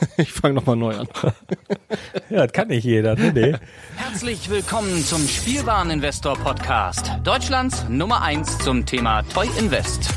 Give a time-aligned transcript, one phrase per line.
[0.16, 1.08] Ich fange nochmal neu an.
[2.30, 3.14] ja, das kann nicht jeder.
[3.16, 3.54] Nee, nee.
[3.96, 7.10] Herzlich willkommen zum Spielwareninvestor Podcast.
[7.24, 10.10] Deutschlands Nummer 1 zum Thema Toy Invest.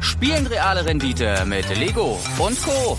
[0.00, 2.98] Spielen reale Rendite mit Lego und Co.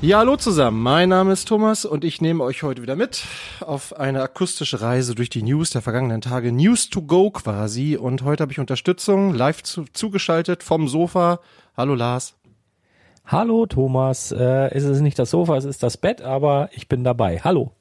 [0.00, 0.82] Ja, hallo zusammen.
[0.82, 3.22] Mein Name ist Thomas und ich nehme euch heute wieder mit
[3.60, 6.50] auf eine akustische Reise durch die News der vergangenen Tage.
[6.50, 7.96] News to go quasi.
[7.96, 11.38] Und heute habe ich Unterstützung live zu, zugeschaltet vom Sofa.
[11.76, 12.34] Hallo Lars.
[13.32, 17.02] Hallo Thomas, äh, es ist nicht das Sofa, es ist das Bett, aber ich bin
[17.02, 17.40] dabei.
[17.42, 17.72] Hallo.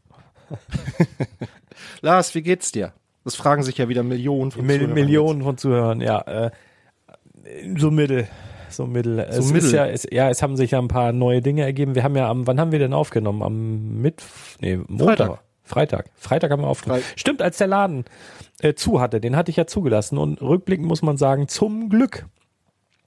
[2.01, 2.93] Lars, wie geht's dir?
[3.25, 4.93] Das fragen sich ja wieder Millionen von Mil Zuhörern.
[4.93, 6.21] Millionen von Zuhörern, ja.
[6.21, 6.51] Äh,
[7.77, 8.29] so mittel.
[8.69, 9.27] So mittel.
[9.29, 9.67] So es mittel.
[9.67, 11.95] Ist ja, es, ja, es haben sich ja ein paar neue Dinge ergeben.
[11.95, 13.43] Wir haben ja am, wann haben wir denn aufgenommen?
[13.43, 14.27] Am Mittwoch,
[14.61, 15.17] nee, Montag.
[15.17, 15.41] Freitag.
[15.63, 16.05] Freitag.
[16.15, 17.01] Freitag haben wir aufgenommen.
[17.01, 17.19] Freitag.
[17.19, 18.05] Stimmt, als der Laden
[18.61, 20.17] äh, zu hatte, den hatte ich ja zugelassen.
[20.17, 22.25] Und rückblickend muss man sagen, zum Glück.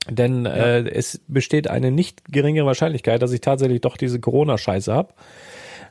[0.09, 0.53] Denn ja.
[0.53, 5.15] äh, es besteht eine nicht geringe Wahrscheinlichkeit, dass ich tatsächlich doch diese Corona-Scheiße hab.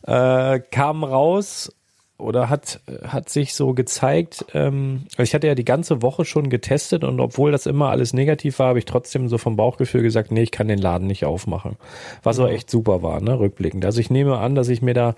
[0.05, 1.71] Äh, kam raus
[2.17, 7.03] oder hat, hat sich so gezeigt, ähm, ich hatte ja die ganze Woche schon getestet
[7.03, 10.43] und obwohl das immer alles negativ war, habe ich trotzdem so vom Bauchgefühl gesagt, nee,
[10.43, 11.75] ich kann den Laden nicht aufmachen.
[12.21, 13.83] Was auch echt super war, ne, rückblickend.
[13.83, 15.15] Also ich nehme an, dass ich mir da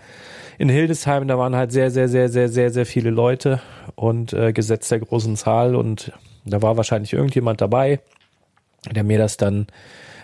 [0.58, 3.62] in Hildesheim, da waren halt sehr, sehr, sehr, sehr, sehr, sehr viele Leute
[3.96, 6.12] und äh, Gesetz der großen Zahl und
[6.46, 8.00] da war wahrscheinlich irgendjemand dabei,
[8.94, 9.68] der mir das dann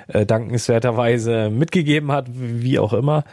[0.08, 3.24] äh, dankenswerterweise mitgegeben hat, wie auch immer.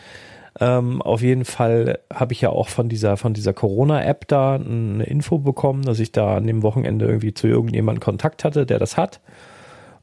[0.61, 5.05] Ähm, auf jeden Fall habe ich ja auch von dieser von dieser Corona-App da eine
[5.05, 8.97] Info bekommen, dass ich da an dem Wochenende irgendwie zu irgendjemandem Kontakt hatte, der das
[8.97, 9.21] hat.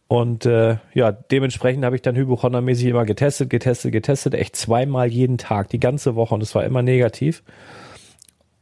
[0.08, 5.38] Und äh, ja, dementsprechend habe ich dann hypochondermäßig immer getestet, getestet, getestet, echt zweimal jeden
[5.38, 7.44] Tag, die ganze Woche und es war immer negativ.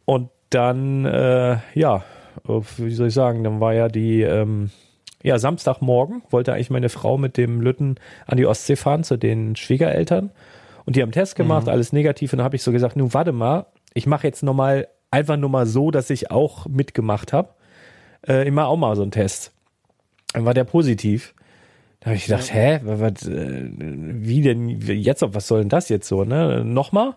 [0.06, 2.04] Und dann, äh, ja,
[2.78, 4.72] wie soll ich sagen, dann war ja die, ähm,
[5.24, 7.96] ja, Samstagmorgen wollte eigentlich meine Frau mit dem Lütten
[8.28, 10.32] an die Ostsee fahren zu den Schwiegereltern.
[10.86, 11.72] Und die haben Test gemacht, mhm.
[11.72, 12.34] alles negativ.
[12.34, 15.50] Und dann habe ich so gesagt, nun warte mal, ich mache jetzt nochmal, einfach nur
[15.50, 17.50] mal so, dass ich auch mitgemacht habe.
[18.28, 19.54] Äh, mache auch mal so einen Test.
[20.34, 21.34] Dann war der positiv.
[22.02, 22.56] Da habe ich gedacht, ja.
[22.56, 26.66] hä, was, äh, wie denn jetzt, was soll denn das jetzt so, ne?
[26.66, 27.16] Nochmal?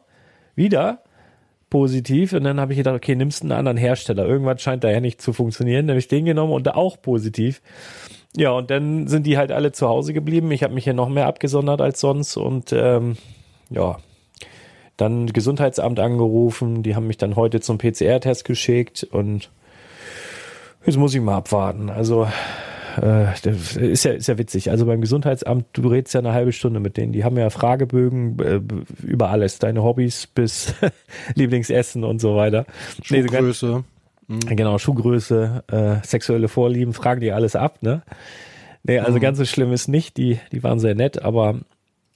[0.54, 1.02] Wieder?
[1.76, 2.32] Positiv.
[2.32, 4.26] Und dann habe ich gedacht, okay, nimmst einen anderen Hersteller.
[4.26, 5.87] Irgendwas scheint da ja nicht zu funktionieren.
[5.87, 7.61] Dann habe ich den genommen und auch positiv.
[8.34, 10.50] Ja, und dann sind die halt alle zu Hause geblieben.
[10.52, 13.19] Ich habe mich hier noch mehr abgesondert als sonst und ähm,
[13.69, 13.99] ja,
[14.96, 16.82] dann Gesundheitsamt angerufen.
[16.82, 19.50] Die haben mich dann heute zum PCR-Test geschickt und
[20.87, 21.90] jetzt muss ich mal abwarten.
[21.90, 22.26] Also
[23.00, 23.32] äh,
[23.93, 24.70] ist ja, ist ja witzig.
[24.70, 27.12] Also beim Gesundheitsamt, du redest ja eine halbe Stunde mit denen.
[27.12, 28.60] Die haben ja Fragebögen äh,
[29.04, 29.58] über alles.
[29.58, 30.75] Deine Hobbys bis
[31.34, 32.66] Lieblingsessen und so weiter.
[33.02, 33.84] Schuhgröße.
[34.28, 34.56] Nee, mhm.
[34.56, 38.02] Genau, Schuhgröße, äh, sexuelle Vorlieben, fragen die alles ab, ne?
[38.82, 39.20] Nee, also mhm.
[39.20, 40.16] ganz so schlimm ist nicht.
[40.16, 41.60] Die, die waren sehr nett, aber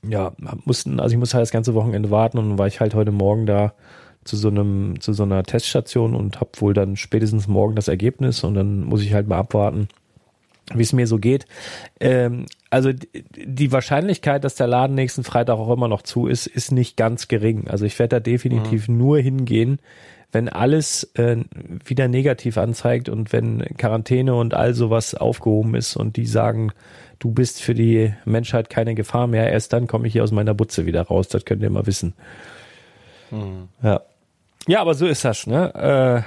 [0.09, 0.33] ja,
[0.65, 3.12] mussten, also ich musste halt das ganze Wochenende warten und dann war ich halt heute
[3.12, 3.75] Morgen da
[4.25, 8.44] zu so einem, zu so einer Teststation und habe wohl dann spätestens morgen das Ergebnis
[8.44, 9.88] und dann muss ich halt mal abwarten,
[10.75, 11.46] wie es mir so geht.
[11.99, 16.72] Ähm, also die Wahrscheinlichkeit, dass der Laden nächsten Freitag auch immer noch zu ist, ist
[16.72, 17.69] nicht ganz gering.
[17.69, 18.99] Also ich werde da definitiv mhm.
[18.99, 19.81] nur hingehen,
[20.32, 21.38] wenn alles äh,
[21.84, 26.73] wieder negativ anzeigt und wenn Quarantäne und all sowas aufgehoben ist und die sagen,
[27.19, 30.55] du bist für die Menschheit keine Gefahr mehr, erst dann komme ich hier aus meiner
[30.55, 31.28] Butze wieder raus.
[31.28, 32.14] Das könnt ihr mal wissen.
[33.31, 33.69] Mhm.
[33.82, 34.02] Ja.
[34.69, 36.25] Ja, aber so ist das, ne?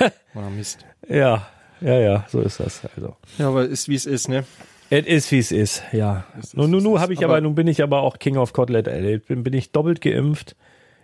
[0.00, 0.86] Äh, oh, Mist.
[1.08, 1.46] Ja,
[1.80, 2.82] ja, ja, so ist das.
[2.96, 3.16] Also.
[3.38, 4.44] Ja, aber ist wie es ist, ne?
[4.88, 6.24] Es ist wie es ist, ja.
[6.54, 9.26] Nun, nun, nun habe ich aber, nun bin ich aber auch King of Kotlet erlebt.
[9.26, 10.54] Bin, bin ich doppelt geimpft,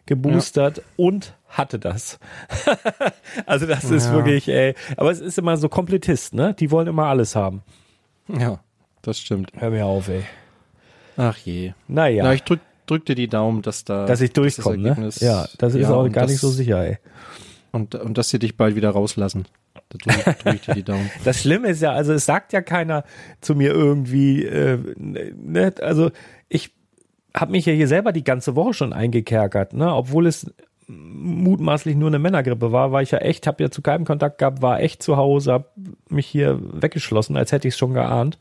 [0.07, 0.85] geboostert ja.
[0.97, 2.21] und hatte das.
[3.47, 4.15] also das ist ja.
[4.15, 4.75] wirklich, ey.
[4.97, 6.55] Aber es ist immer so Komplettist, ne?
[6.55, 7.63] Die wollen immer alles haben.
[8.29, 8.61] Ja,
[9.03, 9.51] das stimmt.
[9.57, 10.23] Hör mir auf, ey.
[11.17, 11.73] Ach je.
[11.89, 12.25] Naja.
[12.25, 14.07] Na, ich drück, drück dir die Daumen, dass da.
[14.07, 15.11] Dass ich durchkomme, ne?
[15.19, 16.99] Ja, das ist ja, auch gar das, nicht so sicher, ey.
[17.73, 19.47] Und, und dass sie dich bald wieder rauslassen.
[19.93, 21.11] Da drücke drück ich dir die Daumen.
[21.25, 23.05] Das Schlimme ist ja, also es sagt ja keiner
[23.41, 26.11] zu mir irgendwie, äh, ne, also
[26.49, 26.75] ich
[27.35, 30.51] habe mich ja hier selber die ganze Woche schon eingekerkert, ne, obwohl es
[30.89, 34.63] mutmaßlich nur eine Männergrippe war, war ich ja echt, habe ja zu keinem Kontakt gehabt,
[34.63, 35.67] war echt zu Hause, habe
[36.09, 38.39] mich hier weggeschlossen, als hätte ich es schon geahnt.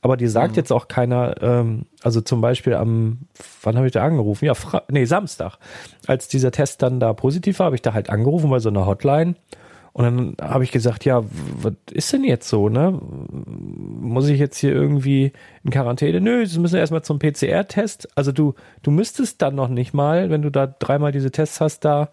[0.00, 0.56] Aber die sagt mhm.
[0.56, 3.20] jetzt auch keiner, ähm, also zum Beispiel am,
[3.62, 4.46] wann habe ich da angerufen?
[4.46, 5.58] Ja, Fra nee, Samstag.
[6.06, 8.86] Als dieser Test dann da positiv war, habe ich da halt angerufen bei so einer
[8.86, 9.36] Hotline
[9.92, 11.22] und dann habe ich gesagt, ja,
[11.56, 12.98] was ist denn jetzt so, ne?
[12.98, 15.32] Muss ich jetzt hier irgendwie
[15.64, 16.20] in Quarantäne?
[16.20, 18.08] Nö, sie müssen erstmal zum PCR-Test.
[18.14, 21.84] Also du, du müsstest dann noch nicht mal, wenn du da dreimal diese Tests hast,
[21.84, 22.08] da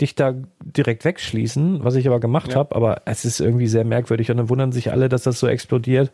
[0.00, 2.56] dich da direkt wegschließen, was ich aber gemacht ja.
[2.56, 5.48] habe, aber es ist irgendwie sehr merkwürdig und dann wundern sich alle, dass das so
[5.48, 6.12] explodiert.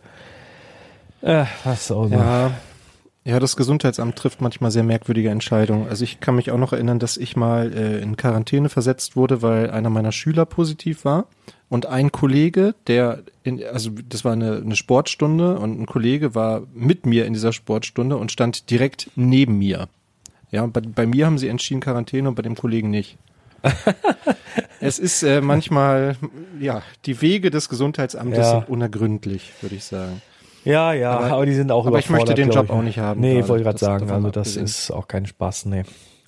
[1.21, 2.17] Äh, was auch immer.
[2.17, 2.51] Ja.
[3.27, 5.89] Ja, das Gesundheitsamt trifft manchmal sehr merkwürdige Entscheidungen.
[5.89, 9.41] Also ich kann mich auch noch erinnern, dass ich mal äh, in Quarantäne versetzt wurde,
[9.41, 11.27] weil einer meiner Schüler positiv war.
[11.71, 16.65] Und ein Kollege, der, in, also das war eine, eine Sportstunde und ein Kollege war
[16.75, 19.89] mit mir in dieser Sportstunde und stand direkt neben mir.
[20.51, 23.17] Ja, und bei, bei mir haben sie entschieden Quarantäne und bei dem Kollegen nicht.
[24.81, 26.17] es ist äh, manchmal,
[26.61, 28.51] ja, die Wege des Gesundheitsamtes ja.
[28.51, 30.21] sind unergründlich, würde ich sagen.
[30.65, 33.21] Ja, ja, aber, aber die sind auch Aber ich möchte den Job auch nicht haben.
[33.21, 34.65] Nee, ich wollte gerade sagen, also das abgesehen.
[34.65, 35.85] ist auch kein Spaß, nee.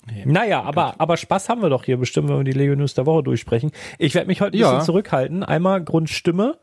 [0.09, 2.93] Nee, naja, aber, aber Spaß haben wir doch hier bestimmt, wenn wir die Lego News
[2.93, 3.71] der Woche durchsprechen.
[3.97, 4.71] Ich werde mich heute ein ja.
[4.71, 5.43] bisschen zurückhalten.
[5.43, 6.57] Einmal Grund Stimme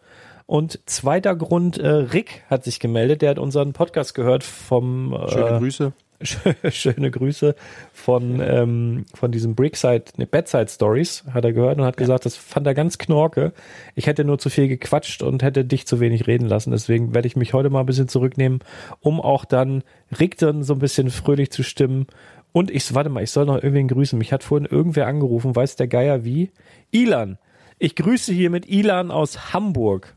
[0.46, 5.30] und zweiter Grund, äh, Rick hat sich gemeldet, der hat unseren Podcast gehört vom äh,
[5.30, 5.92] Schöne Grüße.
[6.70, 7.54] schöne Grüße
[7.92, 12.00] von, ähm, von diesem Brickside, ne, Bedside Stories, hat er gehört und hat ja.
[12.00, 13.52] gesagt, das fand er ganz knorke.
[13.94, 16.70] Ich hätte nur zu viel gequatscht und hätte dich zu wenig reden lassen.
[16.70, 18.60] Deswegen werde ich mich heute mal ein bisschen zurücknehmen,
[19.00, 19.82] um auch dann
[20.18, 22.06] Rick dann so ein bisschen fröhlich zu stimmen.
[22.52, 24.18] Und ich, warte mal, ich soll noch irgendwen grüßen.
[24.18, 26.52] Mich hat vorhin irgendwer angerufen, weiß der Geier wie?
[26.92, 27.38] Ilan.
[27.78, 30.14] Ich grüße hier mit Ilan aus Hamburg.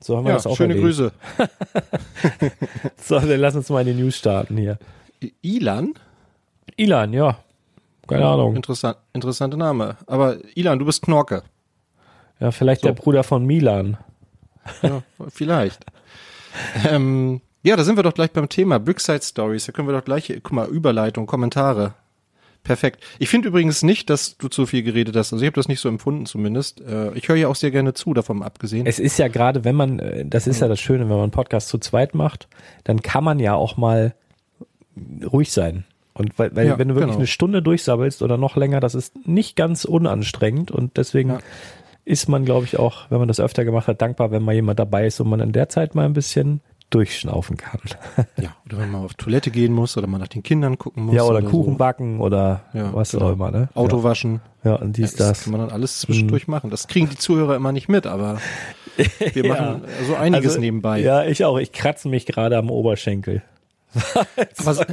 [0.00, 0.86] So haben wir ja, das auch Schöne erlebt.
[0.86, 1.12] Grüße.
[2.96, 4.78] so, dann lass uns mal in die News starten hier.
[5.42, 5.94] Ilan?
[6.76, 7.38] Ilan, ja.
[8.06, 8.56] Keine ja, Ahnung.
[8.56, 9.96] Interessant, interessanter Name.
[10.06, 11.42] Aber Ilan, du bist Knorke.
[12.40, 12.88] Ja, vielleicht so.
[12.88, 13.98] der Bruder von Milan.
[14.82, 15.84] Ja, vielleicht.
[16.88, 19.66] ähm, ja, da sind wir doch gleich beim Thema Brickside Stories.
[19.66, 21.94] Da können wir doch gleich, guck mal, Überleitung, Kommentare.
[22.62, 23.02] Perfekt.
[23.18, 25.32] Ich finde übrigens nicht, dass du zu viel geredet hast.
[25.32, 26.80] Also ich habe das nicht so empfunden zumindest.
[26.80, 28.86] Äh, ich höre ja auch sehr gerne zu, davon abgesehen.
[28.86, 31.30] Es ist ja gerade, wenn man, äh, das ist ja das Schöne, wenn man einen
[31.30, 32.48] Podcast zu zweit macht,
[32.84, 34.14] dann kann man ja auch mal
[35.24, 35.84] ruhig sein.
[36.12, 37.18] Und weil, weil ja, wenn du wirklich genau.
[37.18, 41.38] eine Stunde durchsabbelst oder noch länger, das ist nicht ganz unanstrengend und deswegen ja.
[42.04, 44.78] ist man, glaube ich, auch, wenn man das öfter gemacht hat, dankbar, wenn mal jemand
[44.78, 47.80] dabei ist und man in der Zeit mal ein bisschen durchschnaufen kann.
[48.36, 51.14] Ja, oder wenn man auf Toilette gehen muss oder man nach den Kindern gucken muss.
[51.14, 51.78] Ja, oder, oder Kuchen so.
[51.78, 53.28] backen oder ja, was genau.
[53.28, 53.68] auch immer, ne?
[53.74, 54.02] Auto ja.
[54.02, 54.40] waschen.
[54.64, 55.28] Ja, und dies, das.
[55.28, 56.52] Das kann man dann alles zwischendurch mhm.
[56.52, 56.70] machen.
[56.70, 58.38] Das kriegen die Zuhörer immer nicht mit, aber
[59.32, 61.00] wir machen so einiges also, nebenbei.
[61.00, 61.58] Ja, ich auch.
[61.58, 63.42] Ich kratze mich gerade am Oberschenkel.
[63.92, 64.80] Was?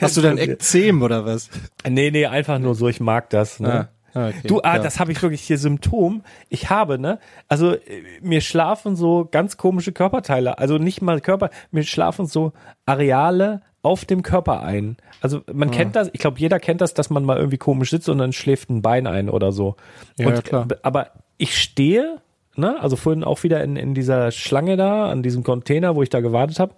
[0.00, 1.50] Hast du dein Ekzem oder was?
[1.88, 3.60] Nee, nee, einfach nur so, ich mag das.
[3.60, 3.88] Ne?
[3.88, 3.88] Ah.
[4.14, 4.82] Ah, okay, du, ah, ja.
[4.82, 6.22] das habe ich wirklich hier Symptom.
[6.48, 7.80] Ich habe, ne, also äh,
[8.22, 12.52] mir schlafen so ganz komische Körperteile, also nicht mal Körper, mir schlafen so
[12.86, 14.96] Areale auf dem Körper ein.
[15.20, 15.72] Also man ah.
[15.72, 18.32] kennt das, ich glaube, jeder kennt das, dass man mal irgendwie komisch sitzt und dann
[18.32, 19.74] schläft ein Bein ein oder so.
[20.16, 20.68] Ja, und, ja klar.
[20.82, 22.20] Aber ich stehe,
[22.56, 26.10] ne, also vorhin auch wieder in, in dieser Schlange da, an diesem Container, wo ich
[26.10, 26.74] da gewartet habe,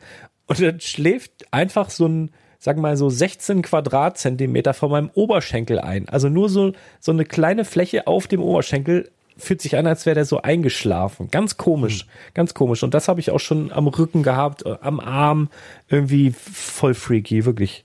[0.46, 6.08] und dann schläft einfach so ein sag mal so 16 Quadratzentimeter von meinem Oberschenkel ein.
[6.08, 10.14] Also nur so, so eine kleine Fläche auf dem Oberschenkel fühlt sich an, als wäre
[10.14, 11.30] der so eingeschlafen.
[11.30, 12.08] Ganz komisch, hm.
[12.34, 12.82] ganz komisch.
[12.82, 15.50] Und das habe ich auch schon am Rücken gehabt, am Arm.
[15.88, 17.84] Irgendwie voll freaky, wirklich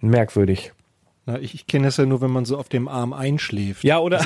[0.00, 0.72] merkwürdig.
[1.24, 3.84] Na, ich, ich kenne das ja nur, wenn man so auf dem Arm einschläft.
[3.84, 4.20] Ja, oder?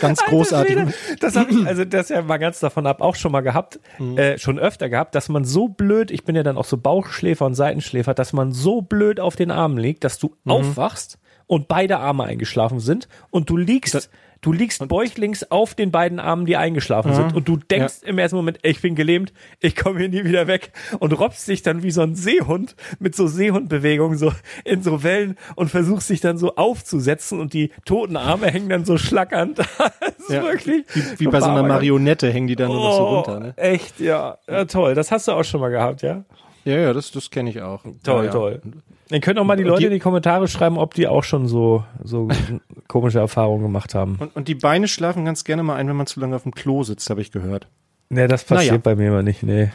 [0.00, 0.78] ganz großartig.
[1.20, 4.16] das habe ich, also das ja mal ganz davon ab, auch schon mal gehabt, mhm.
[4.16, 7.44] äh, schon öfter gehabt, dass man so blöd, ich bin ja dann auch so Bauchschläfer
[7.44, 10.52] und Seitenschläfer, dass man so blöd auf den Armen liegt, dass du mhm.
[10.52, 14.08] aufwachst und beide Arme eingeschlafen sind und du liegst das,
[14.40, 18.08] Du liegst bäuchlings auf den beiden Armen, die eingeschlafen sind, und du denkst ja.
[18.08, 21.62] im ersten Moment, ich bin gelähmt, ich komme hier nie wieder weg und robbst dich
[21.62, 24.32] dann wie so ein Seehund mit so Seehundbewegungen so
[24.64, 28.86] in so Wellen und versuchst dich dann so aufzusetzen und die toten Arme hängen dann
[28.86, 29.58] so schlackernd.
[30.30, 30.84] ja, wirklich.
[30.94, 33.40] Wie, wie bei so einer Marionette hängen die dann oh, nur noch so runter.
[33.40, 33.54] Ne?
[33.56, 34.38] Echt, ja.
[34.48, 34.64] ja.
[34.64, 34.94] Toll.
[34.94, 36.24] Das hast du auch schon mal gehabt, ja?
[36.64, 37.84] Ja, ja, das, das kenne ich auch.
[38.02, 38.62] Toll, ja, toll.
[39.10, 41.48] Ihr könnt auch mal die Leute die, in die Kommentare schreiben, ob die auch schon
[41.48, 42.28] so, so
[42.88, 44.16] komische Erfahrungen gemacht haben.
[44.20, 46.52] Und, und die Beine schlafen ganz gerne mal ein, wenn man zu lange auf dem
[46.52, 47.66] Klo sitzt, habe ich gehört.
[48.08, 48.80] Nee, das passiert naja.
[48.82, 49.70] bei mir immer nicht, nee.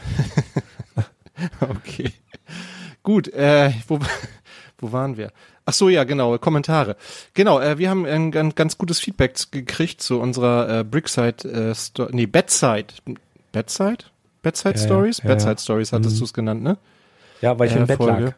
[1.60, 2.12] okay.
[3.02, 3.98] Gut, äh, wo,
[4.78, 5.32] wo waren wir?
[5.66, 6.96] Ach so, ja, genau, Kommentare.
[7.34, 11.74] Genau, äh, wir haben ein, ein ganz gutes Feedback gekriegt zu unserer äh, Brickside, äh,
[11.74, 12.86] Sto nee, Bedside.
[13.52, 14.04] Bedside?
[14.42, 15.18] Bedside ja, Stories?
[15.18, 15.58] Ja, Bedside ja.
[15.58, 16.18] Stories hattest mhm.
[16.20, 16.78] du es genannt, ne?
[17.42, 18.24] Ja, weil ich äh, im Bett Folge.
[18.24, 18.34] lag.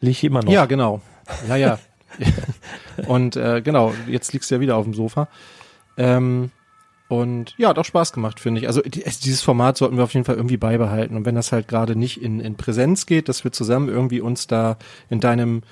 [0.00, 0.52] Lieg immer noch.
[0.52, 1.00] Ja, genau.
[1.48, 1.78] Ja, ja.
[3.06, 5.28] und äh, genau, jetzt liegst du ja wieder auf dem Sofa.
[5.96, 6.50] Ähm,
[7.08, 8.66] und ja, hat auch Spaß gemacht, finde ich.
[8.66, 11.16] Also dieses Format sollten wir auf jeden Fall irgendwie beibehalten.
[11.16, 14.46] Und wenn das halt gerade nicht in, in Präsenz geht, dass wir zusammen irgendwie uns
[14.46, 14.76] da
[15.08, 15.62] in deinem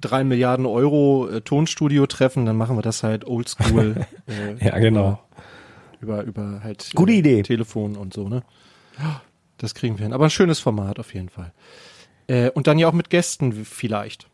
[0.00, 4.06] drei Milliarden Euro äh, Tonstudio treffen, dann machen wir das halt oldschool.
[4.28, 5.20] Äh, ja, genau.
[6.00, 7.42] Über, über halt Gute äh, Idee.
[7.44, 8.42] Telefon und so, ne?
[9.56, 10.12] Das kriegen wir hin.
[10.12, 11.52] Aber ein schönes Format auf jeden Fall.
[12.28, 14.28] Äh, und dann ja auch mit Gästen vielleicht.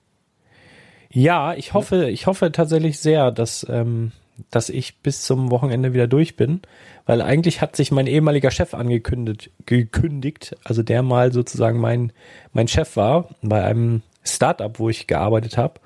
[1.11, 4.13] Ja, ich hoffe, ich hoffe tatsächlich sehr, dass, ähm,
[4.51, 6.63] dass ich bis zum Wochenende wieder durch bin,
[7.05, 12.13] weil eigentlich hat sich mein ehemaliger Chef angekündigt, gekündigt, also der mal sozusagen mein,
[12.53, 15.81] mein Chef war bei einem Startup, wo ich gearbeitet habe.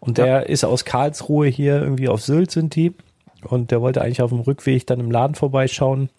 [0.00, 0.38] Und der ja.
[0.40, 2.94] ist aus Karlsruhe hier irgendwie auf Sylt sind die.
[3.42, 6.10] Und der wollte eigentlich auf dem Rückweg dann im Laden vorbeischauen.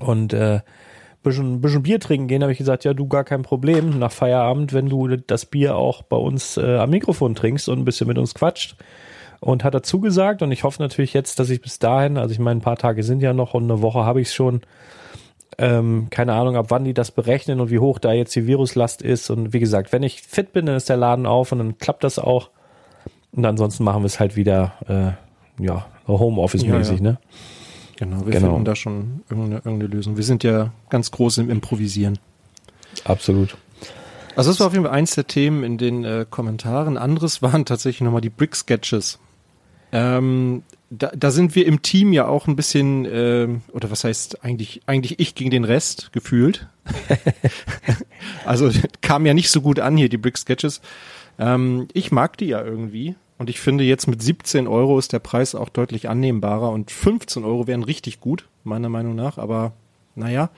[0.00, 0.60] Und äh,
[1.24, 4.72] bisschen, bisschen Bier trinken gehen, habe ich gesagt, ja, du gar kein Problem nach Feierabend,
[4.72, 8.18] wenn du das Bier auch bei uns äh, am Mikrofon trinkst und ein bisschen mit
[8.18, 8.76] uns quatscht.
[9.40, 12.38] Und hat er zugesagt und ich hoffe natürlich jetzt, dass ich bis dahin, also ich
[12.38, 14.62] meine, ein paar Tage sind ja noch und eine Woche habe ich es schon.
[15.58, 19.02] Ähm, keine Ahnung, ab wann die das berechnen und wie hoch da jetzt die Viruslast
[19.02, 19.30] ist.
[19.30, 22.04] Und wie gesagt, wenn ich fit bin, dann ist der Laden auf und dann klappt
[22.04, 22.50] das auch.
[23.32, 27.12] Und ansonsten machen wir es halt wieder, äh, ja, Homeoffice-mäßig, ja, ja.
[27.12, 27.18] ne?
[27.96, 28.48] Genau, wir genau.
[28.48, 30.16] finden da schon irgendeine, irgendeine Lösung.
[30.16, 32.18] Wir sind ja ganz groß im Improvisieren.
[33.04, 33.56] Absolut.
[34.36, 36.96] Also das war auf jeden Fall eins der Themen in den äh, Kommentaren.
[36.96, 39.18] Anderes waren tatsächlich nochmal die Brick-Sketches.
[39.92, 44.44] Ähm, da, da sind wir im Team ja auch ein bisschen, äh, oder was heißt
[44.44, 46.66] eigentlich, eigentlich ich gegen den Rest gefühlt.
[48.44, 48.70] also
[49.02, 50.80] kam ja nicht so gut an hier, die Brick-Sketches.
[51.38, 53.14] Ähm, ich mag die ja irgendwie.
[53.38, 57.44] Und ich finde jetzt mit 17 Euro ist der Preis auch deutlich annehmbarer und 15
[57.44, 59.38] Euro wären richtig gut, meiner Meinung nach.
[59.38, 59.72] Aber
[60.14, 60.50] naja.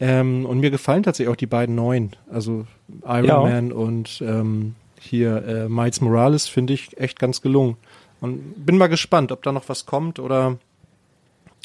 [0.00, 2.16] Ähm, und mir gefallen tatsächlich auch die beiden neuen.
[2.30, 2.66] Also
[3.04, 3.40] Iron ja.
[3.40, 7.76] Man und ähm, hier äh, Miles Morales finde ich echt ganz gelungen.
[8.20, 10.58] Und bin mal gespannt, ob da noch was kommt oder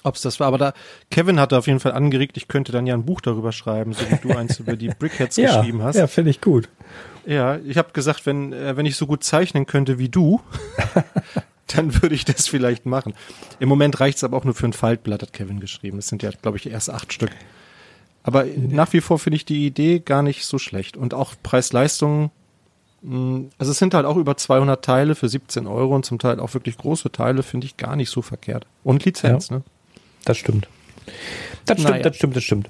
[0.03, 0.47] ob es das war.
[0.47, 0.73] Aber da
[1.11, 4.01] Kevin hatte auf jeden Fall angeregt, ich könnte dann ja ein Buch darüber schreiben, so
[4.09, 5.95] wie du eins über die Brickheads ja, geschrieben hast.
[5.95, 6.69] Ja, finde ich gut.
[7.25, 10.41] Ja, ich habe gesagt, wenn äh, wenn ich so gut zeichnen könnte wie du,
[11.67, 13.13] dann würde ich das vielleicht machen.
[13.59, 15.97] Im Moment reicht es aber auch nur für ein Faltblatt, hat Kevin geschrieben.
[15.97, 17.31] Das sind ja, glaube ich, erst acht Stück.
[18.23, 20.97] Aber nach wie vor finde ich die Idee gar nicht so schlecht.
[20.97, 22.31] Und auch Preis-Leistung,
[23.03, 26.39] hm, also es sind halt auch über 200 Teile für 17 Euro und zum Teil
[26.39, 28.65] auch wirklich große Teile, finde ich gar nicht so verkehrt.
[28.83, 29.63] Und Lizenz, ja, ne?
[30.25, 30.67] Das stimmt.
[31.65, 32.03] Das stimmt, naja.
[32.03, 32.69] das stimmt, das stimmt.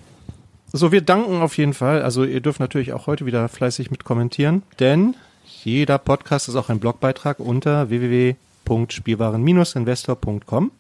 [0.78, 2.02] So, wir danken auf jeden Fall.
[2.02, 5.16] Also ihr dürft natürlich auch heute wieder fleißig mit kommentieren, denn
[5.64, 10.72] jeder Podcast ist auch ein Blogbeitrag unter www.spielwaren-investor.com.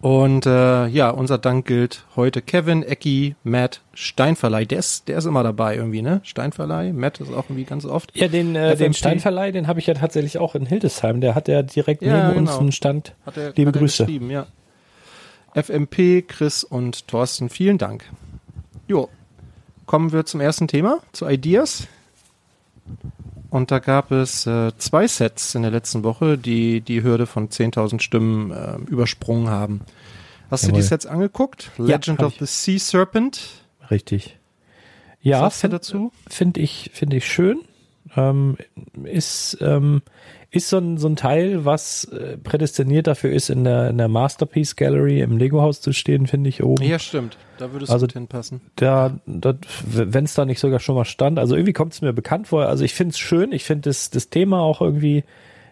[0.00, 4.64] Und äh, ja, unser Dank gilt heute Kevin, Ecki, Matt, Steinverleih.
[4.64, 6.20] Der ist, der ist immer dabei irgendwie, ne?
[6.24, 6.92] Steinverleih.
[6.92, 8.10] Matt ist auch irgendwie ganz oft.
[8.16, 11.20] Ja, den, äh, den Steinverleih, den habe ich ja tatsächlich auch in Hildesheim.
[11.20, 12.50] Der hat ja direkt ja, neben genau.
[12.50, 13.14] uns einen Stand.
[13.24, 14.04] Hat er, Liebe hat Grüße.
[14.28, 14.48] Ja.
[15.56, 18.04] FMP, Chris und Thorsten, vielen Dank.
[18.86, 19.08] Jo,
[19.86, 21.88] kommen wir zum ersten Thema, zu Ideas.
[23.48, 27.48] Und da gab es äh, zwei Sets in der letzten Woche, die die Hürde von
[27.48, 29.80] 10.000 Stimmen äh, übersprungen haben.
[30.50, 30.74] Hast Jawohl.
[30.74, 31.70] du die Sets angeguckt?
[31.78, 33.62] Legend ja, of the Sea Serpent.
[33.90, 34.38] Richtig.
[35.22, 35.80] Ja, finde
[36.28, 37.60] find ich, finde ich schön.
[38.14, 38.58] Ähm,
[39.04, 40.02] ist, ähm,
[40.50, 44.08] ist so ein, so ein Teil, was äh, prädestiniert dafür ist, in der, in der
[44.08, 46.82] Masterpiece Gallery im Lego-Haus zu stehen, finde ich oben.
[46.84, 47.36] Ja, stimmt.
[47.58, 48.60] Da würde es also, gut hinpassen.
[48.76, 51.38] Da, da, wenn es da nicht sogar schon mal stand.
[51.38, 52.66] Also irgendwie kommt es mir bekannt vor.
[52.66, 53.52] Also ich finde es schön.
[53.52, 55.24] Ich finde das, das Thema auch irgendwie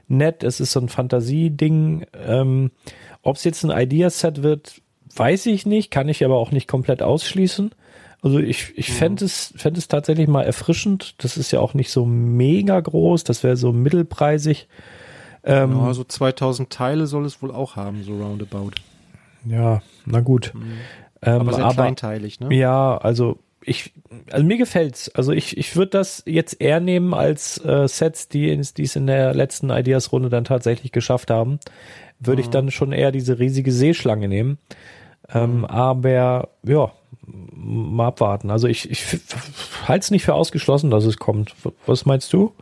[0.08, 0.42] nett.
[0.42, 2.06] Es ist so ein Fantasieding.
[2.26, 2.70] Ähm,
[3.22, 4.82] Ob es jetzt ein Ideaset wird,
[5.14, 5.90] weiß ich nicht.
[5.90, 7.70] Kann ich aber auch nicht komplett ausschließen.
[8.24, 8.94] Also ich, ich mhm.
[8.94, 11.22] fände es, fänd es tatsächlich mal erfrischend.
[11.22, 13.22] Das ist ja auch nicht so mega groß.
[13.24, 14.66] Das wäre so mittelpreisig.
[15.44, 18.70] Ähm, ja, so 2000 Teile soll es wohl auch haben, so roundabout.
[19.44, 20.52] Ja, na gut.
[20.54, 20.78] Mhm.
[21.20, 22.54] Ähm, aber sehr aber, kleinteilig, ne?
[22.54, 23.92] Ja, also ich,
[24.30, 25.10] also mir gefällt's.
[25.14, 29.34] Also ich, ich würde das jetzt eher nehmen als äh, Sets, die es in der
[29.34, 31.60] letzten Ideas-Runde dann tatsächlich geschafft haben.
[32.20, 32.46] Würde mhm.
[32.46, 34.56] ich dann schon eher diese riesige Seeschlange nehmen.
[35.28, 35.64] Ähm, mhm.
[35.66, 36.92] Aber ja,
[37.26, 38.50] mal abwarten.
[38.50, 39.04] Also ich, ich
[39.86, 41.54] halte es nicht für ausgeschlossen, dass es kommt.
[41.86, 42.52] Was meinst du?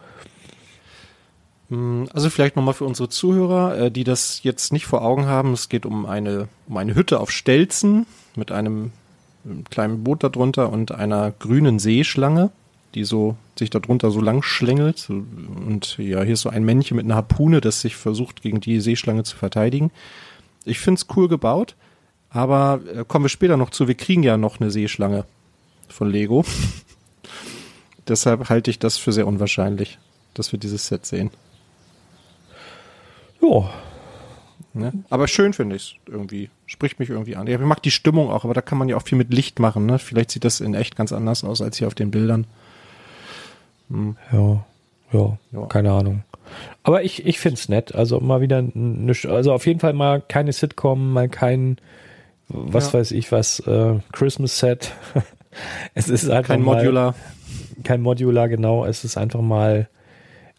[1.68, 5.52] Hm, also vielleicht nochmal für unsere Zuhörer, äh, die das jetzt nicht vor Augen haben.
[5.52, 8.92] Es geht um eine, um eine Hütte auf Stelzen mit einem,
[9.70, 12.50] kleinen Boot darunter und einer grünen Seeschlange,
[12.94, 15.08] die so sich darunter so lang schlängelt.
[15.10, 18.80] Und ja, hier ist so ein Männchen mit einer Harpune, das sich versucht, gegen die
[18.80, 19.90] Seeschlange zu verteidigen.
[20.64, 21.74] Ich finde es cool gebaut.
[22.32, 25.24] Aber äh, kommen wir später noch zu, wir kriegen ja noch eine Seeschlange
[25.88, 26.44] von Lego.
[28.08, 29.98] Deshalb halte ich das für sehr unwahrscheinlich,
[30.34, 31.30] dass wir dieses Set sehen.
[33.40, 33.70] Ja.
[34.74, 34.92] Ne?
[35.10, 36.48] Aber schön finde ich es irgendwie.
[36.64, 37.46] Spricht mich irgendwie an.
[37.46, 39.58] Ja, ich mag die Stimmung auch, aber da kann man ja auch viel mit Licht
[39.58, 39.84] machen.
[39.84, 39.98] Ne?
[39.98, 42.46] Vielleicht sieht das in echt ganz anders aus als hier auf den Bildern.
[43.90, 44.16] Hm.
[44.32, 44.64] Ja,
[45.12, 46.24] ja, ja, keine Ahnung.
[46.82, 47.94] Aber ich, ich finde es nett.
[47.94, 51.76] Also mal wieder, eine, also auf jeden Fall mal keine Sitcom, mal kein
[52.52, 53.00] was ja.
[53.00, 54.92] weiß ich was, äh, Christmas Set.
[55.94, 57.14] es ist einfach kein mal, Modular.
[57.84, 58.84] Kein Modular, genau.
[58.84, 59.88] Es ist einfach mal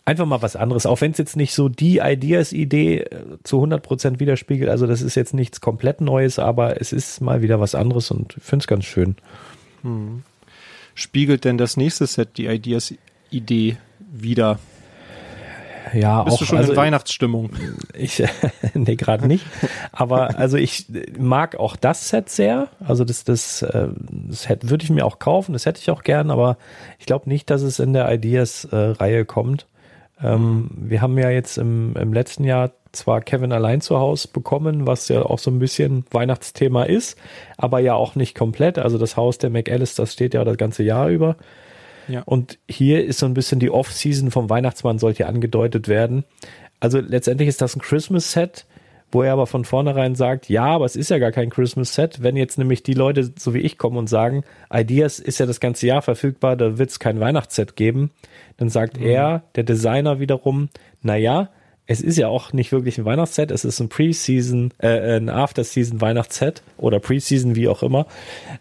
[0.05, 0.85] einfach mal was anderes.
[0.85, 4.69] Auch wenn es jetzt nicht so die Ideas-Idee äh, zu 100% widerspiegelt.
[4.69, 8.35] Also das ist jetzt nichts komplett Neues, aber es ist mal wieder was anderes und
[8.37, 9.15] ich finde es ganz schön.
[9.81, 10.23] Hm.
[10.95, 14.59] Spiegelt denn das nächste Set die Ideas-Idee wieder?
[15.93, 17.51] Ja, Bist auch, du schon also, in Weihnachtsstimmung?
[17.93, 18.23] Ich,
[18.73, 19.45] nee, gerade nicht.
[19.91, 22.69] Aber also ich mag auch das Set sehr.
[22.85, 26.03] Also das, das, äh, das hätte, würde ich mir auch kaufen, das hätte ich auch
[26.03, 26.57] gern, aber
[26.99, 29.67] ich glaube nicht, dass es in der Ideas-Reihe kommt.
[30.21, 34.87] Ähm, wir haben ja jetzt im, im letzten Jahr zwar Kevin allein zu Hause bekommen,
[34.87, 37.17] was ja auch so ein bisschen Weihnachtsthema ist,
[37.57, 38.77] aber ja auch nicht komplett.
[38.77, 41.35] Also das Haus der McAllis, das steht ja das ganze Jahr über.
[42.07, 42.21] Ja.
[42.25, 46.23] Und hier ist so ein bisschen die Off-Season vom Weihnachtsmann sollte angedeutet werden.
[46.79, 48.65] Also letztendlich ist das ein Christmas-Set,
[49.11, 52.23] wo er aber von vornherein sagt, ja, aber es ist ja gar kein Christmas-Set.
[52.23, 55.59] Wenn jetzt nämlich die Leute, so wie ich, kommen und sagen, Ideas ist ja das
[55.59, 58.11] ganze Jahr verfügbar, da wird es kein Weihnachtsset geben,
[58.57, 59.05] dann sagt mhm.
[59.05, 60.69] er, der Designer wiederum,
[61.01, 61.49] na ja,
[61.85, 66.01] es ist ja auch nicht wirklich ein Weihnachtsset, es ist ein Pre-Season, äh, ein After-Season
[66.01, 68.07] Weihnachtsset oder Pre-Season, wie auch immer,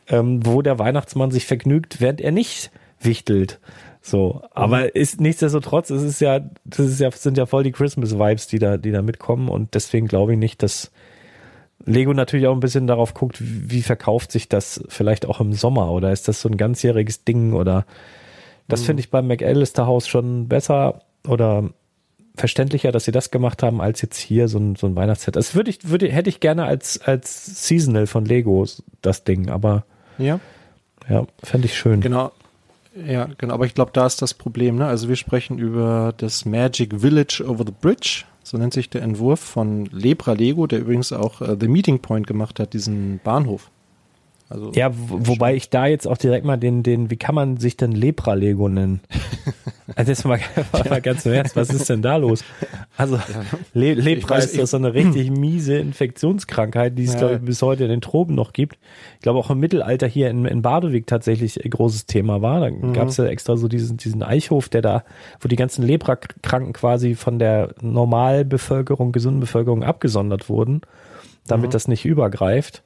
[0.09, 2.71] ähm, wo der Weihnachtsmann sich vergnügt, während er nicht
[3.05, 3.61] wichtelt.
[4.01, 4.91] So, aber mhm.
[4.95, 8.77] ist nichtsdestotrotz, es ist ja, das ist ja, sind ja voll die Christmas-Vibes, die da,
[8.77, 10.91] die da mitkommen und deswegen glaube ich nicht, dass
[11.85, 15.93] Lego natürlich auch ein bisschen darauf guckt, wie verkauft sich das vielleicht auch im Sommer
[15.93, 17.87] oder ist das so ein ganzjähriges Ding oder
[18.69, 18.87] das mhm.
[18.87, 21.71] finde ich beim McAllister Haus schon besser oder
[22.35, 25.37] verständlicher, dass sie das gemacht haben, als jetzt hier so ein, so ein Weihnachtsset.
[25.37, 28.67] Das würde ich, würde, hätte ich gerne als, als Seasonal von Lego,
[29.03, 29.85] das Ding, aber.
[30.19, 30.41] Ja.
[31.09, 32.01] Ja, fände ich schön.
[32.01, 32.33] Genau.
[32.95, 33.55] Ja, genau.
[33.55, 34.77] Aber ich glaube, da ist das Problem.
[34.77, 34.87] Ne?
[34.87, 38.25] Also wir sprechen über das Magic Village over the Bridge.
[38.43, 42.27] So nennt sich der Entwurf von Lepra Lego, der übrigens auch äh, The Meeting Point
[42.27, 43.71] gemacht hat, diesen Bahnhof.
[44.53, 47.79] Also ja, wobei ich da jetzt auch direkt mal den, den, wie kann man sich
[47.79, 49.01] denn Lepra-Lego nennen?
[49.95, 50.41] Also jetzt mal,
[50.89, 52.45] mal ganz im Ernst, was ist denn da los?
[52.97, 53.19] Also
[53.75, 57.19] Le Lepra weiß, ist doch so eine richtig miese Infektionskrankheit, die es, ja.
[57.19, 58.79] glaube ich, bis heute in den Tropen noch gibt.
[59.17, 62.61] Ich glaube auch im Mittelalter hier in, in Badewig tatsächlich ein großes Thema war.
[62.61, 62.95] Da mhm.
[62.95, 65.05] gab es ja extra so diesen, diesen Eichhof, der da,
[65.41, 70.81] wo die ganzen Lepra-Kranken quasi von der Normalbevölkerung, gesunden Bevölkerung abgesondert wurden,
[71.47, 71.73] damit mhm.
[71.73, 72.83] das nicht übergreift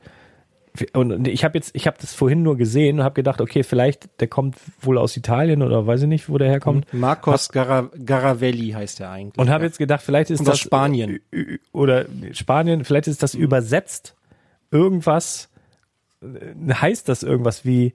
[0.93, 4.21] und ich habe jetzt, ich habe das vorhin nur gesehen und habe gedacht, okay, vielleicht
[4.21, 6.93] der kommt wohl aus Italien oder weiß ich nicht, wo der herkommt.
[6.93, 9.39] Marcos Gara, Garavelli heißt er eigentlich.
[9.39, 11.21] Und habe jetzt gedacht, vielleicht ist das Spanien
[11.73, 14.15] oder Spanien, vielleicht ist das übersetzt
[14.71, 15.49] irgendwas
[16.23, 17.95] äh, heißt das irgendwas wie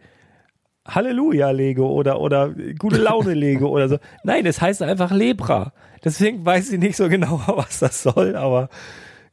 [0.86, 4.00] Halleluja Lego oder oder gute Laune Lego oder so.
[4.24, 5.74] Nein, es heißt einfach Lepra.
[6.04, 8.70] Deswegen weiß ich nicht so genau, was das soll, aber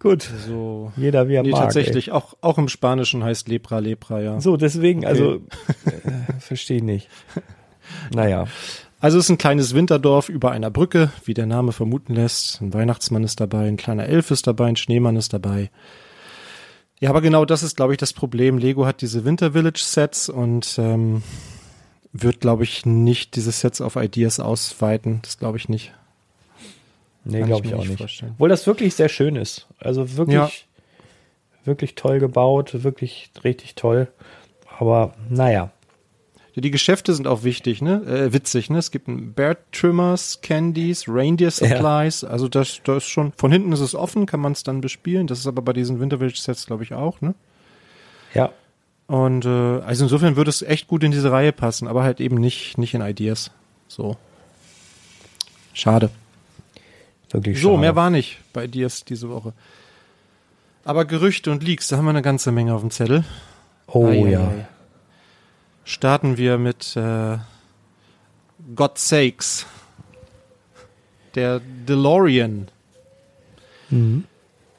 [0.01, 0.31] Gut.
[0.47, 0.93] So.
[0.97, 1.63] Jeder wie er nee, mag.
[1.63, 4.41] Tatsächlich, auch, auch im Spanischen heißt Lepra Lepra, ja.
[4.41, 5.09] So, deswegen, okay.
[5.09, 5.35] also,
[5.87, 7.09] äh, verstehe nicht.
[8.15, 8.47] Naja.
[9.01, 12.61] Also es ist ein kleines Winterdorf über einer Brücke, wie der Name vermuten lässt.
[12.61, 15.71] Ein Weihnachtsmann ist dabei, ein kleiner Elf ist dabei, ein Schneemann ist dabei.
[17.01, 18.59] Ja, aber genau das ist, glaube ich, das Problem.
[18.59, 21.23] Lego hat diese Winter Village Sets und ähm,
[22.13, 25.21] wird, glaube ich, nicht diese Sets auf Ideas ausweiten.
[25.23, 25.93] Das glaube ich nicht.
[27.25, 27.99] Nee, glaube ich, ich auch nicht.
[27.99, 28.33] Vorstellen.
[28.35, 29.67] Obwohl das wirklich sehr schön ist.
[29.79, 30.51] Also wirklich, ja.
[31.65, 34.09] wirklich toll gebaut, wirklich richtig toll.
[34.79, 35.71] Aber naja.
[36.55, 38.03] Die Geschäfte sind auch wichtig, ne?
[38.05, 38.79] Äh, witzig, ne?
[38.79, 42.23] Es gibt ein Bear Trimmers, Candies, Reindeer Supplies.
[42.23, 42.31] Ja.
[42.31, 45.29] Also das, das ist schon, von hinten ist es offen, kann man es dann bespielen.
[45.29, 47.35] Das ist aber bei diesen Winter Village Sets, glaube ich, auch, ne?
[48.35, 48.51] Ja.
[49.07, 52.37] Und äh, also insofern würde es echt gut in diese Reihe passen, aber halt eben
[52.37, 53.53] nicht, nicht in Ideas.
[53.87, 54.17] So.
[55.73, 56.11] Schade.
[57.31, 57.81] Wirklich so, schade.
[57.81, 59.53] mehr war nicht bei dir diese Woche.
[60.85, 63.25] Aber Gerüchte und Leaks, da haben wir eine ganze Menge auf dem Zettel.
[63.87, 64.51] Oh ei, ja.
[65.85, 67.39] Starten wir mit äh,
[68.75, 69.67] God Sakes.
[71.35, 72.69] Der DeLorean.
[73.91, 74.25] Mhm.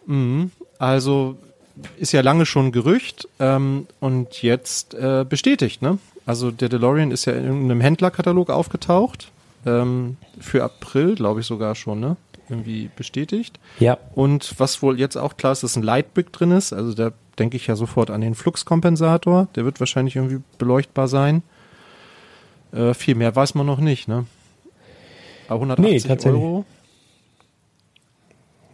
[0.05, 0.51] Mhm.
[0.79, 1.37] Also
[1.97, 5.99] ist ja lange schon Gerücht ähm, und jetzt äh, bestätigt, ne?
[6.25, 9.31] Also der DeLorean ist ja in einem Händlerkatalog aufgetaucht.
[9.65, 12.17] Ähm, für April, glaube ich sogar schon, ne?
[12.49, 13.59] Irgendwie bestätigt.
[13.79, 13.97] Ja.
[14.15, 16.73] Und was wohl jetzt auch klar ist, dass ein Lightbrick drin ist.
[16.73, 19.47] Also da denke ich ja sofort an den Fluxkompensator.
[19.55, 21.43] Der wird wahrscheinlich irgendwie beleuchtbar sein.
[22.71, 24.25] Äh, viel mehr weiß man noch nicht, ne?
[25.47, 26.65] Aber 180 nee, Euro.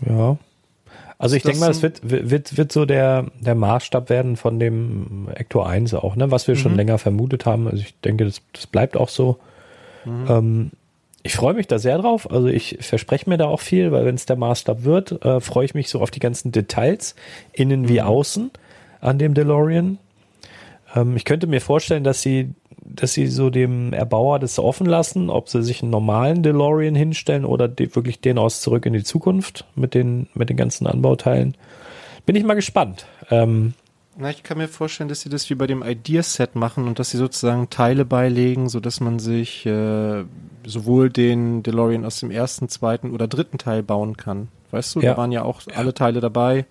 [0.05, 0.37] Ja.
[1.17, 5.29] Also ich denke mal, es wird, wird, wird so der, der Maßstab werden von dem
[5.33, 6.31] Ector 1 auch, ne?
[6.31, 6.59] Was wir mhm.
[6.59, 7.67] schon länger vermutet haben.
[7.67, 9.39] Also ich denke, das, das bleibt auch so.
[10.03, 10.25] Mhm.
[10.27, 10.71] Ähm,
[11.25, 12.29] ich freue mich da sehr drauf.
[12.29, 15.65] Also ich verspreche mir da auch viel, weil wenn es der Maßstab wird, äh, freue
[15.65, 17.15] ich mich so auf die ganzen Details,
[17.51, 18.05] innen wie mhm.
[18.05, 18.51] außen,
[19.01, 19.97] an dem DeLorean.
[20.95, 25.31] Ähm, ich könnte mir vorstellen, dass sie, dass sie so dem Erbauer das offen lassen,
[25.31, 29.03] ob sie sich einen normalen DeLorean hinstellen oder die, wirklich den aus zurück in die
[29.03, 31.57] Zukunft mit den, mit den ganzen Anbauteilen.
[32.27, 33.07] Bin ich mal gespannt.
[33.31, 33.73] Ähm,
[34.17, 37.09] na, ich kann mir vorstellen, dass sie das wie bei dem Ideaset machen und dass
[37.09, 40.23] sie sozusagen Teile beilegen, so dass man sich äh,
[40.65, 44.47] sowohl den DeLorean aus dem ersten, zweiten oder dritten Teil bauen kann.
[44.71, 45.11] Weißt du, ja.
[45.11, 46.65] da waren ja auch alle Teile dabei,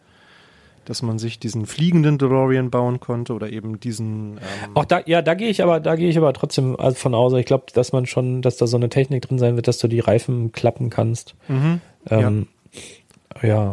[0.86, 4.38] dass man sich diesen fliegenden DeLorean bauen konnte oder eben diesen.
[4.38, 7.32] Ähm auch da, ja, da gehe ich aber, da gehe ich aber trotzdem von aus.
[7.34, 9.88] Ich glaube, dass man schon, dass da so eine Technik drin sein wird, dass du
[9.88, 11.34] die Reifen klappen kannst.
[11.48, 11.80] Mhm.
[12.08, 12.53] Ähm, ja,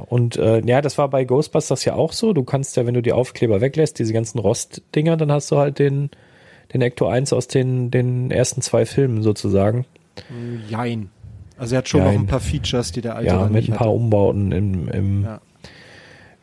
[0.10, 2.34] und äh, ja, das war bei Ghostbusters ja auch so.
[2.34, 5.80] Du kannst ja, wenn du die Aufkleber weglässt, diese ganzen Rostdinger, dann hast du halt
[5.80, 6.10] den,
[6.74, 9.86] den Ecto 1 aus den, den ersten zwei Filmen sozusagen.
[10.67, 11.10] Jein.
[11.58, 12.13] Also er hat schon Jein.
[12.13, 13.95] noch ein paar Features, die der alte Ja, mit ein paar hatte.
[13.95, 15.41] Umbauten im, im ja.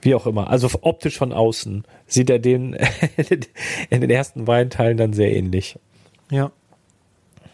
[0.00, 0.48] wie auch immer.
[0.48, 2.74] Also optisch von außen sieht er den
[3.90, 5.78] in den ersten beiden Teilen dann sehr ähnlich.
[6.30, 6.52] Ja.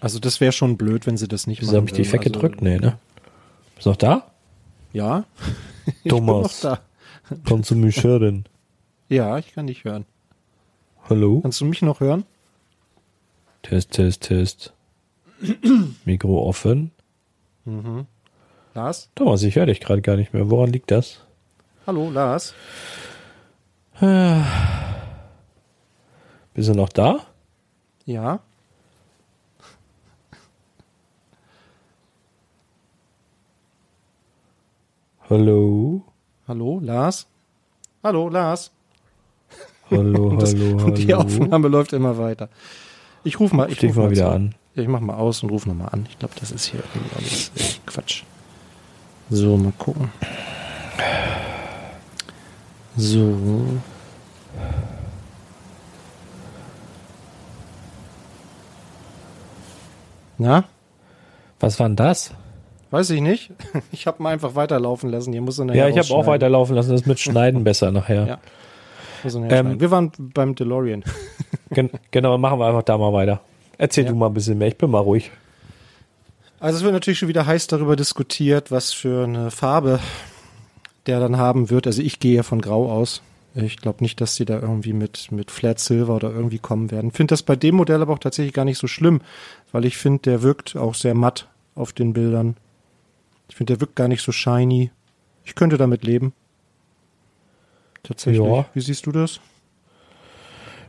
[0.00, 1.88] Also das wäre schon blöd, wenn sie das nicht Wieso machen.
[1.88, 2.56] habe ich die weggedrückt?
[2.60, 2.98] Also, nee, ne?
[3.74, 4.26] Bist du noch da?
[4.94, 5.24] Ja.
[6.08, 6.66] Thomas,
[7.44, 8.44] kannst du mich hören?
[9.08, 10.06] Ja, ich kann dich hören.
[11.10, 11.40] Hallo?
[11.40, 12.24] Kannst du mich noch hören?
[13.62, 14.72] Test, Test, Test.
[16.04, 16.92] Mikro offen.
[17.64, 18.06] Mhm.
[18.74, 19.10] Lars?
[19.16, 20.48] Thomas, ich höre dich gerade gar nicht mehr.
[20.48, 21.20] Woran liegt das?
[21.86, 22.54] Hallo, Lars.
[26.54, 27.20] Bist du noch da?
[35.30, 36.02] Hallo?
[36.46, 37.26] Hallo, Lars?
[38.02, 38.70] Hallo, Lars?
[39.90, 40.90] Hallo, das, hallo, hallo.
[40.94, 42.48] Die Aufnahme läuft immer weiter.
[43.24, 44.32] Ich rufe mal, ich ruf mal wieder zu.
[44.32, 44.54] an.
[44.74, 46.06] Ich mach mal aus und rufe nochmal an.
[46.10, 47.50] Ich glaube, das ist hier irgendwie alles
[47.86, 48.24] Quatsch.
[49.30, 50.10] So, mal gucken.
[52.96, 53.64] So.
[60.38, 60.64] Na?
[61.60, 62.34] Was war denn das?
[62.94, 63.50] Weiß ich nicht.
[63.90, 65.32] Ich habe mal einfach weiterlaufen lassen.
[65.32, 66.92] Hier muss ja, ich habe auch weiterlaufen lassen.
[66.92, 68.38] Das ist mit Schneiden besser nachher.
[69.24, 69.40] Ja.
[69.48, 71.02] Ähm, wir waren beim DeLorean.
[71.70, 73.40] Gen genau, machen wir einfach da mal weiter.
[73.78, 74.10] Erzähl ja.
[74.10, 74.68] du mal ein bisschen mehr.
[74.68, 75.32] Ich bin mal ruhig.
[76.60, 79.98] Also es wird natürlich schon wieder heiß darüber diskutiert, was für eine Farbe
[81.06, 81.88] der dann haben wird.
[81.88, 83.22] Also ich gehe von Grau aus.
[83.56, 87.10] Ich glaube nicht, dass sie da irgendwie mit, mit Flat Silver oder irgendwie kommen werden.
[87.10, 89.20] Finde das bei dem Modell aber auch tatsächlich gar nicht so schlimm,
[89.72, 92.56] weil ich finde, der wirkt auch sehr matt auf den Bildern.
[93.54, 94.90] Ich finde, der wirkt gar nicht so shiny.
[95.44, 96.32] Ich könnte damit leben.
[98.02, 98.44] Tatsächlich.
[98.44, 98.64] Ja.
[98.74, 99.38] Wie siehst du das?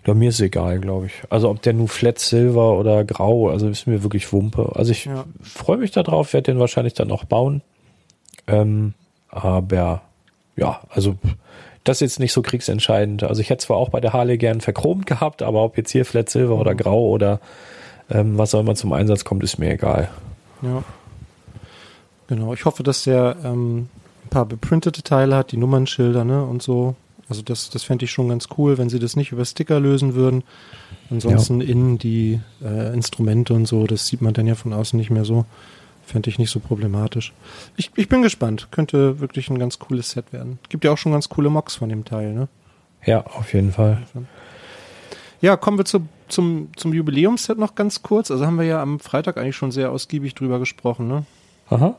[0.08, 1.13] Ja, mir ist egal, glaube ich.
[1.30, 4.71] Also ob der nur Flat Silver oder Grau, also ist mir wirklich Wumpe.
[4.73, 5.25] Also ich ja.
[5.43, 7.62] freue mich darauf, werde den wahrscheinlich dann auch bauen.
[8.47, 8.95] Ähm,
[9.30, 10.01] aber
[10.56, 11.17] ja, also
[11.84, 13.21] das ist jetzt nicht so kriegsentscheidend.
[13.21, 16.04] Also ich hätte zwar auch bei der Harley gern verchromt gehabt, aber ob jetzt hier
[16.04, 16.78] Flat Silver oder mhm.
[16.78, 17.39] Grau oder
[18.10, 20.10] ähm, was auch immer zum Einsatz kommt, ist mir egal.
[20.63, 20.84] Ja.
[22.28, 23.88] Genau, ich hoffe, dass der ähm,
[24.26, 26.96] ein paar beprintete Teile hat, die Nummernschilder, ne, und so.
[27.28, 30.14] Also das, das fände ich schon ganz cool, wenn sie das nicht über Sticker lösen
[30.14, 30.44] würden.
[31.10, 31.68] Ansonsten ja.
[31.68, 35.26] innen die äh, Instrumente und so, das sieht man dann ja von außen nicht mehr
[35.26, 35.46] so.
[36.06, 37.34] Fände ich nicht so problematisch.
[37.78, 38.68] Ich, ich bin gespannt.
[38.70, 40.60] Könnte wirklich ein ganz cooles Set werden.
[40.70, 42.48] Gibt ja auch schon ganz coole Mocks von dem Teil, ne?
[43.04, 44.04] Ja, auf jeden Fall.
[45.42, 48.30] Ja, kommen wir zu, zum, zum Jubiläumsset noch ganz kurz.
[48.30, 51.26] Also haben wir ja am Freitag eigentlich schon sehr ausgiebig drüber gesprochen, ne?
[51.70, 51.96] Aha.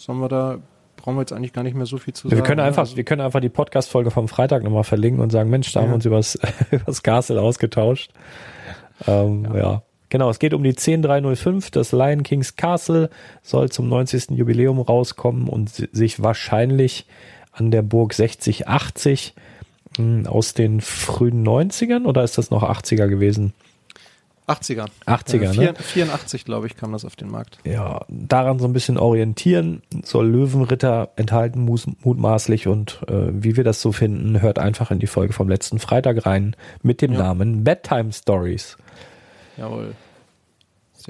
[0.00, 0.56] Sollen wir da,
[0.96, 2.40] brauchen wir jetzt eigentlich gar nicht mehr so viel zu sagen.
[2.40, 2.62] Wir können ne?
[2.62, 5.80] einfach, also, wir können einfach die Podcast-Folge vom Freitag nochmal verlinken und sagen, Mensch, da
[5.80, 5.84] ja.
[5.84, 6.38] haben wir uns übers,
[6.70, 8.10] übers Castle ausgetauscht.
[9.06, 9.58] Ähm, ja.
[9.58, 9.82] ja.
[10.08, 11.70] Genau, es geht um die 10305.
[11.70, 13.10] Das Lion King's Castle
[13.42, 14.30] soll zum 90.
[14.30, 17.06] Jubiläum rauskommen und sich wahrscheinlich
[17.52, 19.34] an der Burg 6080
[19.98, 23.52] hm, aus den frühen 90ern oder ist das noch 80er gewesen?
[24.50, 24.86] 80er.
[25.06, 25.74] 80er, äh, ne?
[25.74, 27.58] 84, glaube ich, kam das auf den Markt.
[27.64, 33.80] Ja, daran so ein bisschen orientieren, soll Löwenritter enthalten, mutmaßlich und äh, wie wir das
[33.80, 37.18] so finden, hört einfach in die Folge vom letzten Freitag rein mit dem ja.
[37.18, 38.76] Namen Bedtime Stories.
[39.56, 39.94] Jawohl.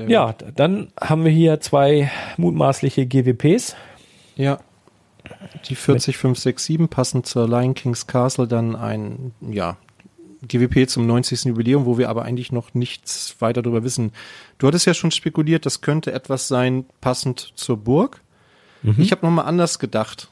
[0.06, 3.76] ja, dann haben wir hier zwei mutmaßliche GWPs.
[4.36, 4.58] Ja.
[5.68, 9.76] Die 40567 passend zur Lion King's Castle dann ein, ja,
[10.46, 11.44] GWP zum 90.
[11.44, 14.12] Jubiläum, wo wir aber eigentlich noch nichts weiter darüber wissen.
[14.58, 18.20] Du hattest ja schon spekuliert, das könnte etwas sein passend zur Burg.
[18.82, 18.96] Mhm.
[18.98, 20.28] Ich habe nochmal anders gedacht.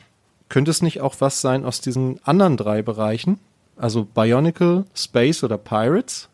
[0.49, 3.39] Könnte es nicht auch was sein aus diesen anderen drei Bereichen?
[3.77, 6.29] Also Bionicle, Space oder Pirates?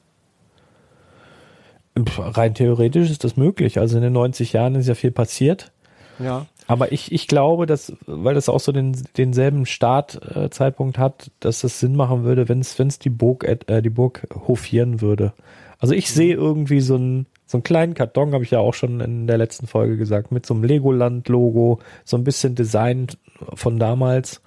[1.96, 3.78] Rein theoretisch ist das möglich.
[3.78, 5.72] Also in den 90 Jahren ist ja viel passiert.
[6.18, 6.46] Ja.
[6.66, 11.80] Aber ich, ich glaube, dass, weil das auch so den, denselben Startzeitpunkt hat, dass es
[11.80, 15.34] Sinn machen würde, wenn es die Burg, äh, die Burg hofieren würde.
[15.78, 19.00] Also ich sehe irgendwie so einen, so einen kleinen Karton, habe ich ja auch schon
[19.00, 23.08] in der letzten Folge gesagt, mit so einem Legoland-Logo, so ein bisschen Design
[23.52, 24.40] von damals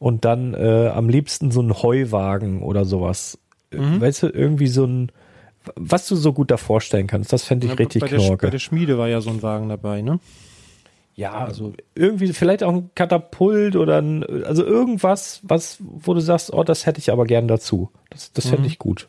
[0.00, 3.38] und dann äh, am liebsten so ein Heuwagen oder sowas.
[3.70, 4.00] Mhm.
[4.00, 5.12] Weißt du, irgendwie so ein,
[5.76, 8.50] was du so gut da vorstellen kannst, das fände ich ja, richtig bei der, bei
[8.50, 10.18] der Schmiede war ja so ein Wagen dabei, ne?
[11.14, 16.52] Ja, also irgendwie vielleicht auch ein Katapult oder ein, also irgendwas, was, wo du sagst,
[16.52, 17.90] oh, das hätte ich aber gern dazu.
[18.10, 18.68] Das, das fände mhm.
[18.68, 19.08] ich gut.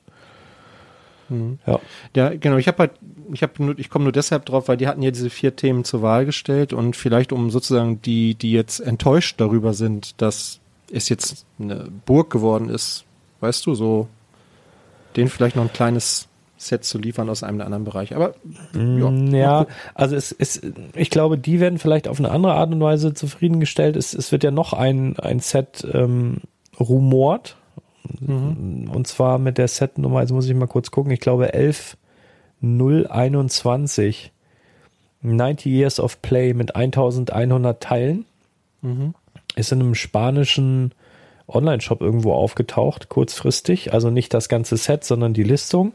[1.30, 1.60] Mhm.
[1.66, 1.80] Ja.
[2.16, 2.58] ja, genau.
[2.58, 2.92] Ich habe halt,
[3.32, 5.86] ich habe nur, ich komme nur deshalb drauf, weil die hatten ja diese vier Themen
[5.86, 10.60] zur Wahl gestellt und vielleicht um sozusagen die, die jetzt enttäuscht darüber sind, dass
[10.92, 13.06] es jetzt eine Burg geworden ist,
[13.39, 14.10] weißt du, so
[15.16, 16.28] den vielleicht noch ein kleines
[16.67, 18.15] Set zu liefern aus einem anderen Bereich.
[18.15, 18.34] Aber
[18.73, 22.71] ja, mm, ja also es ist, ich glaube, die werden vielleicht auf eine andere Art
[22.71, 23.95] und Weise zufriedengestellt.
[23.95, 26.38] Es, es wird ja noch ein, ein Set ähm,
[26.80, 27.58] rumort.
[28.19, 28.89] Mhm.
[28.93, 34.32] Und zwar mit der Setnummer, jetzt muss ich mal kurz gucken, ich glaube 11021.
[35.23, 38.26] 90 Years of Play mit 1100 Teilen.
[38.82, 39.15] Mhm.
[39.56, 40.93] Ist in einem spanischen
[41.47, 43.93] Online-Shop irgendwo aufgetaucht, kurzfristig.
[43.93, 45.93] Also nicht das ganze Set, sondern die Listung.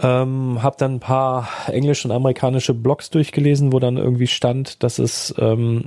[0.00, 4.98] Ähm, habe dann ein paar englische und amerikanische Blogs durchgelesen, wo dann irgendwie stand, dass
[5.00, 5.86] es ähm,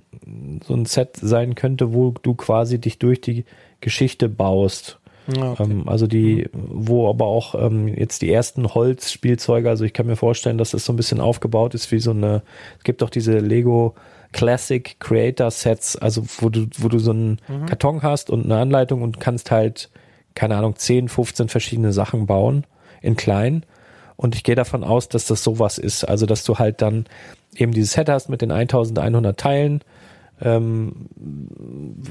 [0.65, 3.45] so ein Set sein könnte, wo du quasi dich durch die
[3.80, 5.00] Geschichte baust.
[5.28, 5.63] Okay.
[5.63, 10.15] Ähm, also die, wo aber auch ähm, jetzt die ersten Holzspielzeuge, also ich kann mir
[10.15, 12.41] vorstellen, dass es so ein bisschen aufgebaut ist wie so eine,
[12.78, 13.95] es gibt auch diese Lego
[14.32, 17.65] Classic Creator Sets, also wo du, wo du so einen mhm.
[17.65, 19.89] Karton hast und eine Anleitung und kannst halt,
[20.36, 22.65] keine Ahnung, 10, 15 verschiedene Sachen bauen
[23.02, 23.65] in klein.
[24.21, 26.03] Und ich gehe davon aus, dass das sowas ist.
[26.03, 27.05] Also, dass du halt dann
[27.55, 29.84] eben dieses Set hast mit den 1100 Teilen.
[30.39, 31.07] Ähm,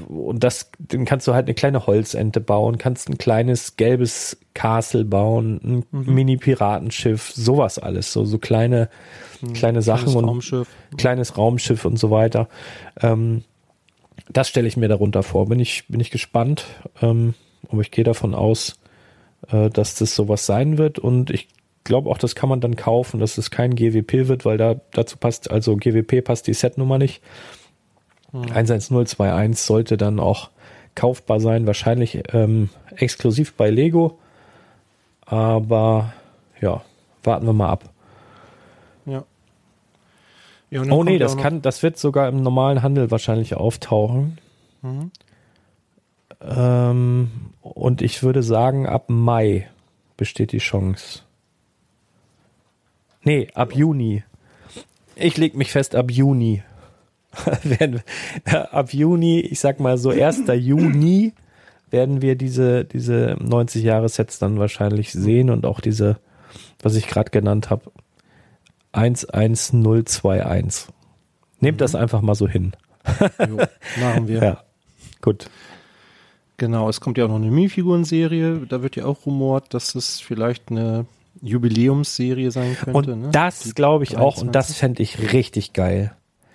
[0.09, 5.05] und das, dann kannst du halt eine kleine Holzente bauen, kannst ein kleines gelbes Castle
[5.05, 6.13] bauen, ein mhm.
[6.13, 8.89] Mini-Piratenschiff, sowas alles, so, so kleine,
[9.39, 9.53] mhm.
[9.53, 10.67] kleine Sachen kleines und Raumschiff.
[10.97, 12.49] kleines Raumschiff und so weiter.
[13.01, 13.45] Ähm,
[14.27, 15.47] das stelle ich mir darunter vor.
[15.47, 16.65] Bin ich, bin ich gespannt.
[17.01, 17.35] Ähm,
[17.69, 18.79] aber ich gehe davon aus,
[19.47, 21.47] äh, dass das sowas sein wird und ich
[21.83, 25.17] glaube auch, das kann man dann kaufen, dass es kein GWP wird, weil da dazu
[25.17, 27.21] passt, also GWP passt die Setnummer nicht.
[28.31, 28.43] Hm.
[28.43, 30.49] 11021 sollte dann auch
[30.95, 34.19] kaufbar sein, wahrscheinlich ähm, exklusiv bei Lego.
[35.25, 36.13] Aber
[36.59, 36.81] ja,
[37.23, 37.89] warten wir mal ab.
[39.05, 39.23] Ja.
[40.69, 44.39] ja oh nee, das kann, das wird sogar im normalen Handel wahrscheinlich auftauchen.
[44.81, 45.11] Mhm.
[46.41, 49.69] Ähm, und ich würde sagen, ab Mai
[50.17, 51.21] besteht die Chance.
[53.23, 54.23] Nee, ab Juni.
[55.15, 56.63] Ich leg mich fest, ab Juni.
[57.63, 58.01] werden,
[58.45, 60.43] ab Juni, ich sag mal so 1.
[60.55, 61.33] Juni,
[61.89, 66.17] werden wir diese, diese 90 Jahre Sets dann wahrscheinlich sehen und auch diese,
[66.81, 67.91] was ich gerade genannt habe,
[68.93, 70.93] 11021.
[71.59, 71.79] Nehmt mhm.
[71.79, 72.73] das einfach mal so hin.
[73.47, 73.57] jo,
[73.99, 74.43] machen wir.
[74.43, 74.63] Ja,
[75.21, 75.49] gut.
[76.57, 78.67] Genau, es kommt ja auch noch eine Minifiguren-Serie.
[78.69, 81.07] Da wird ja auch rumort, dass es vielleicht eine
[81.41, 82.97] Jubiläumsserie sein könnte.
[83.13, 83.29] Und ne?
[83.31, 84.39] das glaube ich 23.
[84.39, 86.13] auch und das fände ich richtig geil.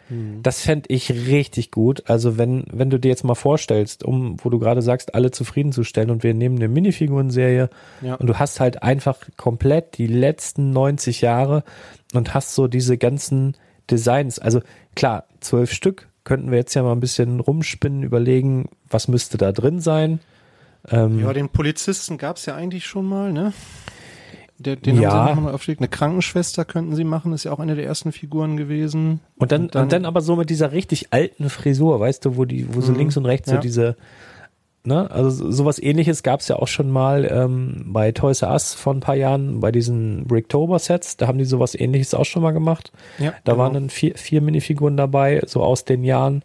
[0.08, 0.42] Hm.
[0.42, 2.08] Das fände ich richtig gut.
[2.08, 6.10] Also wenn, wenn du dir jetzt mal vorstellst, um, wo du gerade sagst, alle zufriedenzustellen
[6.10, 7.70] und wir nehmen eine Minifigurenserie
[8.02, 8.14] ja.
[8.14, 11.64] und du hast halt einfach komplett die letzten 90 Jahre
[12.14, 13.56] und hast so diese ganzen
[13.90, 14.38] Designs.
[14.38, 14.60] Also
[14.94, 19.52] klar, zwölf Stück könnten wir jetzt ja mal ein bisschen rumspinnen, überlegen, was müsste da
[19.52, 20.20] drin sein.
[20.88, 23.52] Ähm, ja, den Polizisten gab es ja eigentlich schon mal, ne?
[24.58, 25.12] Der, den ja.
[25.12, 25.80] haben sie nochmal aufgelegt.
[25.80, 29.20] Eine Krankenschwester könnten sie machen, ist ja auch eine der ersten Figuren gewesen.
[29.36, 32.36] Und dann, und dann, und dann aber so mit dieser richtig alten Frisur, weißt du,
[32.36, 32.98] wo die, wo so mhm.
[32.98, 33.56] links und rechts ja.
[33.56, 33.96] so diese,
[34.84, 38.72] ne, also sowas ähnliches gab es ja auch schon mal ähm, bei Toys R Us
[38.72, 42.52] vor ein paar Jahren, bei diesen Bricktober-Sets, da haben die sowas ähnliches auch schon mal
[42.52, 42.92] gemacht.
[43.18, 43.62] Ja, da genau.
[43.62, 46.42] waren dann vier, vier Minifiguren dabei, so aus den Jahren.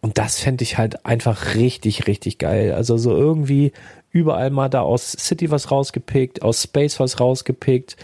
[0.00, 2.72] Und das fände ich halt einfach richtig, richtig geil.
[2.72, 3.72] Also so irgendwie
[4.18, 7.96] überall mal da aus City was rausgepickt, aus Space was rausgepickt,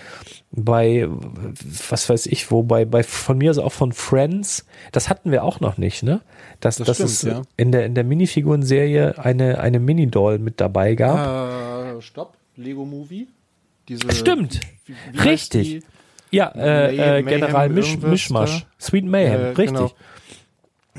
[0.51, 1.09] bei
[1.89, 5.45] was weiß ich wo, bei, bei von mir also auch von Friends, das hatten wir
[5.45, 6.21] auch noch nicht, ne?
[6.61, 7.43] Dass, das dass stimmt, es ja.
[7.57, 11.99] in der in der Minifiguren-Serie eine, eine Mini-Doll mit dabei gab.
[11.99, 13.29] Äh, stopp, Lego Movie.
[13.89, 15.83] Diese, stimmt, wie, wie richtig.
[16.31, 18.67] Ja, äh, äh, General Misch, Mischmasch.
[18.81, 19.67] Sweet Mayhem, äh, richtig.
[19.67, 19.91] Genau.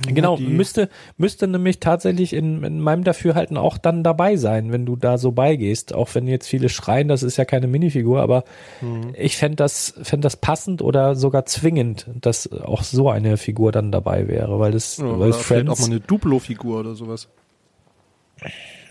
[0.02, 4.98] Genau, müsste, müsste nämlich tatsächlich in, in meinem Dafürhalten auch dann dabei sein, wenn du
[4.98, 5.96] da so beigehst.
[5.96, 8.44] Auch wenn jetzt viele schreien, das ist ja keine Minifigur, aber
[8.82, 9.14] mhm.
[9.18, 13.92] ich fände das, fänd das passend oder sogar zwingend, dass auch so eine Figur dann
[13.92, 15.72] dabei wäre, weil das, ja, weil Friends.
[15.72, 17.30] auch mal eine Duplo-Figur oder sowas.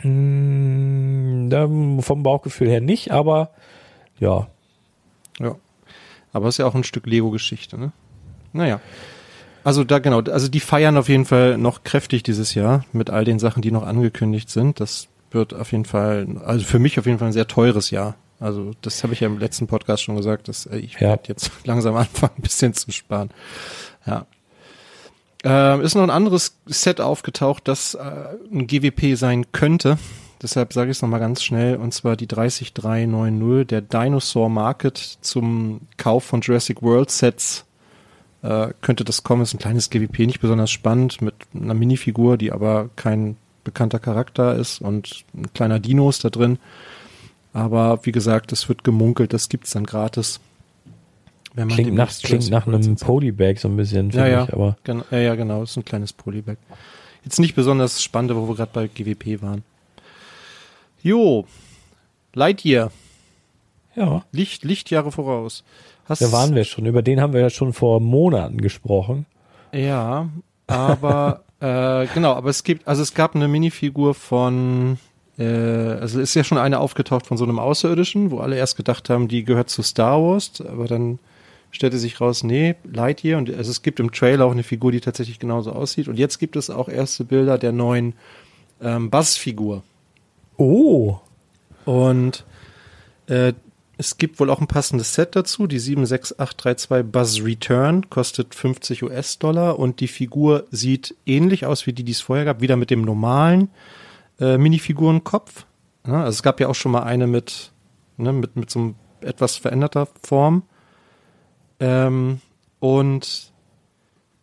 [0.03, 3.51] Mh, hm, vom Bauchgefühl her nicht, aber
[4.19, 4.49] ja.
[5.39, 5.57] Ja.
[6.33, 7.93] Aber es ist ja auch ein Stück Lego-Geschichte, ne?
[8.53, 8.81] Naja.
[9.65, 13.25] Also da genau, also die feiern auf jeden Fall noch kräftig dieses Jahr mit all
[13.25, 14.79] den Sachen, die noch angekündigt sind.
[14.79, 18.15] Das wird auf jeden Fall, also für mich auf jeden Fall ein sehr teures Jahr.
[18.39, 21.01] Also das habe ich ja im letzten Podcast schon gesagt, dass äh, ich ja.
[21.01, 23.31] werde jetzt langsam anfangen, ein bisschen zu sparen.
[24.07, 24.27] Ja.
[25.45, 28.01] Ähm, ist noch ein anderes Set aufgetaucht, das äh,
[28.53, 29.99] ein GWP sein könnte.
[30.43, 35.83] Deshalb sage ich es nochmal ganz schnell, und zwar die 30390, der Dinosaur Market zum
[35.97, 37.65] Kauf von Jurassic World Sets
[38.45, 39.43] äh, könnte das kommen.
[39.43, 44.55] Ist ein kleines GWP, nicht besonders spannend, mit einer Minifigur, die aber kein bekannter Charakter
[44.55, 46.59] ist und ein kleiner Dino ist da drin.
[47.55, 50.41] Aber wie gesagt, es wird gemunkelt, das gibt's dann gratis.
[51.55, 54.77] Wenn man klingt nach, klingt nach einem Polybag so ein bisschen, ja, ja, ich, aber.
[54.85, 56.57] Gen ja, ja, genau, ist ein kleines Polybag.
[57.25, 59.63] Jetzt nicht besonders spannend, wo wir gerade bei GWP waren.
[61.03, 61.47] Jo,
[62.35, 62.91] Lightyear.
[63.95, 64.25] Ja.
[64.33, 65.63] Licht, Lichtjahre voraus.
[66.07, 66.87] Hast da waren wir schon.
[66.87, 69.27] Über den haben wir ja schon vor Monaten gesprochen.
[69.73, 70.29] Ja,
[70.67, 74.99] aber äh, genau, aber es gibt, also es gab eine Minifigur von,
[75.39, 79.09] äh, also ist ja schon eine aufgetaucht von so einem Außerirdischen, wo alle erst gedacht
[79.11, 81.19] haben, die gehört zu Star Wars, aber dann
[81.71, 85.01] stellte sich raus, nee, Lightyear und also es gibt im Trailer auch eine Figur, die
[85.01, 88.15] tatsächlich genauso aussieht und jetzt gibt es auch erste Bilder der neuen
[88.81, 89.83] ähm, Buzz-Figur.
[90.57, 91.17] Oh.
[91.85, 92.45] Und
[93.27, 93.55] äh,
[93.97, 95.67] es gibt wohl auch ein passendes Set dazu.
[95.67, 102.05] Die 76832 Buzz Return kostet 50 US-Dollar und die Figur sieht ähnlich aus wie die,
[102.05, 103.71] die es vorher gab, wieder mit dem normalen
[104.41, 105.67] äh, Minifigurenkopf.
[106.07, 107.73] Ja, also es gab ja auch schon mal eine mit,
[108.17, 110.65] ne, mit, mit so einem etwas veränderter Form.
[111.79, 112.41] Ähm,
[112.81, 113.53] und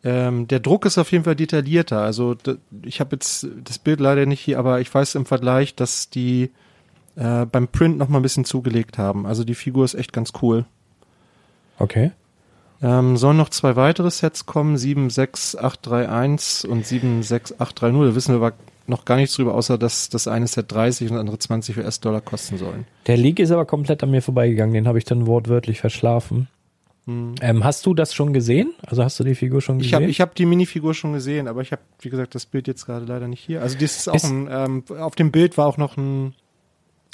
[0.03, 2.01] ähm, der Druck ist auf jeden Fall detaillierter.
[2.01, 2.35] Also
[2.83, 6.51] ich habe jetzt das Bild leider nicht hier, aber ich weiß im Vergleich, dass die
[7.15, 9.25] äh, beim Print noch mal ein bisschen zugelegt haben.
[9.25, 10.65] Also die Figur ist echt ganz cool.
[11.79, 12.11] Okay.
[12.81, 18.09] Ähm, sollen noch zwei weitere Sets kommen, 76831 und 76830.
[18.09, 18.55] Da wissen wir aber
[18.87, 22.21] noch gar nichts drüber, außer dass das eine Set 30 und das andere 20 US-Dollar
[22.21, 22.85] kosten sollen.
[23.07, 26.47] Der Leak ist aber komplett an mir vorbeigegangen, den habe ich dann wortwörtlich verschlafen.
[27.05, 27.35] Hm.
[27.41, 28.73] Ähm, hast du das schon gesehen?
[28.85, 29.87] Also hast du die Figur schon gesehen?
[29.87, 32.67] Ich habe ich hab die Minifigur schon gesehen, aber ich habe, wie gesagt, das Bild
[32.67, 33.61] jetzt gerade leider nicht hier.
[33.61, 36.35] Also das ist auch ist ein, ähm, auf dem Bild war auch noch ein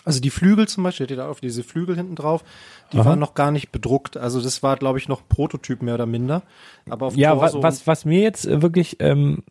[0.07, 2.45] also die Flügel zum Beispiel, steht da auf diese Flügel hinten drauf,
[2.93, 3.05] die Aha.
[3.09, 4.15] waren noch gar nicht bedruckt.
[4.15, 6.43] Also das war, glaube ich, noch ein Prototyp mehr oder minder.
[6.89, 9.43] Aber auf ja, Torso was, was mir jetzt äh, wirklich ähm,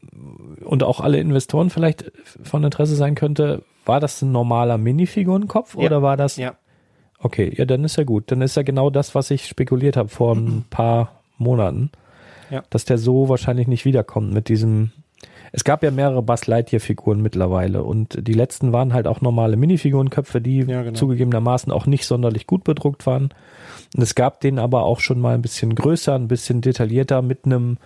[0.64, 2.10] und auch alle Investoren vielleicht
[2.42, 5.82] von Interesse sein könnte, war das ein normaler Minifigurenkopf ja.
[5.82, 6.36] oder war das?
[6.38, 6.54] Ja.
[7.18, 8.32] Okay, ja, dann ist ja gut.
[8.32, 11.90] Dann ist ja genau das, was ich spekuliert habe vor ein paar Monaten.
[12.48, 12.62] Ja.
[12.70, 14.92] Dass der so wahrscheinlich nicht wiederkommt mit diesem
[15.52, 20.40] es gab ja mehrere Buzz Lightyear-Figuren mittlerweile und die letzten waren halt auch normale Minifigurenköpfe,
[20.40, 20.96] die ja, genau.
[20.96, 23.30] zugegebenermaßen auch nicht sonderlich gut bedruckt waren.
[23.94, 27.46] Und es gab den aber auch schon mal ein bisschen größer, ein bisschen detaillierter mit
[27.46, 27.78] einem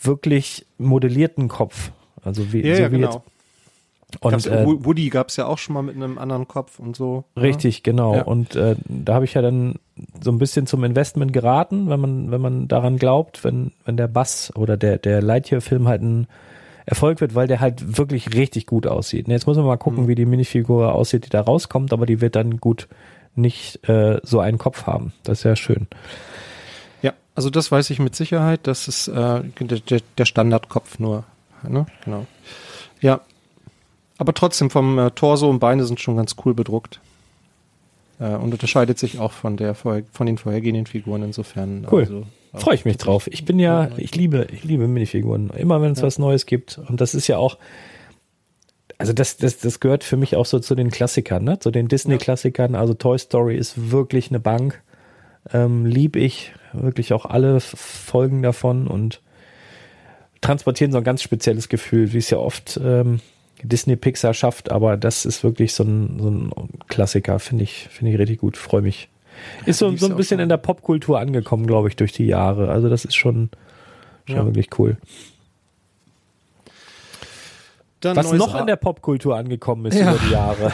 [0.00, 1.92] wirklich modellierten Kopf.
[2.22, 3.12] Also wie, ja, so ja, wie genau.
[3.12, 3.20] jetzt
[4.20, 7.24] und äh, Woody gab es ja auch schon mal mit einem anderen Kopf und so.
[7.34, 7.42] Ne?
[7.42, 7.80] Richtig, ja?
[7.84, 8.14] genau.
[8.14, 8.22] Ja.
[8.22, 9.76] Und äh, da habe ich ja dann
[10.22, 14.08] so ein bisschen zum Investment geraten, wenn man wenn man daran glaubt, wenn wenn der
[14.08, 16.26] Bass oder der der Lightyear-Film halt ein
[16.86, 19.26] Erfolg wird, weil der halt wirklich richtig gut aussieht.
[19.26, 20.08] Und jetzt muss man mal gucken, mhm.
[20.08, 22.88] wie die Minifigur aussieht, die da rauskommt, aber die wird dann gut
[23.34, 25.12] nicht äh, so einen Kopf haben.
[25.22, 25.86] Das ist ja schön.
[27.02, 28.60] Ja, also das weiß ich mit Sicherheit.
[28.64, 31.24] Das ist äh, der, der Standardkopf nur.
[31.62, 31.86] Ne?
[32.04, 32.26] Genau.
[33.00, 33.20] Ja.
[34.18, 37.00] Aber trotzdem vom äh, Torso und Beine sind schon ganz cool bedruckt.
[38.20, 41.86] Äh, und unterscheidet sich auch von der von den vorhergehenden Figuren insofern.
[41.90, 42.02] Cool.
[42.02, 43.26] Also, Freue ich mich drauf.
[43.26, 45.50] Ich bin ja, ich liebe, ich liebe Minifiguren.
[45.50, 46.06] Immer wenn es ja.
[46.06, 46.78] was Neues gibt.
[46.88, 47.58] Und das ist ja auch,
[48.96, 51.58] also das, das, das gehört für mich auch so zu den Klassikern, ne?
[51.58, 52.76] Zu den Disney-Klassikern.
[52.76, 54.82] Also Toy Story ist wirklich eine Bank.
[55.52, 59.20] Ähm, lieb ich wirklich auch alle Folgen davon und
[60.40, 63.20] transportieren so ein ganz spezielles Gefühl, wie es ja oft ähm,
[63.64, 66.52] Disney Pixar schafft, aber das ist wirklich so ein, so ein
[66.88, 69.08] Klassiker, finde ich, finde ich richtig gut, freue mich.
[69.66, 72.70] Ist so, so ein bisschen in der Popkultur angekommen, glaube ich, durch die Jahre.
[72.70, 73.50] Also das ist schon,
[74.26, 74.46] schon ja.
[74.46, 74.96] wirklich cool.
[78.04, 80.10] Dann Was noch in der Popkultur angekommen ist ja.
[80.10, 80.72] über die Jahre.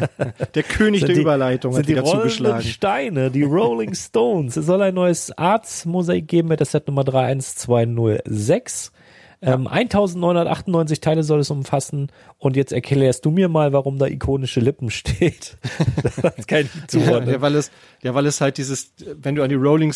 [0.54, 2.62] Der König der die, Überleitung hat wieder zugeschlagen.
[2.62, 4.56] Steine, die Rolling Stones.
[4.56, 8.92] Es soll ein neues Arts-Mosaik geben mit der Set Nummer 31206.
[9.40, 14.60] Ähm, 1998 Teile soll es umfassen und jetzt erklärst du mir mal, warum da ikonische
[14.60, 15.56] Lippen steht.
[16.02, 17.34] das kann ich zuordnen.
[17.34, 17.70] Ja, weil es,
[18.02, 19.94] ja, weil es halt dieses, wenn du an die Rolling,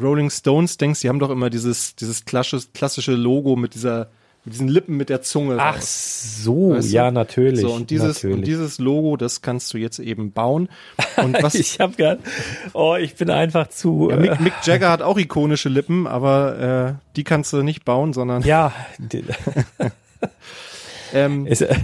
[0.00, 4.08] Rolling Stones denkst, die haben doch immer dieses, dieses klassische, klassische Logo mit dieser
[4.44, 5.56] mit diesen Lippen mit der Zunge.
[5.58, 6.42] Ach raus.
[6.42, 6.94] so, weißt du?
[6.94, 7.60] ja, natürlich.
[7.60, 8.36] So, und dieses, natürlich.
[8.36, 10.68] und dieses Logo, das kannst du jetzt eben bauen.
[11.16, 12.20] Und was, ich habe gerade,
[12.72, 14.08] oh, ich bin einfach zu.
[14.10, 17.84] Ja, Mick, äh, Mick, Jagger hat auch ikonische Lippen, aber äh, die kannst du nicht
[17.84, 18.42] bauen, sondern.
[18.42, 18.72] Ja.
[21.12, 21.74] Ähm, ist, äh,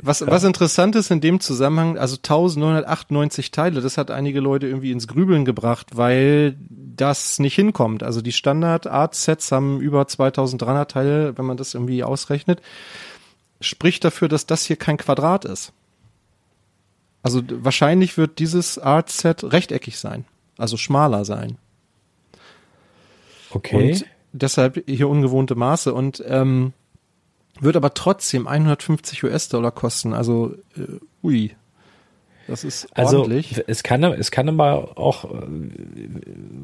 [0.00, 4.90] was, was interessant ist in dem Zusammenhang, also 1998 Teile, das hat einige Leute irgendwie
[4.90, 6.56] ins Grübeln gebracht, weil
[6.96, 8.02] das nicht hinkommt.
[8.02, 12.60] Also die Standard-Art-Sets haben über 2300 Teile, wenn man das irgendwie ausrechnet.
[13.60, 15.72] Spricht dafür, dass das hier kein Quadrat ist.
[17.22, 20.26] Also wahrscheinlich wird dieses Art-Set rechteckig sein,
[20.58, 21.56] also schmaler sein.
[23.50, 23.92] Okay.
[23.92, 25.94] Und deshalb hier ungewohnte Maße.
[25.94, 26.72] Und ähm,
[27.60, 30.12] wird aber trotzdem 150 US-Dollar kosten.
[30.12, 31.54] Also, äh, ui.
[32.46, 33.62] Das ist also, ordentlich.
[33.66, 35.28] Es kann, es kann aber auch, äh,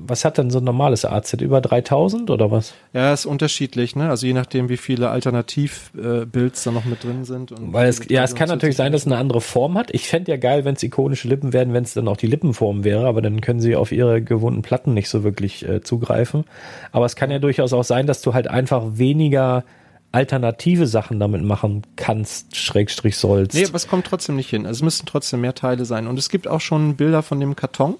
[0.06, 1.32] was hat denn so ein normales AZ?
[1.34, 2.74] Über 3000 oder was?
[2.92, 4.10] Ja, ist unterschiedlich, ne?
[4.10, 7.54] Also je nachdem, wie viele Alternativbuilds äh, da noch mit drin sind.
[7.58, 9.90] Weil es, ja, es kann natürlich sein, dass es eine andere Form hat.
[9.92, 12.84] Ich fände ja geil, wenn es ikonische Lippen werden, wenn es dann auch die Lippenform
[12.84, 16.44] wäre, aber dann können sie auf ihre gewohnten Platten nicht so wirklich äh, zugreifen.
[16.92, 19.64] Aber es kann ja durchaus auch sein, dass du halt einfach weniger
[20.12, 23.54] alternative Sachen damit machen kannst, Schrägstrich sollst.
[23.54, 24.66] Nee, aber es kommt trotzdem nicht hin.
[24.66, 26.06] Also es müssen trotzdem mehr Teile sein.
[26.06, 27.96] Und es gibt auch schon Bilder von dem Karton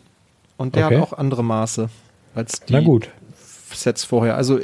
[0.57, 0.97] und der okay.
[0.97, 1.89] hat auch andere Maße
[2.35, 3.09] als die Na gut.
[3.73, 4.37] Sets vorher.
[4.37, 4.59] Also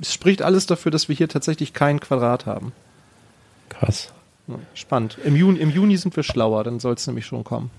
[0.00, 2.72] es spricht alles dafür, dass wir hier tatsächlich kein Quadrat haben.
[3.68, 4.12] Krass.
[4.74, 5.18] Spannend.
[5.24, 7.70] Im Juni, Im Juni sind wir schlauer, dann soll es nämlich schon kommen.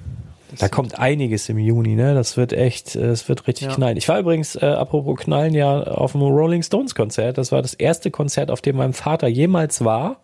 [0.59, 2.13] Da kommt einiges im Juni, ne?
[2.13, 3.73] Das wird echt, es wird richtig ja.
[3.73, 3.97] knallen.
[3.97, 7.37] Ich war übrigens, äh, apropos knallen, ja auf dem Rolling Stones Konzert.
[7.37, 10.17] Das war das erste Konzert, auf dem mein Vater jemals war.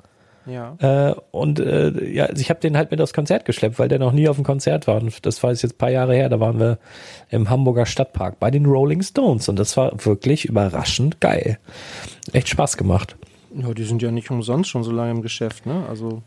[0.45, 0.75] Ja.
[0.79, 3.99] Äh, und äh, ja, also ich habe den halt mit aufs Konzert geschleppt, weil der
[3.99, 5.01] noch nie auf dem Konzert war.
[5.01, 6.29] Und das war jetzt ein paar Jahre her.
[6.29, 6.79] Da waren wir
[7.29, 11.59] im Hamburger Stadtpark bei den Rolling Stones und das war wirklich überraschend geil.
[12.33, 13.15] Echt Spaß gemacht.
[13.55, 15.83] Ja, die sind ja nicht umsonst schon so lange im Geschäft, ne?
[15.89, 16.21] Also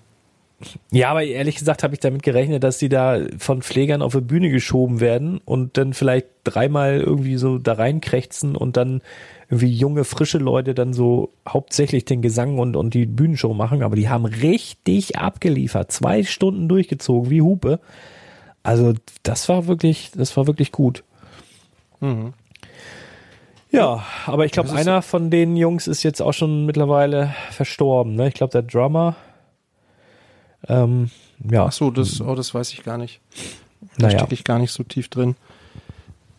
[0.91, 4.21] ja, aber ehrlich gesagt habe ich damit gerechnet, dass die da von Pflegern auf die
[4.21, 9.03] Bühne geschoben werden und dann vielleicht dreimal irgendwie so da reinkrächzen und dann
[9.49, 13.83] irgendwie junge, frische Leute dann so hauptsächlich den Gesang und, und die Bühnenshow machen.
[13.83, 15.93] Aber die haben richtig abgeliefert.
[15.93, 17.81] Zwei Stunden durchgezogen, wie Hupe.
[18.63, 21.05] Also das war wirklich, das war wirklich gut.
[22.01, 22.33] Mhm.
[23.71, 28.15] Ja, aber ich glaube, einer von den Jungs ist jetzt auch schon mittlerweile verstorben.
[28.15, 28.29] Ne?
[28.29, 29.17] Ich glaube, der Drummer
[30.69, 31.11] ähm,
[31.51, 31.67] ja.
[31.67, 33.21] Ach so, das, oh, das weiß ich gar nicht.
[33.99, 34.19] Da naja.
[34.19, 35.37] stecke ich gar nicht so tief drin.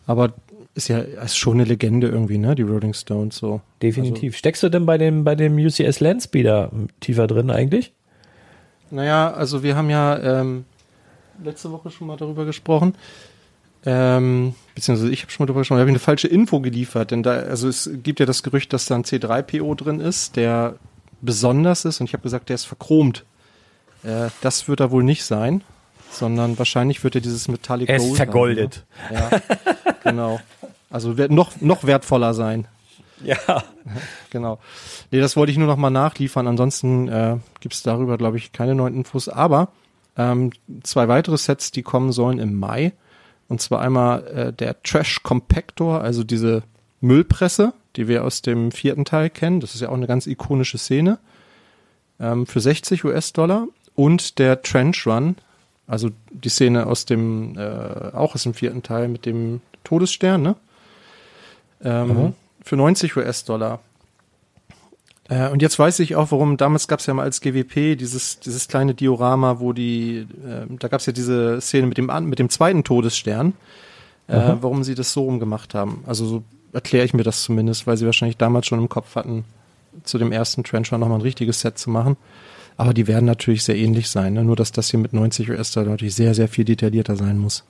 [0.05, 0.33] Aber
[0.75, 2.55] ist ja ist schon eine Legende irgendwie, ne?
[2.55, 3.61] Die Rolling Stones so.
[3.81, 4.33] Definitiv.
[4.33, 7.93] Also, Steckst du denn bei dem bei dem UCS Landspeeder tiefer drin eigentlich?
[8.89, 10.65] Naja, also wir haben ja ähm,
[11.43, 12.95] letzte Woche schon mal darüber gesprochen.
[13.85, 17.11] Ähm, beziehungsweise ich habe schon mal darüber gesprochen, da habe ich eine falsche Info geliefert,
[17.11, 20.75] denn da, also es gibt ja das Gerücht, dass da ein C3PO drin ist, der
[21.21, 23.25] besonders ist und ich habe gesagt, der ist verchromt.
[24.03, 25.63] Äh, das wird er wohl nicht sein,
[26.11, 28.01] sondern wahrscheinlich wird er dieses Metallic Gold.
[28.01, 28.85] Er ist vergoldet.
[29.09, 29.41] Sein, ne?
[29.43, 29.57] Ja,
[30.03, 30.39] genau.
[30.89, 32.67] Also wird noch, noch wertvoller sein.
[33.23, 33.37] Ja.
[34.29, 34.57] Genau.
[35.11, 36.47] Nee, das wollte ich nur noch mal nachliefern.
[36.47, 39.29] Ansonsten äh, gibt es darüber, glaube ich, keine neuen Infos.
[39.29, 39.67] Aber
[40.17, 40.51] ähm,
[40.81, 42.93] zwei weitere Sets, die kommen sollen im Mai.
[43.47, 46.63] Und zwar einmal äh, der Trash Compactor, also diese
[47.01, 49.59] Müllpresse, die wir aus dem vierten Teil kennen.
[49.59, 51.19] Das ist ja auch eine ganz ikonische Szene.
[52.19, 55.35] Ähm, für 60 US-Dollar und der Trench Run,
[55.87, 60.55] also die Szene aus dem, äh, auch aus dem vierten Teil mit dem Todesstern, ne?
[61.83, 62.33] Ähm, mhm.
[62.63, 63.79] Für 90 US-Dollar.
[65.29, 68.39] Äh, und jetzt weiß ich auch, warum, damals gab es ja mal als GWP dieses,
[68.39, 72.39] dieses kleine Diorama, wo die, äh, da gab es ja diese Szene mit dem, mit
[72.39, 73.53] dem zweiten Todesstern,
[74.27, 74.57] äh, mhm.
[74.61, 76.03] warum sie das so rumgemacht haben.
[76.07, 79.45] Also so erkläre ich mir das zumindest, weil sie wahrscheinlich damals schon im Kopf hatten,
[80.03, 82.17] zu dem ersten Trencher nochmal ein richtiges Set zu machen.
[82.77, 84.33] Aber die werden natürlich sehr ähnlich sein.
[84.33, 84.43] Ne?
[84.43, 87.63] Nur, dass das hier mit 90 US-Dollar natürlich sehr, sehr viel detaillierter sein muss.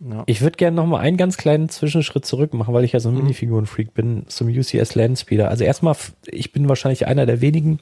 [0.00, 0.22] Ja.
[0.26, 3.08] Ich würde gerne noch mal einen ganz kleinen Zwischenschritt zurück machen, weil ich ja so
[3.08, 3.22] ein mhm.
[3.22, 5.48] Minifiguren-Freak bin, zum UCS Landspeeder.
[5.48, 5.96] Also erstmal,
[6.26, 7.80] ich bin wahrscheinlich einer der wenigen,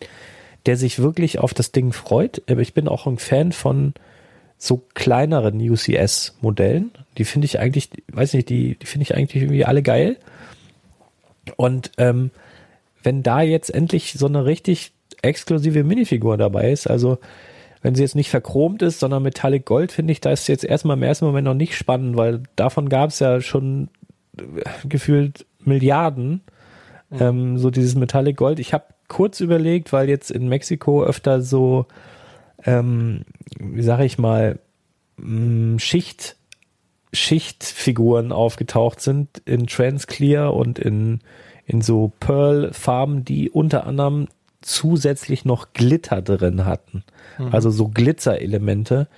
[0.64, 2.42] der sich wirklich auf das Ding freut.
[2.50, 3.94] Aber ich bin auch ein Fan von
[4.58, 6.90] so kleineren UCS-Modellen.
[7.18, 10.16] Die finde ich eigentlich, weiß nicht, die, die finde ich eigentlich irgendwie alle geil.
[11.56, 12.30] Und ähm,
[13.02, 14.92] wenn da jetzt endlich so eine richtig
[15.22, 16.88] exklusive Minifigur dabei ist.
[16.88, 17.18] Also
[17.82, 20.96] wenn sie jetzt nicht verchromt ist, sondern Metallic Gold, finde ich, da ist jetzt erstmal
[20.96, 23.88] im ersten Moment noch nicht spannend, weil davon gab es ja schon
[24.36, 24.42] äh,
[24.88, 26.40] gefühlt Milliarden.
[27.10, 27.18] Mhm.
[27.20, 28.58] Ähm, so dieses Metallic Gold.
[28.58, 31.86] Ich habe kurz überlegt, weil jetzt in Mexiko öfter so,
[32.64, 33.22] ähm,
[33.58, 34.58] wie sage ich mal,
[35.18, 36.36] mm, Schicht,
[37.12, 41.20] Schichtfiguren aufgetaucht sind in Transclear und in,
[41.66, 44.26] in so Pearl-Farben, die unter anderem
[44.66, 47.04] zusätzlich noch Glitter drin hatten.
[47.38, 47.48] Mhm.
[47.52, 49.08] Also so Glitzerelemente.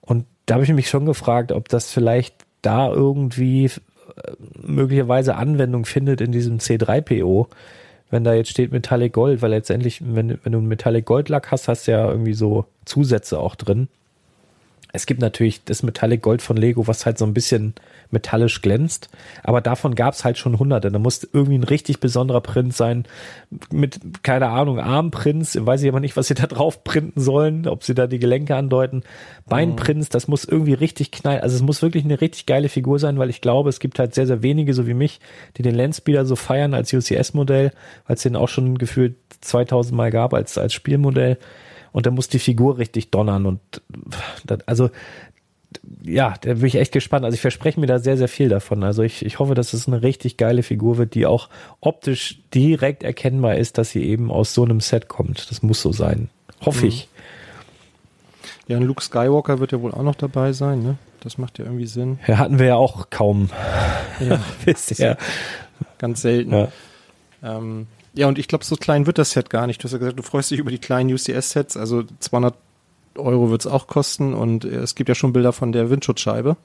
[0.00, 3.70] Und da habe ich mich schon gefragt, ob das vielleicht da irgendwie äh,
[4.62, 7.48] möglicherweise Anwendung findet in diesem C3PO.
[8.10, 11.50] Wenn da jetzt steht Metallic Gold, weil letztendlich, wenn, wenn du einen Metallic Gold Lack
[11.50, 13.88] hast, hast du ja irgendwie so Zusätze auch drin.
[14.94, 17.74] Es gibt natürlich das Metallic Gold von Lego, was halt so ein bisschen
[18.12, 19.08] metallisch glänzt.
[19.42, 20.92] Aber davon gab es halt schon hunderte.
[20.92, 23.04] Da muss irgendwie ein richtig besonderer Print sein.
[23.72, 25.58] Mit, keine Ahnung, Armprints.
[25.60, 27.66] Weiß ich aber nicht, was sie da drauf printen sollen.
[27.66, 29.02] Ob sie da die Gelenke andeuten.
[29.48, 31.40] Beinprints, das muss irgendwie richtig knallen.
[31.40, 34.14] Also es muss wirklich eine richtig geile Figur sein, weil ich glaube, es gibt halt
[34.14, 35.18] sehr, sehr wenige, so wie mich,
[35.56, 37.72] die den Landspeeder so feiern als UCS-Modell,
[38.06, 41.38] weil es den auch schon gefühlt 2000 Mal gab als, als Spielmodell
[41.94, 43.60] und da muss die Figur richtig donnern und
[44.44, 44.90] das, also
[46.02, 47.24] ja, da bin ich echt gespannt.
[47.24, 48.82] Also ich verspreche mir da sehr, sehr viel davon.
[48.82, 51.48] Also ich, ich hoffe, dass es eine richtig geile Figur wird, die auch
[51.80, 55.48] optisch direkt erkennbar ist, dass sie eben aus so einem Set kommt.
[55.52, 56.30] Das muss so sein.
[56.64, 56.88] Hoffe mhm.
[56.88, 57.08] ich.
[58.66, 60.96] Ja, und Luke Skywalker wird ja wohl auch noch dabei sein, ne?
[61.20, 62.18] Das macht ja irgendwie Sinn.
[62.26, 63.50] Ja, hatten wir ja auch kaum
[64.18, 65.16] ja, bisher.
[65.98, 66.52] Ganz selten.
[66.52, 66.68] Ja.
[67.42, 69.82] Ähm, ja, und ich glaube, so klein wird das Set gar nicht.
[69.82, 71.76] Du hast ja gesagt, du freust dich über die kleinen UCS-Sets.
[71.76, 72.54] Also 200
[73.16, 76.56] Euro wird es auch kosten und es gibt ja schon Bilder von der Windschutzscheibe.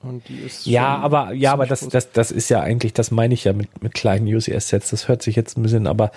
[0.00, 3.34] Und die ist ja, aber ja, aber das, das, das ist ja eigentlich, das meine
[3.34, 4.90] ich ja mit, mit kleinen UCS-Sets.
[4.90, 6.12] Das hört sich jetzt ein bisschen, aber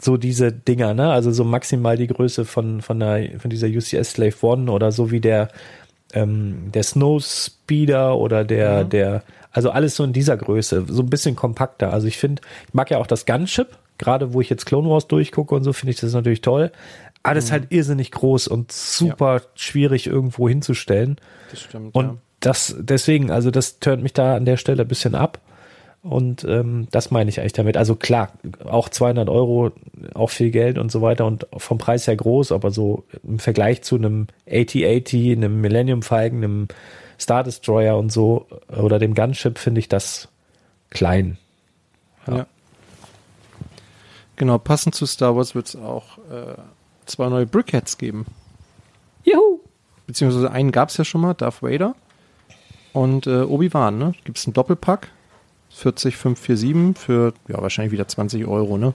[0.00, 1.10] so diese Dinger, ne?
[1.10, 5.10] Also so maximal die Größe von, von, der, von dieser UCS Slave One oder so
[5.10, 5.48] wie der
[6.12, 8.88] ähm, der Snow Speeder oder der, mhm.
[8.90, 9.22] der,
[9.52, 11.92] also alles so in dieser Größe, so ein bisschen kompakter.
[11.92, 15.08] Also ich finde, ich mag ja auch das Gunship, gerade wo ich jetzt Clone Wars
[15.08, 16.70] durchgucke und so, finde ich das natürlich toll.
[17.22, 17.76] Aber das ist halt mhm.
[17.76, 19.42] irrsinnig groß und super ja.
[19.54, 21.16] schwierig irgendwo hinzustellen.
[21.50, 21.94] Das stimmt.
[21.94, 22.16] Und ja.
[22.40, 25.38] das, deswegen, also das turnt mich da an der Stelle ein bisschen ab.
[26.02, 27.76] Und ähm, das meine ich eigentlich damit.
[27.76, 28.32] Also klar,
[28.64, 29.72] auch 200 Euro,
[30.14, 33.82] auch viel Geld und so weiter und vom Preis her groß, aber so im Vergleich
[33.82, 36.68] zu einem AT-80, einem Millennium Falcon, einem
[37.20, 40.28] Star Destroyer und so oder dem Gunship finde ich das
[40.88, 41.36] klein.
[42.26, 42.36] Ja.
[42.38, 42.46] ja.
[44.36, 46.56] Genau, passend zu Star Wars wird es auch äh,
[47.04, 48.24] zwei neue Brickheads geben.
[49.22, 49.60] Juhu!
[50.06, 51.94] Beziehungsweise einen gab es ja schon mal, Darth Vader
[52.94, 54.14] und äh, Obi-Wan, ne?
[54.24, 55.08] Gibt es einen Doppelpack
[55.68, 58.94] 40547 für ja wahrscheinlich wieder 20 Euro, ne?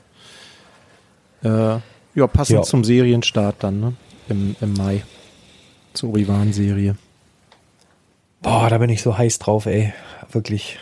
[1.43, 1.79] Äh,
[2.19, 2.63] ja, passend ja.
[2.63, 3.93] zum Serienstart dann, ne?
[4.27, 5.03] Im, im Mai.
[5.93, 6.97] Zur Obi-Wan-Serie.
[8.45, 9.91] Boah, da bin ich so heiß drauf, ey.
[10.31, 10.77] Wirklich.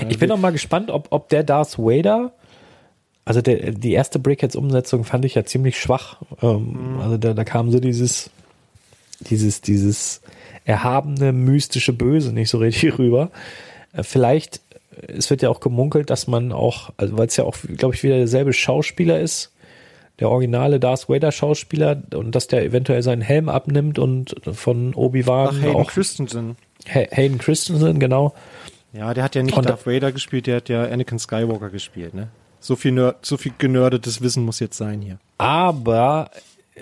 [0.00, 2.32] Ja, ich bin auch mal gespannt, ob, ob der Darth Vader,
[3.24, 6.22] also der, die erste Brickheads-Umsetzung fand ich ja ziemlich schwach.
[6.40, 7.00] Ähm, mhm.
[7.00, 8.30] Also da, da kam so dieses,
[9.18, 10.22] dieses, dieses
[10.64, 13.32] erhabene, mystische Böse nicht so richtig rüber.
[13.92, 14.60] Äh, vielleicht
[15.06, 18.02] es wird ja auch gemunkelt, dass man auch, also weil es ja auch, glaube ich,
[18.02, 19.52] wieder derselbe Schauspieler ist,
[20.20, 25.48] der originale Darth Vader Schauspieler und dass der eventuell seinen Helm abnimmt und von Obi-Wan
[25.50, 26.56] Ach, Hayden auch Christensen.
[26.86, 28.34] Hayden Christensen, genau.
[28.92, 32.14] Ja, der hat ja nicht und Darth Vader gespielt, der hat ja Anakin Skywalker gespielt,
[32.14, 32.28] ne?
[32.60, 35.18] So viel, Nerd, so viel genördetes Wissen muss jetzt sein hier.
[35.36, 36.30] Aber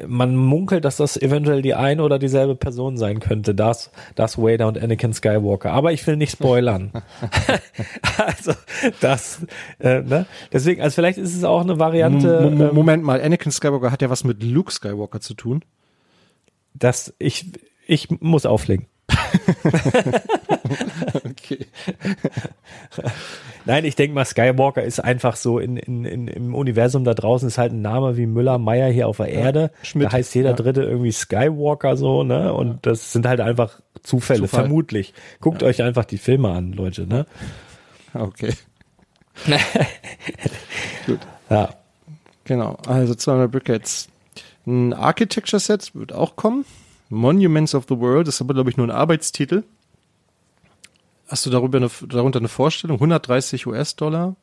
[0.07, 4.69] man munkelt, dass das eventuell die ein oder dieselbe Person sein könnte, das, das Vader
[4.69, 5.73] und Anakin Skywalker.
[5.73, 6.93] Aber ich will nicht spoilern.
[8.19, 8.53] also
[9.01, 9.47] das,
[9.79, 10.27] äh, ne?
[10.53, 12.39] Deswegen, also vielleicht ist es auch eine Variante.
[12.39, 15.63] M ähm, Moment mal, Anakin Skywalker hat ja was mit Luke Skywalker zu tun.
[16.75, 17.53] Das ich
[17.87, 18.87] ich muss auflegen.
[21.47, 21.67] okay.
[23.65, 27.49] Nein, ich denke mal, Skywalker ist einfach so in, in, in, im Universum da draußen
[27.49, 29.71] ist halt ein Name wie Müller, Meier hier auf der Erde.
[29.83, 30.07] Schmidt.
[30.07, 30.57] Da heißt jeder ja.
[30.57, 32.53] Dritte irgendwie Skywalker so, ne?
[32.53, 32.79] Und ja.
[32.83, 34.61] das sind halt einfach Zufälle, Zufall.
[34.61, 35.15] vermutlich.
[35.41, 35.69] Guckt ja.
[35.69, 37.27] euch einfach die Filme an, Leute, ne?
[38.15, 38.53] Okay.
[41.07, 41.21] Gut.
[41.51, 41.75] Ja.
[42.45, 44.09] Genau, also 200 Brickets.
[44.67, 46.65] Ein Architecture Set wird auch kommen.
[47.09, 49.65] Monuments of the World ist aber, glaube ich, nur ein Arbeitstitel.
[51.29, 52.97] Hast du darüber eine, darunter eine Vorstellung?
[52.97, 54.37] 130 US-Dollar?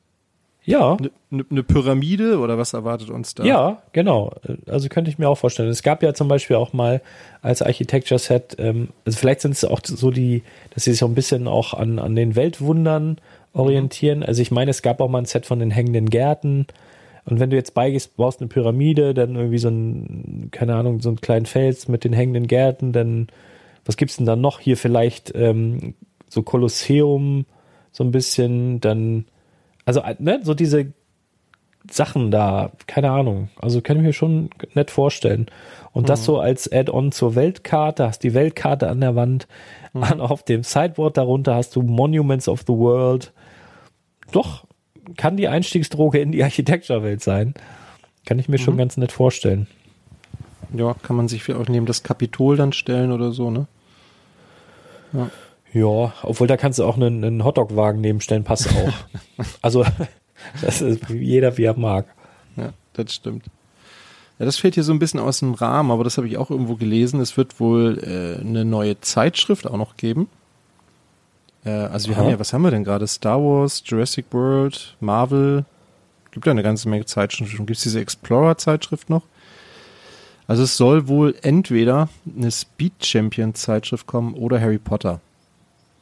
[0.65, 0.93] Ja.
[0.93, 3.43] Eine ne, ne Pyramide oder was erwartet uns da?
[3.43, 4.33] Ja, genau.
[4.65, 5.69] Also könnte ich mir auch vorstellen.
[5.69, 7.01] Es gab ja zum Beispiel auch mal
[7.41, 11.09] als Architecture Set, ähm, also vielleicht sind es auch so die, dass sie sich auch
[11.09, 13.17] ein bisschen auch an, an den Weltwundern
[13.53, 14.19] orientieren.
[14.19, 14.25] Mhm.
[14.25, 16.67] Also ich meine, es gab auch mal ein Set von den hängenden Gärten.
[17.25, 21.09] Und wenn du jetzt beigehst, baust eine Pyramide, dann irgendwie so ein, keine Ahnung, so
[21.09, 23.27] einen kleinen Fels mit den hängenden Gärten, dann,
[23.85, 24.59] was gibt's denn da noch?
[24.59, 25.93] Hier vielleicht ähm,
[26.33, 27.45] so Kolosseum,
[27.91, 29.25] so ein bisschen, dann,
[29.85, 30.93] also, ne, so diese
[31.89, 33.49] Sachen da, keine Ahnung.
[33.59, 35.47] Also kann ich mir schon nett vorstellen.
[35.91, 36.07] Und mhm.
[36.07, 39.47] das so als Add-on zur Weltkarte, hast die Weltkarte an der Wand,
[39.93, 40.03] mhm.
[40.21, 43.33] auf dem Sideboard darunter hast du Monuments of the World.
[44.31, 44.65] Doch,
[45.17, 47.53] kann die Einstiegsdroge in die Architecture-Welt sein.
[48.25, 48.63] Kann ich mir mhm.
[48.63, 49.67] schon ganz nett vorstellen.
[50.73, 53.67] Ja, kann man sich auch neben das Kapitol dann stellen oder so, ne?
[55.11, 55.29] Ja.
[55.73, 58.93] Ja, obwohl da kannst du auch einen, einen Hotdog-Wagen nebenstellen, passt auch.
[59.61, 59.83] also,
[60.61, 62.05] das ist jeder wie er mag.
[62.55, 63.45] Ja, das stimmt.
[64.37, 66.51] Ja, das fällt hier so ein bisschen aus dem Rahmen, aber das habe ich auch
[66.51, 67.19] irgendwo gelesen.
[67.19, 70.27] Es wird wohl äh, eine neue Zeitschrift auch noch geben.
[71.65, 72.23] Äh, also wir Aha.
[72.23, 73.07] haben ja, was haben wir denn gerade?
[73.07, 75.65] Star Wars, Jurassic World, Marvel.
[76.31, 77.65] Gibt ja eine ganze Menge Zeitschriften.
[77.65, 79.23] Gibt es diese Explorer-Zeitschrift noch?
[80.47, 85.21] Also es soll wohl entweder eine Speed Champion Zeitschrift kommen oder Harry Potter.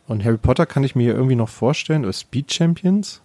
[0.07, 3.21] Und Harry Potter kann ich mir irgendwie noch vorstellen, oder Speed Champions?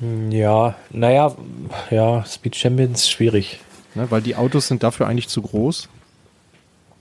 [0.00, 1.34] Hm, ja, naja,
[1.90, 3.60] ja, Speed Champions schwierig.
[3.94, 5.88] Ne, weil die Autos sind dafür eigentlich zu groß.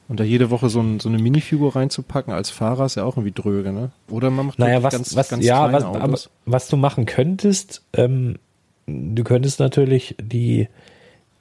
[0.08, 3.16] Und da jede Woche so, ein, so eine Minifigur reinzupacken als Fahrer ist ja auch
[3.16, 3.92] irgendwie dröge, ne?
[4.10, 7.84] Oder man macht naja, was, ganz, was, ganz ja, was, aber, was du machen könntest,
[7.94, 8.40] ähm,
[8.88, 10.68] du könntest natürlich die,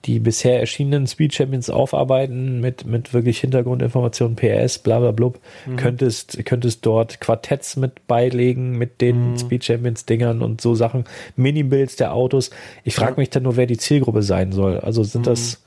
[0.08, 5.76] die bisher erschienenen Speed Champions aufarbeiten mit, mit wirklich Hintergrundinformationen, PS, bla bla blub, mhm.
[5.76, 9.38] könntest, könntest dort Quartetts mit beilegen mit den mhm.
[9.38, 11.04] Speed Champions Dingern und so Sachen,
[11.36, 12.50] Mini-Builds der Autos.
[12.84, 14.80] Ich frage mich dann nur, wer die Zielgruppe sein soll.
[14.80, 15.30] Also sind mhm.
[15.30, 15.62] das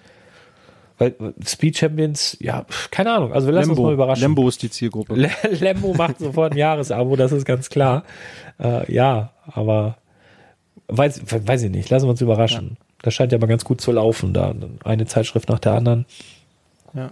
[0.97, 3.33] weil Speed Champions, ja, keine Ahnung.
[3.33, 3.81] Also wir lassen Lembo.
[3.81, 4.21] uns mal überraschen.
[4.21, 5.15] Lembo ist die Zielgruppe.
[5.49, 8.03] Lembo macht sofort ein Jahresabo, das ist ganz klar.
[8.59, 9.97] Äh, ja, aber
[10.89, 11.89] weiß, weiß ich nicht.
[11.89, 12.77] Lassen wir uns überraschen.
[12.79, 12.90] Ja.
[13.01, 16.05] Das scheint ja mal ganz gut zu laufen, da eine Zeitschrift nach der anderen.
[16.93, 17.11] Ja.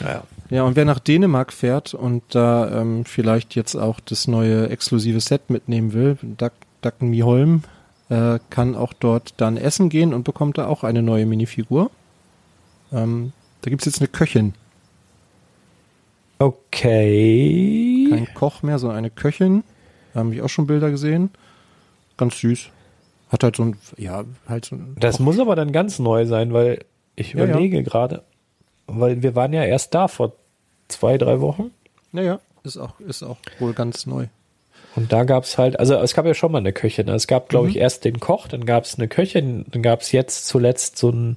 [0.00, 4.68] Ja, ja, und wer nach Dänemark fährt und da ähm, vielleicht jetzt auch das neue
[4.68, 6.18] exklusive Set mitnehmen will,
[6.82, 7.62] Dacken Miholm,
[8.10, 11.90] äh, kann auch dort dann essen gehen und bekommt da auch eine neue Minifigur.
[12.92, 13.32] Ähm,
[13.62, 14.54] da gibt's jetzt eine Köchin.
[16.38, 18.08] Okay.
[18.10, 19.64] Kein Koch mehr, sondern eine Köchin.
[20.12, 21.30] Da habe ich auch schon Bilder gesehen.
[22.16, 22.70] Ganz süß.
[23.28, 24.96] Hat halt so ein, ja, halt so ein.
[25.00, 26.84] Das muss aber dann ganz neu sein, weil
[27.16, 27.88] ich überlege ja, ja.
[27.88, 28.22] gerade,
[28.86, 30.32] weil wir waren ja erst da vor
[30.88, 31.70] zwei, drei Wochen.
[32.12, 34.26] Naja, ist auch, ist auch wohl ganz neu.
[34.94, 37.08] Und da gab's halt, also es gab ja schon mal eine Köchin.
[37.08, 37.72] Es gab, glaube mhm.
[37.72, 41.36] ich, erst den Koch, dann gab's eine Köchin, dann gab's jetzt zuletzt so ein,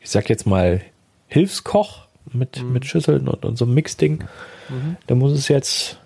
[0.00, 0.82] ich sag jetzt mal,
[1.28, 2.72] Hilfskoch mit, mhm.
[2.72, 4.24] mit Schüsseln und, und so ein Mixding.
[4.68, 4.96] Mhm.
[5.06, 5.98] Da muss es jetzt,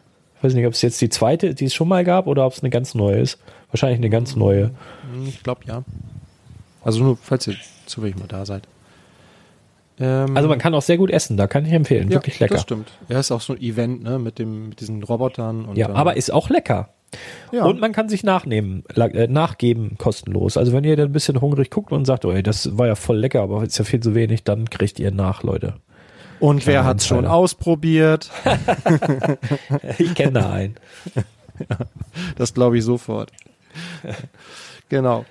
[0.42, 2.62] weiß nicht, ob es jetzt die zweite, die es schon mal gab, oder ob es
[2.62, 3.38] eine ganz neue ist.
[3.72, 4.70] Wahrscheinlich eine ganz neue.
[5.12, 5.82] Mhm, ich glaube ja.
[6.84, 7.56] Also nur, falls ihr
[7.86, 8.68] zufällig mal da seid.
[9.98, 12.08] Ähm, also man kann auch sehr gut essen, da kann ich empfehlen.
[12.08, 12.54] Ja, Wirklich lecker.
[12.54, 12.90] Das stimmt.
[13.08, 15.76] Ja, ist auch so ein Event, ne, mit dem, mit diesen Robotern und.
[15.76, 16.90] Ja, aber ist auch lecker.
[17.52, 17.64] Ja.
[17.64, 20.56] Und man kann sich nachnehmen, äh, nachgeben kostenlos.
[20.56, 22.94] Also wenn ihr da ein bisschen hungrig guckt und sagt, oh, ey, das war ja
[22.94, 25.74] voll lecker, aber ist ja viel zu wenig, dann kriegt ihr nach, Leute.
[26.40, 28.30] Und wer hat's schon ausprobiert?
[29.98, 30.76] ich kenne da einen.
[32.36, 33.30] das glaube ich sofort.
[34.88, 35.24] genau.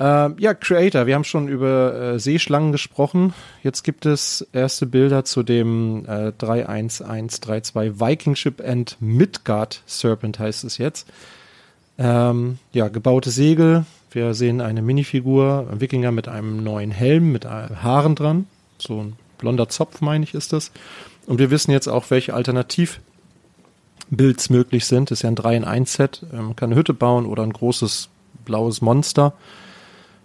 [0.00, 3.34] Ähm, ja, Creator, wir haben schon über äh, Seeschlangen gesprochen.
[3.64, 10.62] Jetzt gibt es erste Bilder zu dem äh, 31132 Viking Ship and Midgard Serpent heißt
[10.62, 11.08] es jetzt.
[11.98, 13.86] Ähm, ja, gebaute Segel.
[14.12, 18.46] Wir sehen eine Minifigur, ein Wikinger mit einem neuen Helm, mit Haaren dran.
[18.78, 20.70] So ein blonder Zopf, meine ich, ist das.
[21.26, 22.34] Und wir wissen jetzt auch, welche
[24.10, 25.10] Alternativbuilds möglich sind.
[25.10, 26.26] Das ist ja ein 3 in 1 Set.
[26.32, 28.08] Man ähm, kann eine Hütte bauen oder ein großes
[28.44, 29.34] blaues Monster.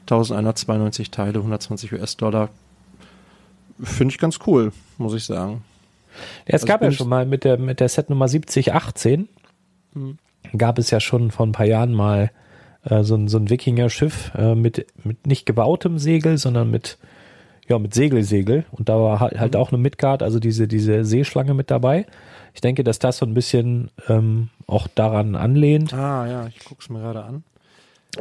[0.01, 2.49] 1192 Teile, 120 US-Dollar.
[3.81, 5.63] Finde ich ganz cool, muss ich sagen.
[6.47, 9.27] Ja, es also gab ja schon mal mit der, mit der Set Nummer 7018,
[9.93, 10.17] hm.
[10.57, 12.31] gab es ja schon vor ein paar Jahren mal
[12.83, 16.97] äh, so, ein, so ein Wikinger-Schiff äh, mit, mit nicht gebautem Segel, sondern mit,
[17.67, 18.65] ja, mit Segelsegel.
[18.71, 19.59] Und da war halt, halt mhm.
[19.59, 22.05] auch eine Midgard, also diese, diese Seeschlange mit dabei.
[22.53, 25.93] Ich denke, dass das so ein bisschen ähm, auch daran anlehnt.
[25.93, 27.43] Ah ja, ich gucke es mir gerade an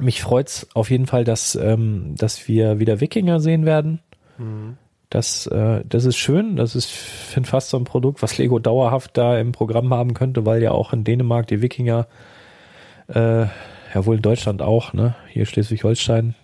[0.00, 4.00] mich freut's auf jeden Fall, dass, ähm, dass wir wieder Wikinger sehen werden.
[4.38, 4.76] Mhm.
[5.10, 6.56] Das, äh, das ist schön.
[6.56, 10.46] Das ist, finde fast so ein Produkt, was Lego dauerhaft da im Programm haben könnte,
[10.46, 12.06] weil ja auch in Dänemark die Wikinger,
[13.08, 15.14] äh, ja wohl in Deutschland auch, ne?
[15.28, 16.34] Hier Schleswig-Holstein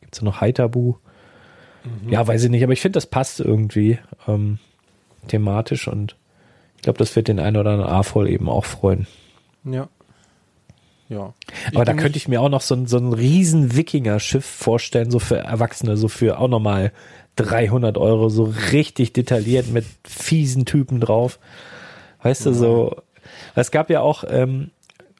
[0.00, 0.94] gibt's ja noch Heiterbu.
[1.84, 2.08] Mhm.
[2.08, 4.58] Ja, weiß ich nicht, aber ich finde, das passt irgendwie ähm,
[5.28, 6.16] thematisch und
[6.84, 9.06] glaube, das wird den einen oder anderen A-Voll eben auch freuen.
[9.64, 9.88] Ja.
[11.08, 11.34] Ja.
[11.74, 15.18] Aber da könnte ich mir auch noch so ein, so ein riesen Wikinger-Schiff vorstellen, so
[15.18, 16.92] für Erwachsene, so für auch nochmal
[17.36, 21.38] 300 Euro, so richtig detailliert mit fiesen Typen drauf.
[22.22, 22.52] Weißt ja.
[22.52, 22.96] du, so.
[23.54, 24.70] Es gab ja auch, ähm,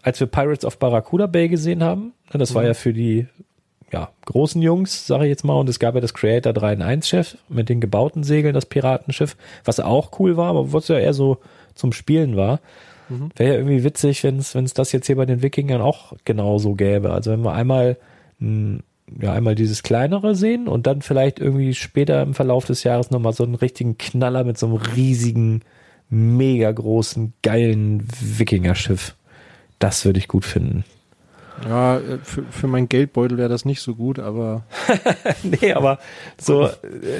[0.02, 2.54] als wir Pirates of Barracuda Bay gesehen haben, ne, das mhm.
[2.54, 3.26] war ja für die
[3.92, 6.82] ja, großen Jungs, sage ich jetzt mal, und es gab ja das Creator 3 in
[6.82, 10.98] 1 Schiff mit den gebauten Segeln, das Piratenschiff, was auch cool war, aber was ja
[10.98, 11.38] eher so
[11.74, 12.60] zum Spielen war.
[13.08, 13.30] Mhm.
[13.36, 17.12] Wäre ja irgendwie witzig, wenn es das jetzt hier bei den Wikingern auch genauso gäbe.
[17.12, 17.98] Also wenn wir einmal
[18.38, 18.80] mh,
[19.20, 23.32] ja einmal dieses kleinere sehen und dann vielleicht irgendwie später im Verlauf des Jahres nochmal
[23.32, 25.62] so einen richtigen Knaller mit so einem riesigen,
[26.08, 29.14] mega großen, geilen Wikinger-Schiff.
[29.78, 30.84] Das würde ich gut finden.
[31.68, 34.64] Ja, für, für mein Geldbeutel wäre das nicht so gut, aber.
[35.42, 35.98] nee, aber
[36.36, 36.68] so,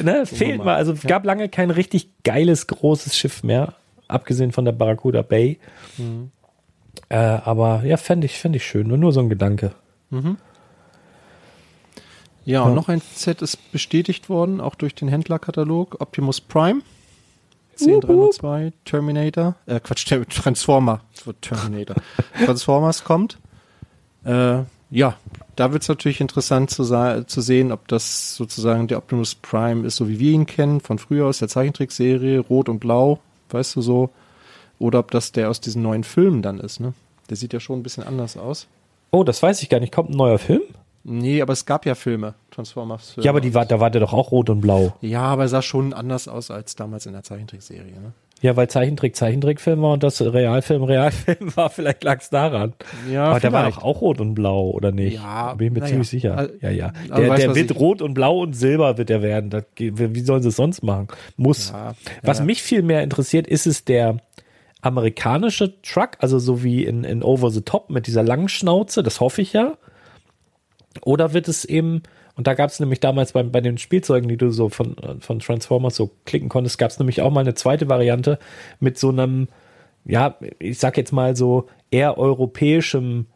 [0.03, 0.75] ne, fehlt mal.
[0.75, 3.75] Also gab lange kein richtig geiles, großes Schiff mehr
[4.09, 5.59] abgesehen von der Barracuda Bay.
[5.99, 6.31] Mhm.
[7.09, 8.89] Äh, aber ja, fände ich, fänd ich schön.
[8.89, 9.73] Nur, nur so ein Gedanke.
[10.11, 10.37] Mhm.
[12.45, 16.01] Ja, und noch ein Set ist bestätigt worden, auch durch den Händlerkatalog.
[16.01, 16.83] Optimus Prime.
[17.79, 21.01] 10302, Terminator, äh, Quatsch, Transformer,
[21.41, 21.97] Terminator.
[22.45, 23.39] Transformers kommt.
[24.25, 25.17] Äh, ja,
[25.57, 29.97] da wird es natürlich interessant zu, zu, sehen, ob das sozusagen der Optimus Prime ist,
[29.97, 33.19] so wie wir ihn kennen, von früher aus der Zeichentrickserie, Rot und Blau,
[33.55, 34.11] weißt du so.
[34.79, 36.93] Oder ob das der aus diesen neuen Filmen dann ist, ne?
[37.31, 38.67] Der sieht ja schon ein bisschen anders aus.
[39.11, 39.93] Oh, das weiß ich gar nicht.
[39.93, 40.63] Kommt ein neuer Film?
[41.05, 43.13] Nee, aber es gab ja Filme, Transformers.
[43.13, 43.25] Filme.
[43.25, 44.95] Ja, aber die war, da war der doch auch rot und blau.
[45.01, 48.13] Ja, aber er sah schon anders aus als damals in der Zeichentrickserie, ne?
[48.45, 52.75] Ja, weil Zeichentrick Zeichentrickfilm war und das Realfilm Realfilm war, vielleicht lag es daran.
[53.11, 55.15] Ja, Aber der war doch auch rot und blau, oder nicht?
[55.15, 55.55] Ja.
[55.55, 56.45] Bin ich mir ziemlich ja.
[56.45, 56.51] sicher.
[56.61, 56.93] Ja, ja.
[57.09, 57.81] Der, weiß, der wird ich...
[57.81, 59.49] rot und blau und silber wird er werden.
[59.49, 61.09] Das, wie sollen sie es sonst machen?
[61.39, 61.71] Muss.
[61.71, 64.19] Ja, was mich viel mehr interessiert, ist es der
[64.83, 69.21] amerikanische Truck, also so wie in, in Over the Top mit dieser langen Schnauze, das
[69.21, 69.79] hoffe ich ja.
[71.01, 72.03] Oder wird es eben
[72.37, 75.39] Und da gab es nämlich damals bei, bei den Spielzeugen, die du so von, von
[75.39, 78.39] Transformers so klicken konntest, gab es nämlich auch mal eine zweite Variante
[78.81, 79.49] mit so einem,
[80.05, 83.27] ja, ich sag jetzt mal so eher europäischem,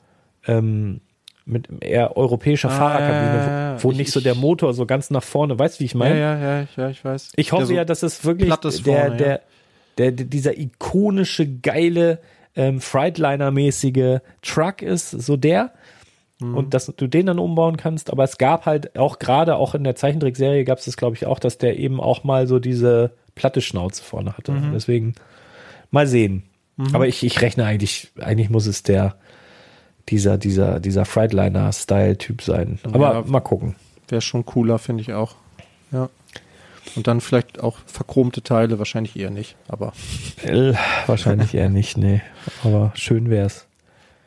[0.47, 1.01] ähm,
[1.45, 3.83] mit eher europäischer ah, Fahrerkabine, ja, ja, ja.
[3.83, 6.19] wo, ich, nicht so der Motor so ganz nach vorne, weißt du, wie ich meine?
[6.19, 7.33] Ja, ja, ja, ja, ich weiß.
[7.37, 9.41] Ich hoffe so ja, dass es wirklich der, vorne, der,
[9.97, 12.19] der, der, dieser ikonische, geile,
[12.59, 15.73] ähm, Freightliner-mäßige Truck ist, so der
[16.41, 16.57] mhm.
[16.57, 18.11] und dass du den dann umbauen kannst.
[18.11, 21.27] Aber es gab halt auch gerade auch in der Zeichentrickserie gab es das, glaube ich,
[21.27, 24.53] auch, dass der eben auch mal so diese platte Schnauze vorne hatte.
[24.53, 24.73] Mhm.
[24.73, 25.15] Deswegen
[25.91, 26.45] mal sehen.
[26.77, 26.95] Mhm.
[26.95, 29.17] Aber ich, ich rechne eigentlich, eigentlich muss es der
[30.09, 32.79] dieser, dieser, dieser Freightliner-Style-Typ sein.
[32.83, 33.77] Aber ja, mal gucken.
[34.09, 35.35] Wäre schon cooler, finde ich auch.
[35.93, 36.09] Ja.
[36.97, 39.93] Und dann vielleicht auch verchromte Teile, wahrscheinlich eher nicht, aber.
[40.43, 40.73] Äh,
[41.07, 42.23] wahrscheinlich eher nicht, nee.
[42.65, 43.68] Aber schön wär's.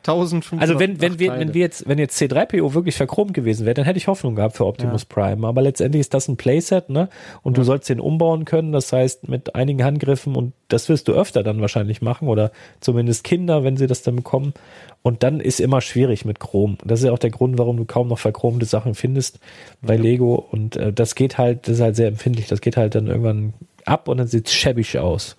[0.02, 3.74] 1500 also wenn, wenn wir, wenn wir jetzt, wenn jetzt C3PO wirklich verchromt gewesen wäre,
[3.74, 5.06] dann hätte ich Hoffnung gehabt für Optimus ja.
[5.08, 5.46] Prime.
[5.46, 7.08] Aber letztendlich ist das ein Playset, ne?
[7.42, 7.60] Und ja.
[7.60, 8.72] du sollst den umbauen können.
[8.72, 12.50] Das heißt, mit einigen Handgriffen und das wirst du öfter dann wahrscheinlich machen oder
[12.80, 14.54] zumindest Kinder, wenn sie das dann bekommen.
[15.02, 16.78] Und dann ist immer schwierig mit Chrom.
[16.84, 19.38] Das ist ja auch der Grund, warum du kaum noch verchromte Sachen findest
[19.80, 20.02] bei ja.
[20.02, 20.34] Lego.
[20.34, 22.48] Und äh, das geht halt, das ist halt sehr empfindlich.
[22.48, 25.36] Das geht halt dann irgendwann ab und dann sieht es schäbig aus.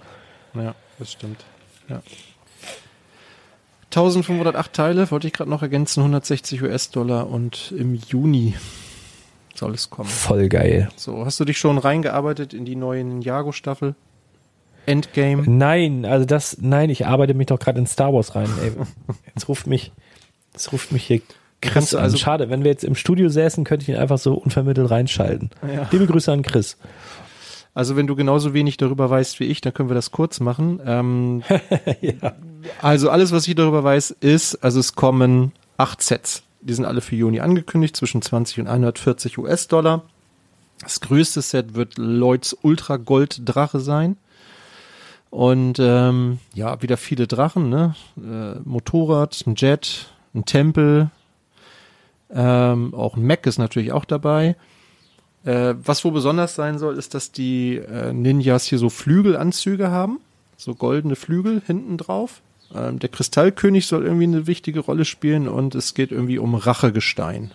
[0.54, 1.44] Ja, das stimmt.
[1.90, 2.02] Ja.
[3.96, 8.56] 1508 Teile, wollte ich gerade noch ergänzen, 160 US-Dollar und im Juni
[9.54, 10.10] soll es kommen.
[10.10, 10.90] Voll geil.
[10.96, 13.94] So, hast du dich schon reingearbeitet in die neue Ninjago-Staffel?
[14.88, 15.44] Endgame?
[15.46, 18.50] Nein, also das, nein, ich arbeite mich doch gerade in Star Wars rein.
[18.64, 18.72] Ey.
[19.28, 19.92] Jetzt ruft mich,
[20.54, 21.22] jetzt ruft mich hier
[21.62, 21.94] Chris.
[21.96, 25.52] Also, Schade, wenn wir jetzt im Studio säßen, könnte ich ihn einfach so unvermittelt reinschalten.
[25.62, 25.88] Ja.
[25.92, 26.78] Liebe Grüße an Chris.
[27.74, 30.80] Also wenn du genauso wenig darüber weißt wie ich, dann können wir das kurz machen.
[30.86, 31.44] Ähm,
[32.02, 32.34] ja.
[32.82, 36.44] Also alles, was ich darüber weiß, ist, also es kommen acht Sets.
[36.62, 40.04] Die sind alle für Juni angekündigt, zwischen 20 und 140 US-Dollar.
[40.82, 44.18] Das größte Set wird Lloyds Ultra Gold Drache sein.
[45.30, 47.96] Und ähm, ja, wieder viele Drachen, ne?
[48.18, 51.10] Äh, Motorrad, ein Jet, ein Tempel,
[52.34, 54.56] ähm, auch ein Mac ist natürlich auch dabei.
[55.46, 60.20] Äh, was wohl besonders sein soll, ist, dass die äh, Ninjas hier so Flügelanzüge haben,
[60.56, 62.42] so goldene Flügel hinten drauf.
[62.74, 67.52] Ähm, der Kristallkönig soll irgendwie eine wichtige Rolle spielen und es geht irgendwie um Rachegestein.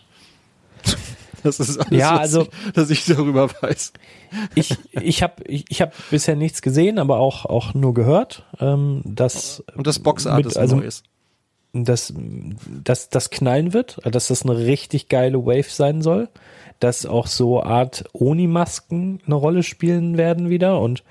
[1.44, 3.92] Das ist alles, ja, also, dass ich darüber weiß.
[4.56, 9.02] Ich, ich habe ich, ich hab bisher nichts gesehen, aber auch, auch nur gehört, ähm,
[9.04, 9.62] dass.
[9.76, 11.04] Und das Boxart mit, ist also, Neues.
[11.72, 12.12] Dass,
[12.82, 16.28] dass das knallen wird, dass das eine richtig geile Wave sein soll,
[16.80, 21.02] dass auch so Art Oni-Masken eine Rolle spielen werden wieder und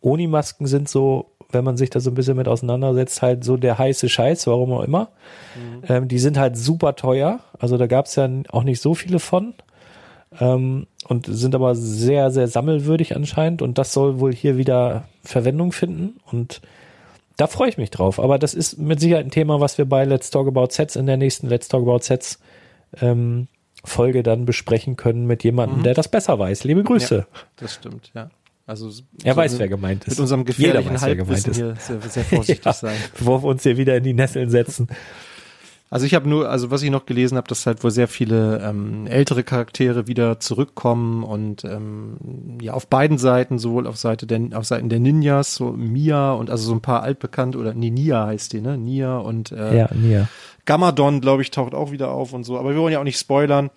[0.00, 3.78] Oni-Masken sind so wenn man sich da so ein bisschen mit auseinandersetzt, halt so der
[3.78, 5.08] heiße Scheiß, warum auch immer.
[5.56, 5.82] Mhm.
[5.88, 7.40] Ähm, die sind halt super teuer.
[7.58, 9.54] Also da gab es ja auch nicht so viele von.
[10.40, 13.62] Ähm, und sind aber sehr, sehr sammelwürdig anscheinend.
[13.62, 16.20] Und das soll wohl hier wieder Verwendung finden.
[16.30, 16.60] Und
[17.38, 18.20] da freue ich mich drauf.
[18.20, 21.06] Aber das ist mit Sicherheit ein Thema, was wir bei Let's Talk About Sets in
[21.06, 22.40] der nächsten Let's Talk About Sets
[23.00, 23.48] ähm,
[23.84, 25.82] Folge dann besprechen können mit jemandem, mhm.
[25.84, 26.64] der das besser weiß.
[26.64, 27.16] Liebe Grüße.
[27.16, 28.30] Ja, das stimmt, ja.
[28.66, 28.88] Also
[29.24, 30.10] er so weiß, wer gemeint ist.
[30.10, 32.96] Mit unserem gefährlichen weiß, Halbwissen hier sehr, sehr vorsichtig ja, sein.
[33.16, 34.88] Bevor wir uns hier wieder in die Nesseln setzen.
[35.90, 38.60] Also ich habe nur, also was ich noch gelesen habe, dass halt wohl sehr viele
[38.62, 44.40] ähm, ältere Charaktere wieder zurückkommen und ähm, ja auf beiden Seiten, sowohl auf Seite der
[44.52, 48.26] auf Seiten der Ninjas, so Mia und also so ein paar altbekannte oder nee, Nia
[48.26, 48.76] heißt die, ne?
[48.76, 50.28] Nia und äh, ja, Nia.
[50.66, 52.58] Gamadon, glaube ich, taucht auch wieder auf und so.
[52.58, 53.70] Aber wir wollen ja auch nicht spoilern.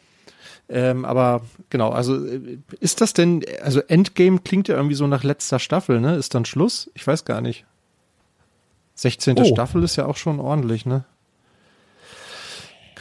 [0.68, 5.24] Ähm, aber genau, also äh, ist das denn, also Endgame klingt ja irgendwie so nach
[5.24, 6.18] letzter Staffel, ne?
[6.18, 6.92] Ist dann Schluss?
[6.94, 7.66] Ich weiß gar nicht.
[8.96, 9.38] 16.
[9.40, 9.46] Oh.
[9.46, 11.06] Staffel ist ja auch schon ordentlich, ne?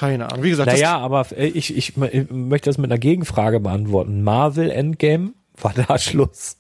[0.00, 0.42] Keine Ahnung.
[0.42, 4.22] Wie gesagt, naja, aber äh, ich, ich, ich möchte das mit einer Gegenfrage beantworten.
[4.22, 6.56] Marvel Endgame war da Schluss.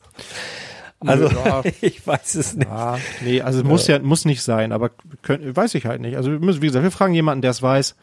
[1.00, 1.62] Also ja.
[1.80, 2.68] ich weiß es nicht.
[2.68, 4.90] Ja, nee, also muss ja muss nicht sein, aber
[5.22, 6.16] können, weiß ich halt nicht.
[6.16, 7.96] Also wir müssen, wie gesagt, wir fragen jemanden, der es weiß.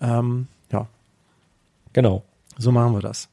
[0.00, 0.46] Ähm,
[1.96, 2.22] Genau.
[2.58, 3.30] So machen wir das.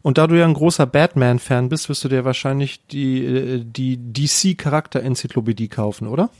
[0.00, 3.98] Und da du ja ein großer Batman-Fan bist, wirst du dir wahrscheinlich die, äh, die
[3.98, 6.30] DC-Charakter-Enzyklopädie kaufen, oder?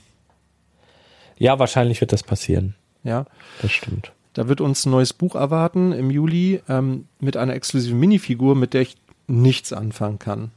[1.36, 2.76] Ja, wahrscheinlich wird das passieren.
[3.02, 3.26] Ja.
[3.62, 4.12] Das stimmt.
[4.34, 8.74] Da wird uns ein neues Buch erwarten im Juli ähm, mit einer exklusiven Minifigur, mit
[8.74, 8.96] der ich
[9.26, 10.50] nichts anfangen kann.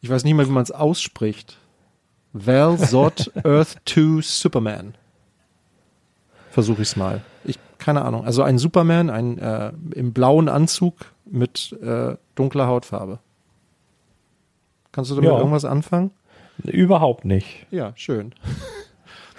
[0.00, 1.58] Ich weiß nicht mal, wie man es ausspricht.
[2.32, 4.94] Val Zod Earth 2 Superman.
[6.50, 7.22] Versuche ich es mal.
[7.44, 8.24] Ich keine Ahnung.
[8.24, 13.20] Also ein Superman, ein äh, im blauen Anzug mit äh, dunkler Hautfarbe.
[14.92, 15.38] Kannst du damit ja.
[15.38, 16.10] irgendwas anfangen?
[16.64, 17.66] Überhaupt nicht.
[17.70, 18.34] Ja, schön.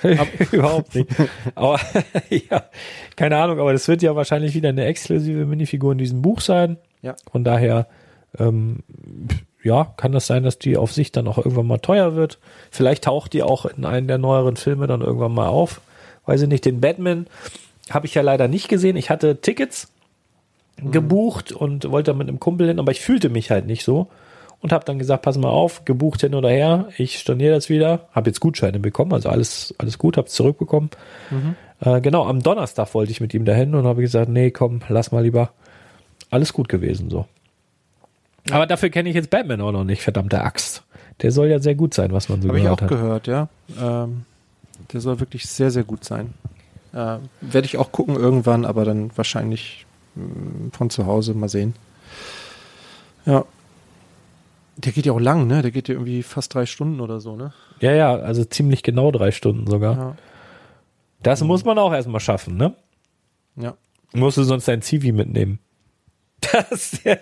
[0.52, 1.10] Überhaupt nicht.
[1.56, 1.80] Aber
[2.30, 2.64] ja,
[3.16, 6.78] keine Ahnung, aber das wird ja wahrscheinlich wieder eine exklusive Minifigur in diesem Buch sein.
[7.02, 7.16] Ja.
[7.32, 7.88] Von daher,
[8.38, 8.84] ähm,
[9.64, 12.40] ja, kann das sein, dass die auf sich dann auch irgendwann mal teuer wird.
[12.72, 15.82] Vielleicht taucht die auch in einen der neueren Filme dann irgendwann mal auf.
[16.26, 17.28] Weiß ich nicht, den Batman
[17.90, 18.96] habe ich ja leider nicht gesehen.
[18.96, 19.92] Ich hatte Tickets
[20.82, 20.92] mhm.
[20.92, 24.08] gebucht und wollte mit einem Kumpel hin, aber ich fühlte mich halt nicht so
[24.62, 28.08] und habe dann gesagt, pass mal auf, gebucht hin oder her, ich storniere das wieder,
[28.12, 30.90] habe jetzt Gutscheine bekommen, also alles alles gut, habe es zurückbekommen.
[31.30, 31.56] Mhm.
[31.82, 35.12] Äh, genau, am Donnerstag wollte ich mit ihm dahin und habe gesagt, nee, komm, lass
[35.12, 35.52] mal lieber.
[36.30, 37.26] Alles gut gewesen so.
[38.52, 40.84] Aber dafür kenne ich jetzt Batman auch noch nicht, verdammte Axt.
[41.22, 42.92] Der soll ja sehr gut sein, was man so Hab gehört hat.
[42.92, 43.50] Habe ich auch gehört, ja.
[44.04, 44.26] Ähm,
[44.94, 46.34] der soll wirklich sehr, sehr gut sein.
[46.94, 49.86] Äh, Werde ich auch gucken irgendwann, aber dann wahrscheinlich
[50.16, 51.76] mh, hm, von zu Hause mal sehen.
[53.26, 53.46] Ja.
[54.82, 55.62] Der geht ja auch lang, ne?
[55.62, 57.54] Der geht ja irgendwie fast drei Stunden oder so, ne?
[57.82, 59.98] Ja, ja, also ziemlich genau drei Stunden sogar.
[59.98, 60.16] Ja.
[61.22, 61.48] Das mhm.
[61.48, 62.76] muss man auch erstmal schaffen, ne?
[63.58, 63.76] Ja.
[64.14, 65.60] Musst du sonst dein Zivi mitnehmen.
[66.40, 67.20] Dass der,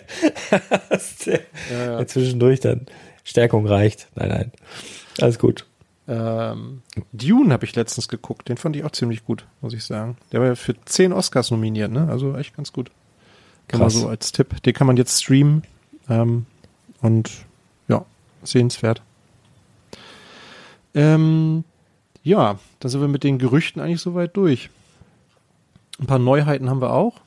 [0.90, 1.40] dass der,
[1.72, 2.06] ja, ja.
[2.06, 2.86] zwischendurch dann
[3.24, 4.06] Stärkung reicht.
[4.14, 4.52] Nein, nein.
[5.20, 5.66] Alles gut.
[6.06, 6.82] Ähm,
[7.12, 8.48] Dune habe ich letztens geguckt.
[8.48, 10.16] Den fand ich auch ziemlich gut, muss ich sagen.
[10.30, 12.08] Der war ja für zehn Oscars nominiert, ne?
[12.08, 12.92] Also echt ganz gut.
[13.66, 13.80] Krass.
[13.80, 14.62] Mal so als Tipp.
[14.62, 15.64] Den kann man jetzt streamen.
[16.08, 16.46] Ähm,
[17.02, 17.30] und
[18.50, 19.02] sehenswert.
[20.94, 21.64] Ähm,
[22.22, 24.70] ja, da sind wir mit den Gerüchten eigentlich soweit durch.
[26.00, 27.20] Ein paar Neuheiten haben wir auch.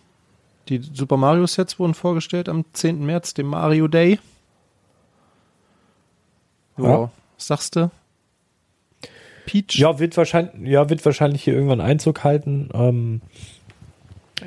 [0.70, 3.06] Die Super Mario Sets wurden vorgestellt am 10.
[3.06, 4.20] März, dem Mario Day.
[6.78, 6.84] Ja.
[6.84, 7.12] ja.
[7.38, 7.92] Was sagst du?
[9.46, 9.76] Peach?
[9.76, 12.70] Ja, wird wahrscheinlich, ja, wird wahrscheinlich hier irgendwann Einzug halten.
[12.74, 13.22] Ähm,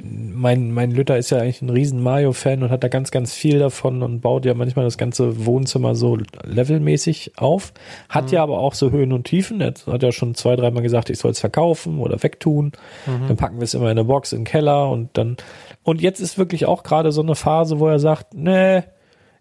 [0.02, 3.58] mein, mein Lütter ist ja eigentlich ein riesen Mario-Fan und hat da ganz, ganz viel
[3.58, 7.72] davon und baut ja manchmal das ganze Wohnzimmer so levelmäßig auf.
[8.08, 8.32] Hat mhm.
[8.32, 9.60] ja aber auch so Höhen und Tiefen.
[9.60, 12.72] Er hat ja schon zwei, dreimal gesagt, ich soll es verkaufen oder wegtun.
[13.06, 13.28] Mhm.
[13.28, 15.36] Dann packen wir es immer in eine Box in den Keller und dann.
[15.82, 18.82] Und jetzt ist wirklich auch gerade so eine Phase, wo er sagt, nee,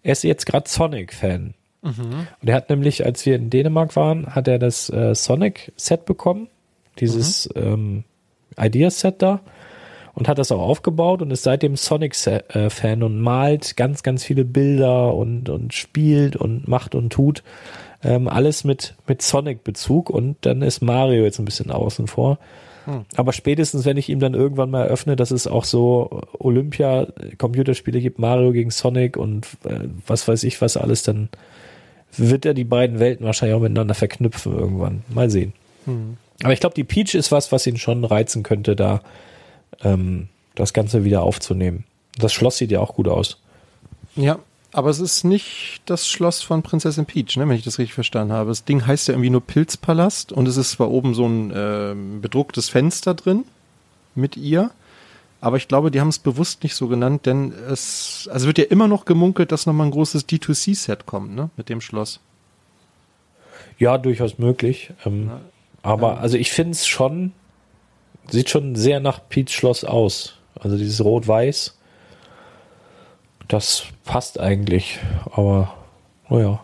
[0.03, 1.53] er ist jetzt gerade Sonic-Fan.
[1.81, 2.27] Mhm.
[2.41, 6.47] Und er hat nämlich, als wir in Dänemark waren, hat er das äh, Sonic-Set bekommen.
[6.99, 7.61] Dieses mhm.
[7.61, 8.03] ähm,
[8.57, 9.41] Ideas-Set da
[10.15, 15.13] und hat das auch aufgebaut und ist seitdem Sonic-Fan und malt ganz, ganz viele Bilder
[15.13, 17.43] und, und spielt und macht und tut.
[18.03, 22.37] Ähm, alles mit, mit Sonic-Bezug und dann ist Mario jetzt ein bisschen außen vor.
[22.85, 23.05] Hm.
[23.15, 28.19] Aber spätestens, wenn ich ihm dann irgendwann mal eröffne, dass es auch so Olympia-Computerspiele gibt,
[28.19, 31.29] Mario gegen Sonic und äh, was weiß ich was alles, dann
[32.15, 35.03] wird er die beiden Welten wahrscheinlich auch miteinander verknüpfen irgendwann.
[35.09, 35.53] Mal sehen.
[35.85, 36.17] Hm.
[36.43, 39.01] Aber ich glaube, die Peach ist was, was ihn schon reizen könnte, da
[39.83, 41.85] ähm, das Ganze wieder aufzunehmen.
[42.17, 43.39] Das Schloss sieht ja auch gut aus.
[44.15, 44.39] Ja,
[44.71, 48.33] aber es ist nicht das Schloss von Prinzessin Peach, ne, wenn ich das richtig verstanden
[48.33, 48.49] habe.
[48.49, 51.95] Das Ding heißt ja irgendwie nur Pilzpalast und es ist zwar oben so ein äh,
[52.21, 53.45] bedrucktes Fenster drin
[54.15, 54.71] mit ihr,
[55.41, 58.63] aber ich glaube, die haben es bewusst nicht so genannt, denn es also wird ja
[58.65, 62.19] immer noch gemunkelt, dass nochmal ein großes D2C-Set kommt, ne, mit dem Schloss.
[63.77, 64.91] Ja, durchaus möglich.
[65.05, 65.41] Ähm, Na,
[65.83, 67.33] aber ähm, also ich finde es schon
[68.29, 70.35] sieht schon sehr nach Pete's Schloss aus.
[70.59, 71.75] Also dieses Rot-Weiß.
[73.47, 74.99] Das passt eigentlich,
[75.31, 75.73] aber
[76.29, 76.63] naja.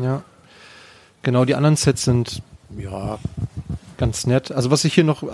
[0.00, 0.22] Ja.
[1.22, 2.42] Genau, die anderen Sets sind
[2.78, 3.18] ja
[3.98, 4.50] ganz nett.
[4.52, 5.26] Also was ich hier noch äh,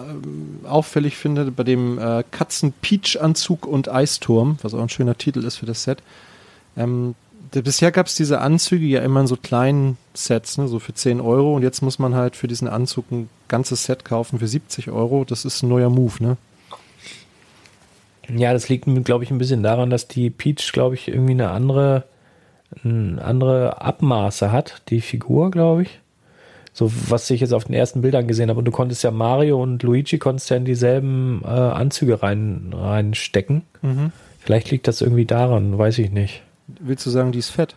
[0.64, 5.66] auffällig finde, bei dem äh, Katzen-Peach-Anzug und Eisturm, was auch ein schöner Titel ist für
[5.66, 6.03] das Set,
[6.76, 7.14] ähm,
[7.51, 11.20] bisher gab es diese Anzüge ja immer in so kleinen Sets, ne, so für 10
[11.20, 11.55] Euro.
[11.55, 15.24] Und jetzt muss man halt für diesen Anzug ein ganzes Set kaufen für 70 Euro.
[15.24, 16.36] Das ist ein neuer Move, ne?
[18.28, 21.51] Ja, das liegt, glaube ich, ein bisschen daran, dass die Peach, glaube ich, irgendwie eine
[21.51, 22.05] andere,
[22.84, 26.01] eine andere Abmaße hat, die Figur, glaube ich.
[26.72, 28.59] So, was ich jetzt auf den ersten Bildern gesehen habe.
[28.59, 33.62] Und du konntest ja Mario und Luigi konntest ja in dieselben äh, Anzüge rein, reinstecken.
[33.80, 34.12] Mhm.
[34.40, 36.42] Vielleicht liegt das irgendwie daran, weiß ich nicht.
[36.67, 37.77] Willst du sagen, die ist fett?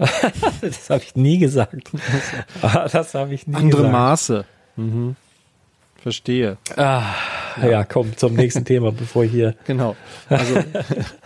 [0.60, 1.90] das habe ich nie gesagt.
[2.62, 3.92] Ah, das habe ich nie Andere gesagt.
[3.92, 4.44] Maße.
[4.76, 5.16] Mhm.
[5.96, 6.56] Verstehe.
[6.76, 7.14] Ah,
[7.60, 7.68] ja.
[7.68, 9.54] ja, komm zum nächsten Thema, bevor hier.
[9.66, 9.96] Genau.
[10.28, 10.60] Also,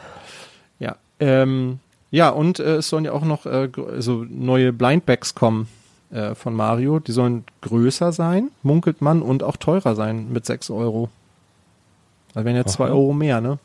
[0.80, 0.96] ja.
[1.20, 1.78] Ähm,
[2.10, 5.68] ja, und äh, es sollen ja auch noch äh, so neue Blindbacks kommen
[6.10, 6.98] äh, von Mario.
[6.98, 11.08] Die sollen größer sein, munkelt man, und auch teurer sein mit 6 Euro.
[12.34, 13.58] Also wären ja 2 Euro mehr, ne?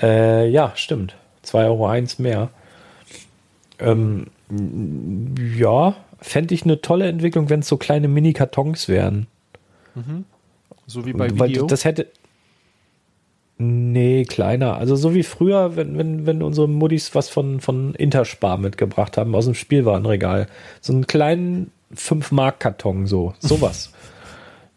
[0.00, 1.16] Äh, ja, stimmt.
[1.44, 2.50] 2,01 Euro eins mehr.
[3.78, 4.26] Ähm,
[5.56, 9.26] ja, fände ich eine tolle Entwicklung, wenn es so kleine Mini-Kartons wären.
[9.94, 10.24] Mhm.
[10.86, 11.62] So wie bei Video?
[11.62, 12.06] Weil das hätte.
[13.58, 14.76] Nee, kleiner.
[14.76, 19.34] Also so wie früher, wenn, wenn, wenn unsere Muddis was von, von Interspar mitgebracht haben
[19.34, 20.46] aus dem Spielwarenregal.
[20.80, 23.34] So einen kleinen 5-Mark-Karton, so.
[23.38, 23.92] Sowas.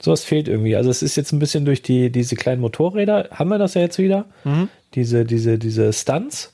[0.04, 0.76] Sowas fehlt irgendwie.
[0.76, 3.82] Also es ist jetzt ein bisschen durch die, diese kleinen Motorräder, haben wir das ja
[3.82, 4.26] jetzt wieder.
[4.43, 4.68] Mhm.
[4.95, 6.54] Diese, diese, diese Stunts.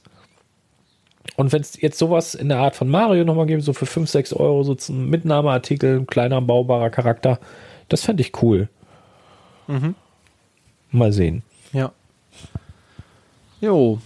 [1.36, 4.08] Und wenn es jetzt sowas in der Art von Mario nochmal gibt, so für 5,
[4.08, 7.40] 6 Euro, so zum Mitnahmeartikel, ein kleiner, baubarer Charakter,
[7.88, 8.70] das fände ich cool.
[9.66, 9.96] Mhm.
[10.92, 11.42] Mal sehen.
[11.74, 11.92] Ja.
[13.62, 14.00] Jo.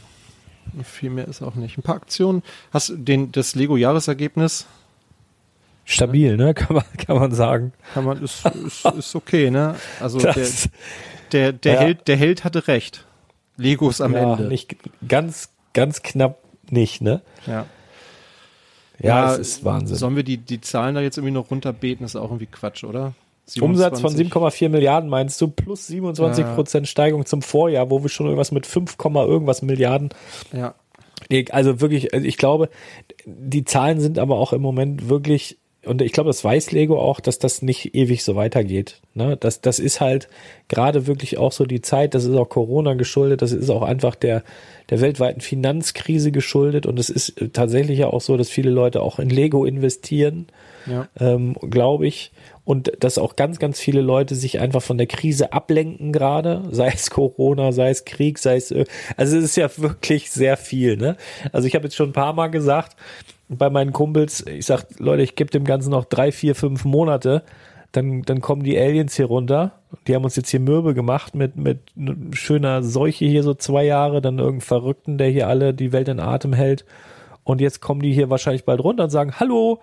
[0.86, 1.78] Viel mehr ist auch nicht.
[1.78, 2.44] Ein paar Aktionen.
[2.72, 4.68] Hast du den, das Lego-Jahresergebnis?
[5.86, 6.54] Stabil, ne?
[6.54, 7.74] Kann man, kann man sagen.
[7.94, 9.76] Kann man, ist, ist, ist okay, ne?
[10.00, 10.70] Also das,
[11.32, 11.80] der, der, der, ja.
[11.82, 13.06] Held, der Held hatte recht.
[13.58, 14.48] Lego ist am ja, Ende.
[14.48, 14.76] Nicht
[15.08, 17.22] ganz, ganz knapp nicht, ne?
[17.46, 17.66] Ja.
[19.00, 19.98] Ja, ja, es ist Wahnsinn.
[19.98, 22.06] Sollen wir die, die Zahlen da jetzt irgendwie noch runterbeten?
[22.06, 23.14] Das ist auch irgendwie Quatsch, oder?
[23.46, 23.62] 27.
[23.64, 28.28] Umsatz von 7,4 Milliarden meinst du, plus 27 Prozent Steigerung zum Vorjahr, wo wir schon
[28.28, 30.10] irgendwas mit 5, irgendwas Milliarden.
[30.54, 30.76] Ja.
[31.52, 32.70] Also wirklich, also ich glaube,
[33.26, 37.20] die Zahlen sind aber auch im Moment wirklich und ich glaube, das weiß Lego auch,
[37.20, 39.02] dass das nicht ewig so weitergeht.
[39.14, 39.36] Ne?
[39.38, 40.30] Das, das ist halt
[40.70, 44.16] gerade wirklich auch so die Zeit, das ist auch Corona geschuldet, das ist auch einfach
[44.16, 44.44] der,
[44.90, 49.20] der weltweiten Finanzkrise geschuldet und es ist tatsächlich ja auch so, dass viele Leute auch
[49.20, 50.48] in Lego investieren,
[50.86, 51.08] ja.
[51.20, 52.32] ähm, glaube ich.
[52.66, 56.94] Und dass auch ganz, ganz viele Leute sich einfach von der Krise ablenken gerade, sei
[56.96, 58.74] es Corona, sei es Krieg, sei es,
[59.18, 60.96] also es ist ja wirklich sehr viel.
[60.96, 61.18] Ne?
[61.52, 62.96] Also ich habe jetzt schon ein paar Mal gesagt,
[63.58, 67.44] bei meinen Kumpels, ich sag, Leute, ich gebe dem Ganzen noch drei, vier, fünf Monate,
[67.92, 69.80] dann, dann kommen die Aliens hier runter.
[70.08, 71.80] Die haben uns jetzt hier mürbe gemacht mit, mit
[72.32, 76.20] schöner Seuche hier so zwei Jahre, dann irgendein Verrückten, der hier alle die Welt in
[76.20, 76.86] Atem hält.
[77.44, 79.82] Und jetzt kommen die hier wahrscheinlich bald runter und sagen, hallo,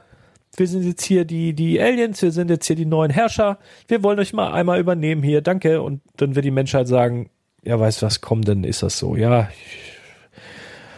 [0.56, 4.02] wir sind jetzt hier die, die Aliens, wir sind jetzt hier die neuen Herrscher, wir
[4.02, 5.80] wollen euch mal einmal übernehmen hier, danke.
[5.80, 7.30] Und dann wird die Menschheit sagen,
[7.62, 9.48] ja, weißt du was, komm, dann ist das so, ja.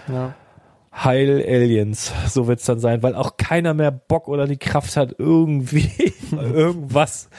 [0.09, 0.35] Ja.
[0.95, 5.15] Heil Aliens, so wird's dann sein, weil auch keiner mehr Bock oder die Kraft hat,
[5.19, 5.91] irgendwie
[6.33, 7.31] irgendwas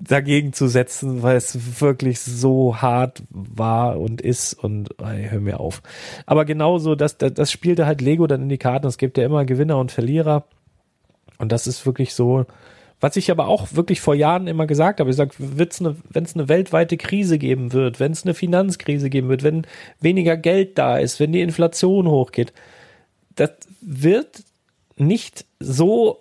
[0.00, 5.60] dagegen zu setzen, weil es wirklich so hart war und ist und ey, hör mir
[5.60, 5.82] auf.
[6.26, 8.86] Aber genauso, das, das, das spielte halt Lego dann in die Karten.
[8.86, 10.44] Es gibt ja immer Gewinner und Verlierer.
[11.38, 12.46] Und das ist wirklich so,
[13.00, 16.48] was ich aber auch wirklich vor Jahren immer gesagt habe, ich sage, wenn es eine
[16.48, 19.66] weltweite Krise geben wird, wenn es eine Finanzkrise geben wird, wenn
[20.00, 22.52] weniger Geld da ist, wenn die Inflation hochgeht,
[23.38, 24.44] das wird
[24.96, 26.18] nicht so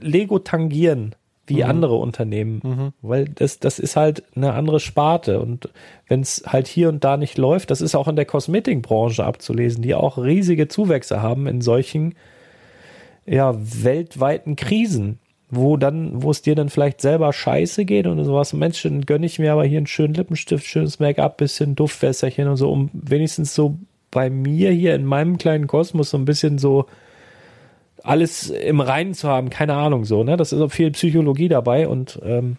[0.00, 1.14] Lego tangieren
[1.46, 1.70] wie mhm.
[1.70, 2.92] andere Unternehmen, mhm.
[3.02, 5.68] weil das, das ist halt eine andere Sparte und
[6.08, 9.82] wenn es halt hier und da nicht läuft, das ist auch in der Kosmetikbranche abzulesen,
[9.82, 12.14] die auch riesige Zuwächse haben in solchen
[13.26, 15.18] ja weltweiten Krisen,
[15.50, 19.26] wo dann, wo es dir dann vielleicht selber scheiße geht und sowas, Mensch, dann gönne
[19.26, 23.54] ich mir aber hier einen schönen Lippenstift, schönes Make-up, bisschen Duftwässerchen und so, um wenigstens
[23.54, 23.76] so
[24.14, 26.86] bei mir hier in meinem kleinen Kosmos so ein bisschen so
[28.02, 30.36] alles im Reinen zu haben, keine Ahnung so, ne?
[30.36, 32.56] Das ist auch viel Psychologie dabei und ähm,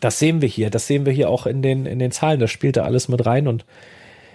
[0.00, 2.50] das sehen wir hier, das sehen wir hier auch in den, in den Zahlen, das
[2.50, 3.66] spielt da alles mit rein und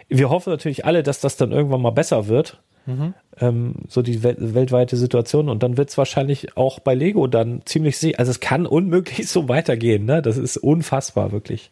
[0.10, 2.60] wir hoffen natürlich alle, dass das dann irgendwann mal besser wird.
[2.88, 3.14] Mhm.
[3.40, 7.62] Ähm, so die wel weltweite Situation und dann wird es wahrscheinlich auch bei Lego dann
[7.66, 10.22] ziemlich, also es kann unmöglich so weitergehen, ne?
[10.22, 11.72] Das ist unfassbar, wirklich.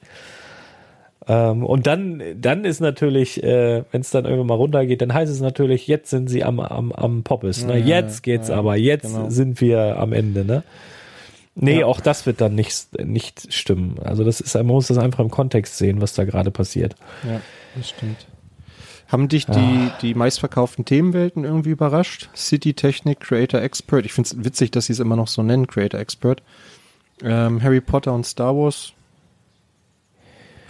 [1.27, 5.31] Ähm, und dann, dann ist natürlich, äh, wenn es dann irgendwann mal runtergeht, dann heißt
[5.31, 7.65] es natürlich, jetzt sind sie am, am, am Poppes.
[7.65, 7.79] Ne?
[7.79, 9.29] Ja, jetzt geht's ja, aber, jetzt genau.
[9.29, 10.43] sind wir am Ende.
[10.43, 10.63] Ne?
[11.55, 11.85] Nee, ja.
[11.85, 13.99] auch das wird dann nicht, nicht stimmen.
[14.03, 16.95] Also das ist, man muss das einfach im Kontext sehen, was da gerade passiert.
[17.23, 17.39] Ja,
[17.75, 18.25] das stimmt.
[19.07, 19.97] Haben dich die, ah.
[20.01, 22.29] die meistverkauften Themenwelten irgendwie überrascht?
[22.35, 24.05] City, Technik, Creator Expert.
[24.05, 26.41] Ich finde es witzig, dass sie es immer noch so nennen, Creator Expert.
[27.21, 28.93] Ähm, Harry Potter und Star Wars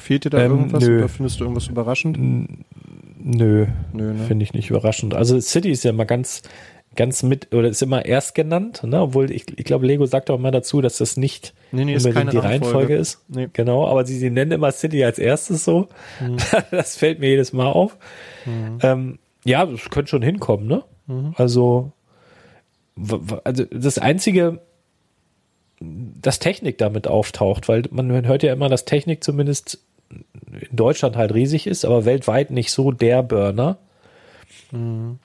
[0.04, 0.98] Fehlt dir da ähm, irgendwas nö.
[0.98, 2.18] oder findest du irgendwas überraschend?
[2.20, 2.48] Nö,
[3.24, 4.16] nö ne?
[4.28, 5.14] finde ich nicht überraschend.
[5.14, 6.42] Also City ist ja mal ganz,
[6.98, 9.00] ganz mit, oder ist immer erst genannt, ne?
[9.00, 12.34] obwohl ich, ich glaube, Lego sagt auch immer dazu, dass das nicht nee, nee, unbedingt
[12.34, 13.24] die Reihenfolge ist.
[13.30, 13.48] Nee.
[13.54, 15.88] Genau, aber sie, sie nennen immer City als erstes so.
[16.20, 16.36] Mhm.
[16.72, 17.96] das fällt mir jedes Mal auf.
[18.46, 18.80] Mhm.
[18.82, 20.84] Ähm, ja, das könnte schon hinkommen, ne?
[21.08, 21.34] Mhm.
[21.38, 21.94] Also,
[23.46, 24.60] also das einzige,
[25.80, 31.34] dass Technik damit auftaucht, weil man hört ja immer, dass Technik zumindest in Deutschland halt
[31.34, 33.78] riesig ist, aber weltweit nicht so der Burner.
[34.72, 35.20] Mhm.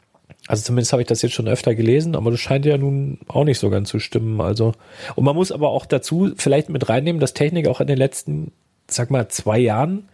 [0.46, 3.44] Also zumindest habe ich das jetzt schon öfter gelesen, aber das scheint ja nun auch
[3.44, 4.40] nicht so ganz zu stimmen.
[4.40, 4.72] Also,
[5.14, 8.52] und man muss aber auch dazu vielleicht mit reinnehmen, dass Technik auch in den letzten,
[8.86, 10.08] sag mal, zwei Jahren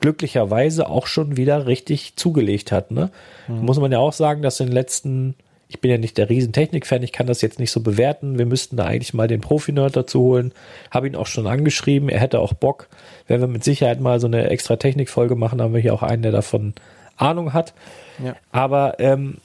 [0.00, 2.90] glücklicherweise auch schon wieder richtig zugelegt hat.
[2.90, 3.10] Ne?
[3.48, 3.60] Mhm.
[3.64, 5.34] Muss man ja auch sagen, dass in den letzten
[5.68, 8.38] ich bin ja nicht der Riesentechnik-Fan, ich kann das jetzt nicht so bewerten.
[8.38, 10.52] Wir müssten da eigentlich mal den Profi-Nerd dazu holen.
[10.90, 12.88] Habe ihn auch schon angeschrieben, er hätte auch Bock.
[13.26, 16.22] Wenn wir mit Sicherheit mal so eine extra Technik-Folge machen, haben wir hier auch einen,
[16.22, 16.72] der davon
[17.18, 17.74] Ahnung hat.
[18.24, 18.34] Ja.
[18.50, 19.36] Aber ähm,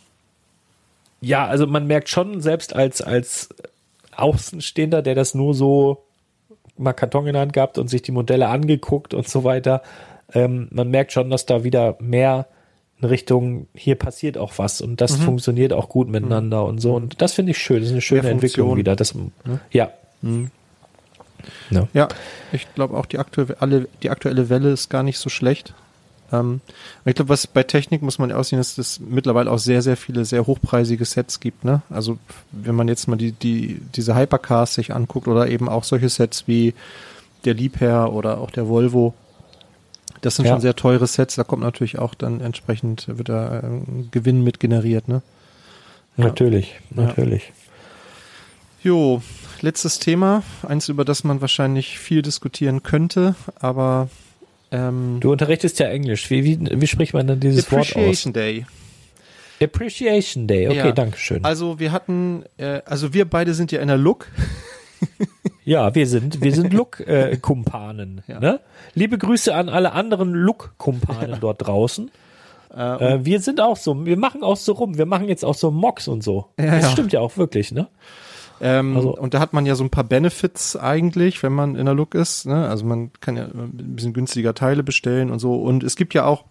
[1.19, 3.49] ja, also man merkt schon, selbst als, als
[4.15, 6.03] Außenstehender, der das nur so
[6.77, 9.81] mal Karton in der Hand gehabt und sich die Modelle angeguckt und so weiter.
[10.33, 12.47] Ähm, man merkt schon, dass da wieder mehr
[13.03, 15.23] in Richtung, hier passiert auch was und das mhm.
[15.23, 16.69] funktioniert auch gut miteinander mhm.
[16.69, 16.95] und so.
[16.95, 17.77] Und das finde ich schön.
[17.77, 18.95] Das ist eine schöne Entwicklung wieder.
[18.95, 19.13] Das,
[19.71, 19.91] ja.
[20.21, 20.51] Mhm.
[21.69, 21.87] Ja.
[21.93, 22.07] ja,
[22.53, 25.73] ich glaube auch die aktuelle, die aktuelle Welle ist gar nicht so schlecht.
[26.31, 26.61] Ähm,
[27.03, 30.23] ich glaube, was bei Technik muss man aussehen, dass es mittlerweile auch sehr, sehr viele
[30.23, 31.65] sehr hochpreisige Sets gibt.
[31.65, 31.81] Ne?
[31.89, 32.17] Also
[32.51, 36.47] wenn man jetzt mal die, die, diese Hypercars sich anguckt oder eben auch solche Sets
[36.47, 36.73] wie
[37.43, 39.13] der Liebherr oder auch der Volvo,
[40.25, 40.53] das sind ja.
[40.53, 41.35] schon sehr teure Sets.
[41.35, 43.63] Da kommt natürlich auch dann entsprechend wird da äh,
[44.11, 45.07] Gewinn mit generiert.
[45.07, 45.21] Ne?
[46.17, 46.25] Ja.
[46.25, 47.49] Natürlich, natürlich.
[47.49, 47.53] Ja.
[48.83, 49.21] Jo,
[49.61, 54.09] letztes Thema, eins über das man wahrscheinlich viel diskutieren könnte, aber
[54.71, 56.29] ähm, du unterrichtest ja Englisch.
[56.29, 57.91] Wie, wie, wie spricht man denn dieses Wort aus?
[57.91, 58.65] Appreciation Day.
[59.61, 60.91] Appreciation Day, okay, ja.
[60.91, 61.45] danke schön.
[61.45, 64.27] Also wir hatten, äh, also wir beide sind ja in der Look.
[65.65, 68.21] ja, wir sind, wir sind Look-Kumpanen.
[68.27, 68.39] Ja.
[68.39, 68.59] ne?
[68.93, 71.37] Liebe Grüße an alle anderen Look-Kumpanen ja.
[71.39, 72.11] dort draußen.
[72.75, 72.81] Äh,
[73.15, 75.71] äh, wir sind auch so, wir machen auch so rum, wir machen jetzt auch so
[75.71, 76.47] Mocks und so.
[76.59, 77.87] Ja, das stimmt ja auch wirklich, ne?
[78.61, 81.85] Ähm, also, und da hat man ja so ein paar Benefits eigentlich, wenn man in
[81.85, 82.45] der Look ist.
[82.45, 82.67] Ne?
[82.69, 85.55] Also man kann ja ein bisschen günstiger Teile bestellen und so.
[85.55, 86.45] Und es gibt ja auch,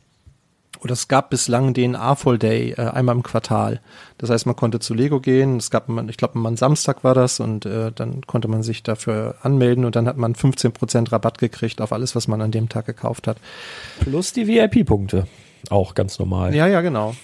[0.82, 3.80] oder es gab bislang den A-Full Day äh, einmal im Quartal.
[4.18, 5.56] Das heißt, man konnte zu Lego gehen.
[5.56, 9.36] Es gab, ich glaube, man Samstag war das und äh, dann konnte man sich dafür
[9.42, 12.86] anmelden und dann hat man 15% Rabatt gekriegt auf alles, was man an dem Tag
[12.86, 13.36] gekauft hat.
[14.00, 15.28] Plus die VIP-Punkte.
[15.70, 16.54] Auch ganz normal.
[16.54, 17.14] Ja, ja, genau.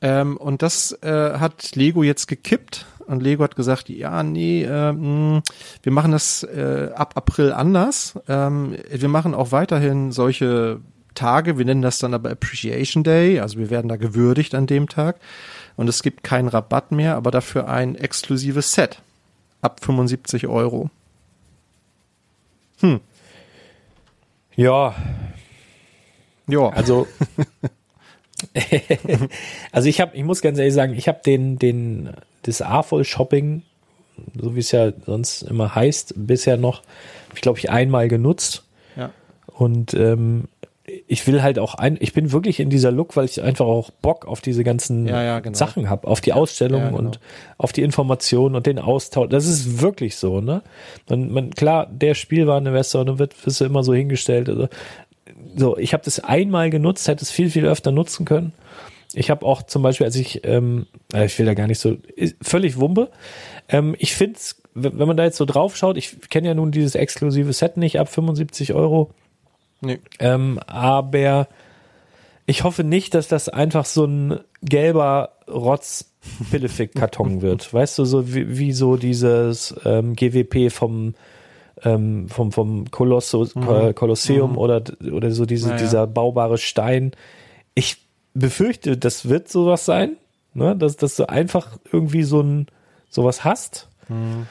[0.00, 4.92] Ähm, und das äh, hat Lego jetzt gekippt und Lego hat gesagt, ja, nee, äh,
[4.92, 5.42] mh,
[5.82, 8.18] wir machen das äh, ab April anders.
[8.26, 10.80] Ähm, wir machen auch weiterhin solche
[11.14, 14.88] Tage, wir nennen das dann aber Appreciation Day, also wir werden da gewürdigt an dem
[14.88, 15.20] Tag.
[15.76, 19.00] Und es gibt keinen Rabatt mehr, aber dafür ein exklusives Set
[19.62, 20.90] ab 75 Euro.
[22.80, 23.00] Hm.
[24.54, 24.94] Ja.
[26.46, 26.68] Ja.
[26.70, 27.06] Also
[29.72, 32.10] also ich habe, ich muss ganz ehrlich sagen, ich habe den, den,
[32.42, 33.62] das A-Voll-Shopping,
[34.40, 36.82] so wie es ja sonst immer heißt, bisher noch,
[37.34, 38.64] ich glaube ich einmal genutzt.
[38.96, 39.10] Ja.
[39.46, 40.48] Und ähm,
[40.84, 43.90] ich will halt auch ein, ich bin wirklich in dieser Look, weil ich einfach auch
[43.90, 45.56] Bock auf diese ganzen ja, ja, genau.
[45.56, 46.98] Sachen habe, auf die Ausstellung ja, genau.
[46.98, 47.20] und
[47.56, 49.28] auf die Informationen und den Austausch.
[49.28, 50.62] Das ist wirklich so, ne?
[51.08, 54.48] Man, man klar, der Spielwareninvestor, dann wird, wirst du immer so hingestellt.
[54.48, 54.68] Also,
[55.54, 58.52] so, ich habe das einmal genutzt, hätte es viel, viel öfter nutzen können.
[59.14, 61.96] Ich habe auch zum Beispiel, als ich, ähm, äh, ich will da gar nicht so,
[62.40, 63.10] völlig Wumpe.
[63.68, 64.38] Ähm, ich finde
[64.74, 68.00] wenn man da jetzt so drauf schaut, ich kenne ja nun dieses exklusive Set nicht
[68.00, 69.10] ab 75 Euro.
[69.82, 70.00] Nee.
[70.18, 71.48] Ähm, aber
[72.46, 76.12] ich hoffe nicht, dass das einfach so ein gelber Rotz
[76.50, 77.72] Pillefig-Karton wird.
[77.74, 81.14] Weißt du, so wie, wie so dieses ähm, GWP vom
[81.84, 83.94] ähm, vom, vom Kolosso, mhm.
[83.94, 84.58] Kolosseum mhm.
[84.58, 84.82] oder,
[85.12, 85.80] oder so diese, naja.
[85.80, 87.12] dieser baubare Stein.
[87.74, 90.16] Ich befürchte, das wird sowas sein,
[90.54, 90.76] ne?
[90.76, 92.66] dass, dass du einfach irgendwie so ein
[93.08, 93.88] sowas hast.
[94.08, 94.46] Mhm.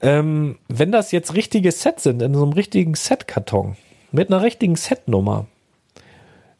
[0.00, 3.76] Ähm, wenn das jetzt richtige Sets sind, in so einem richtigen Set-Karton,
[4.12, 5.46] mit einer richtigen Set-Nummer,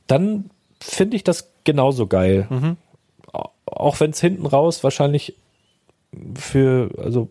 [0.07, 0.51] dann
[0.81, 2.47] finde ich das genauso geil.
[2.51, 2.77] Mhm.
[3.67, 5.35] Auch wenn es hinten raus wahrscheinlich
[6.35, 7.31] für, also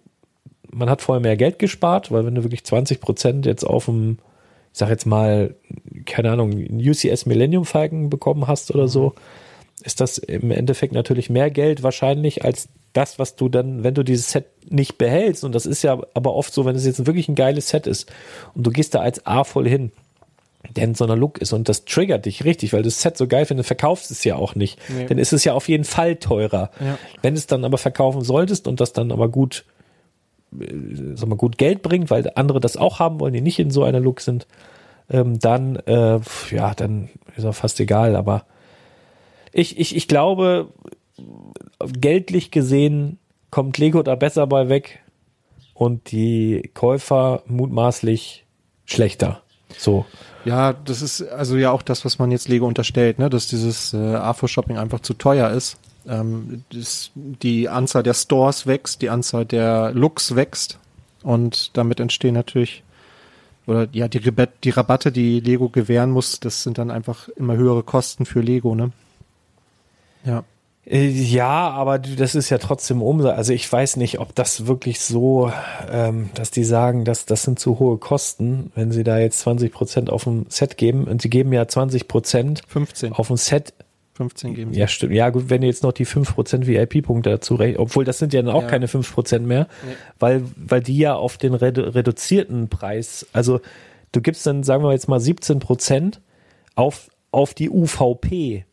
[0.72, 4.18] man hat vorher mehr Geld gespart, weil wenn du wirklich 20 Prozent jetzt auf dem,
[4.72, 5.56] ich sag jetzt mal,
[6.06, 9.14] keine Ahnung, UCS Millennium Falcon bekommen hast oder so,
[9.84, 14.04] ist das im Endeffekt natürlich mehr Geld wahrscheinlich als das, was du dann, wenn du
[14.04, 17.30] dieses Set nicht behältst, und das ist ja aber oft so, wenn es jetzt wirklich
[17.30, 18.12] ein geiles Set ist
[18.54, 19.92] und du gehst da als A voll hin,
[20.70, 23.18] der in so einer Look ist und das triggert dich richtig, weil du das Set
[23.18, 24.80] so geil findest, verkaufst es ja auch nicht.
[24.90, 25.06] Nee.
[25.06, 26.70] Dann ist es ja auf jeden Fall teurer.
[26.80, 26.98] Ja.
[27.22, 29.66] Wenn es dann aber verkaufen solltest und das dann aber gut
[30.60, 30.66] äh,
[31.16, 33.84] sag mal, gut Geld bringt, weil andere das auch haben wollen, die nicht in so
[33.84, 34.48] einer Look sind,
[35.10, 36.20] ähm, dann, äh,
[36.52, 38.16] ja, dann ist auch fast egal.
[38.16, 38.46] Aber
[39.52, 40.70] ich, ich, ich glaube,
[42.00, 43.20] geldlich gesehen
[43.50, 45.02] kommt Lego da besser bei weg
[45.74, 48.46] und die Käufer mutmaßlich
[48.86, 49.42] schlechter.
[49.78, 50.06] So.
[50.46, 53.94] Ja, das ist also ja auch das, was man jetzt Lego unterstellt, ne, dass dieses
[53.94, 55.78] äh, AFO-Shopping einfach zu teuer ist
[56.08, 60.80] ähm, das, die Anzahl der Stores wächst, die Anzahl der Looks wächst
[61.24, 62.84] und damit entstehen natürlich
[63.68, 64.20] oder ja die,
[64.64, 68.76] die Rabatte, die Lego gewähren muss, das sind dann einfach immer höhere Kosten für Lego,
[68.76, 68.92] ne?
[70.26, 70.44] Ja.
[70.86, 73.38] Äh, ja, aber das ist ja trotzdem Umsatz.
[73.38, 75.52] Also ich weiß nicht, ob das wirklich so,
[75.92, 79.72] ähm, dass die sagen, dass das sind zu hohe Kosten, wenn sie da jetzt 20
[79.72, 81.06] Prozent auf ein Set geben.
[81.06, 83.14] Und sie geben ja 20 Prozent 15.
[83.14, 83.74] auf ein Set
[84.14, 84.80] 15 geben sie.
[84.80, 85.14] Ja, stimmt.
[85.14, 88.42] Ja, gut, wenn ihr jetzt noch die 5% VIP-Punkte dazu rechnet, obwohl das sind ja
[88.42, 88.68] dann auch ja.
[88.68, 89.94] keine 5% mehr, nee.
[90.20, 93.62] weil, weil die ja auf den redu reduzierten Preis, also
[94.12, 96.20] du gibst dann, sagen wir jetzt mal 17%
[96.76, 98.66] auf, auf die UVP.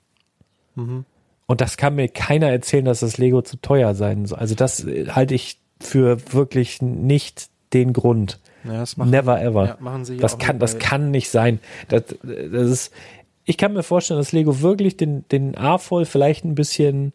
[0.74, 1.04] Mhm.
[1.48, 4.38] Und das kann mir keiner erzählen, dass das Lego zu teuer sein soll.
[4.38, 8.38] Also das äh, halte ich für wirklich nicht den Grund.
[8.64, 9.66] Ja, machen, Never ever.
[9.66, 11.58] Ja, machen sie das kann, das kann nicht sein.
[11.88, 12.92] Das, das ist,
[13.44, 17.14] ich kann mir vorstellen, dass Lego wirklich den, den A-Voll vielleicht ein bisschen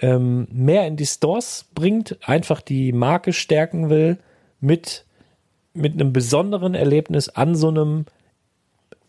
[0.00, 4.16] ähm, mehr in die Stores bringt, einfach die Marke stärken will
[4.60, 5.04] mit,
[5.74, 8.06] mit einem besonderen Erlebnis an so einem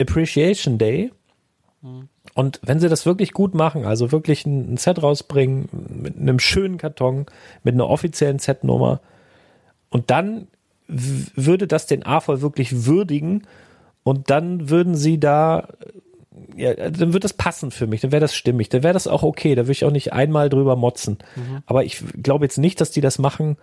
[0.01, 1.11] Appreciation Day.
[1.81, 2.09] Mhm.
[2.41, 5.69] Und wenn sie das wirklich gut machen, also wirklich ein, ein Set rausbringen
[6.01, 7.27] mit einem schönen Karton,
[7.61, 8.99] mit einer offiziellen Set-Nummer,
[9.91, 10.47] und dann
[10.87, 13.43] würde das den AFOL wirklich würdigen
[14.01, 15.67] und dann würden sie da,
[16.57, 19.21] ja, dann wird das passen für mich, dann wäre das stimmig, dann wäre das auch
[19.21, 21.19] okay, da würde ich auch nicht einmal drüber motzen.
[21.35, 21.61] Mhm.
[21.67, 23.55] Aber ich glaube jetzt nicht, dass die das machen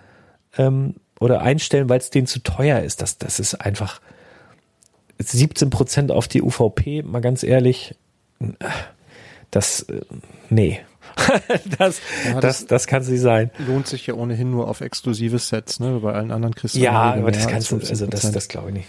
[0.56, 3.02] ähm, oder einstellen, weil es denen zu teuer ist.
[3.02, 4.00] Das, das ist einfach
[5.18, 7.96] 17 Prozent auf die UVP, mal ganz ehrlich,
[9.50, 10.00] das, äh,
[10.50, 10.80] nee.
[11.78, 13.50] das, ja, das, das, kann es nicht sein.
[13.66, 15.98] Lohnt sich ja ohnehin nur auf exklusive Sets, ne?
[16.02, 18.74] Bei allen anderen kriegst du Ja, aber das kannst du, also das, das glaube ich
[18.74, 18.88] nicht.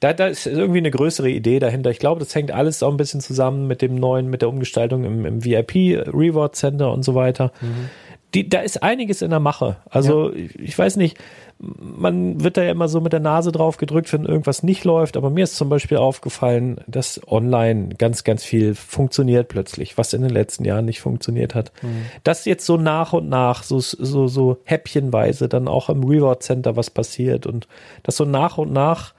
[0.00, 1.90] Da, da ist irgendwie eine größere Idee dahinter.
[1.90, 5.04] Ich glaube, das hängt alles auch ein bisschen zusammen mit dem neuen, mit der Umgestaltung
[5.04, 7.52] im, im VIP Reward Center und so weiter.
[7.60, 7.90] Mhm.
[8.34, 9.76] Die, da ist einiges in der Mache.
[9.88, 10.46] Also ja.
[10.58, 11.18] ich weiß nicht,
[11.58, 15.16] man wird da ja immer so mit der Nase drauf gedrückt, wenn irgendwas nicht läuft.
[15.16, 20.22] Aber mir ist zum Beispiel aufgefallen, dass online ganz, ganz viel funktioniert plötzlich, was in
[20.22, 21.72] den letzten Jahren nicht funktioniert hat.
[21.82, 22.06] Mhm.
[22.24, 26.76] Dass jetzt so nach und nach, so, so, so häppchenweise dann auch im Reward Center
[26.76, 27.68] was passiert und
[28.04, 29.12] dass so nach und nach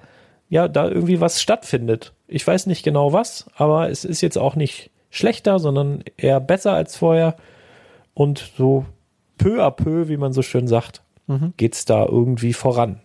[0.49, 2.13] ja da irgendwie was stattfindet.
[2.27, 6.73] Ich weiß nicht genau was, aber es ist jetzt auch nicht schlechter, sondern eher besser
[6.73, 7.35] als vorher.
[8.13, 8.85] Und so
[9.41, 11.53] peu à peu, wie man so schön sagt, mhm.
[11.57, 13.01] geht es da irgendwie voran.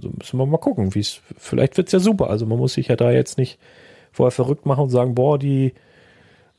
[0.00, 2.28] So müssen wir mal gucken, wie es, vielleicht wird es ja super.
[2.28, 3.58] Also man muss sich ja da jetzt nicht
[4.12, 5.72] vorher verrückt machen und sagen, boah, die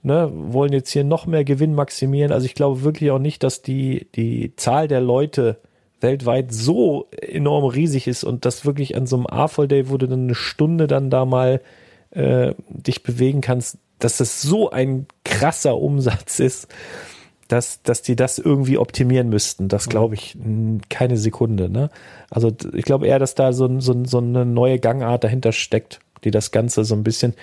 [0.02, 2.32] ne, wollen jetzt hier noch mehr Gewinn maximieren.
[2.32, 5.58] Also ich glaube wirklich auch nicht, dass die, die Zahl der Leute
[6.00, 10.08] weltweit so enorm riesig ist und das wirklich an so einem A-Full Day, wo du
[10.08, 11.62] dann eine Stunde dann da mal
[12.12, 16.68] äh, dich bewegen kannst, dass das so ein krasser Umsatz ist,
[17.52, 19.68] dass, dass die das irgendwie optimieren müssten.
[19.68, 20.38] Das glaube ich
[20.90, 21.70] keine Sekunde.
[21.70, 21.90] Ne?
[22.30, 26.32] Also ich glaube eher, dass da so, so, so eine neue Gangart dahinter steckt, die
[26.32, 27.34] das Ganze so ein bisschen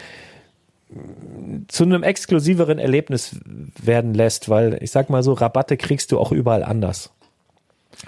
[1.69, 3.37] zu einem exklusiveren Erlebnis
[3.83, 7.11] werden lässt, weil ich sag mal so, Rabatte kriegst du auch überall anders.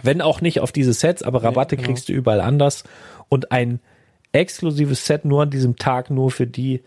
[0.02, 1.93] Wenn auch nicht auf diese Sets, aber Rabatte nee, genau.
[1.93, 2.85] kriegst du überall anders
[3.28, 3.81] und ein
[4.32, 6.81] exklusives Set nur an diesem Tag nur für die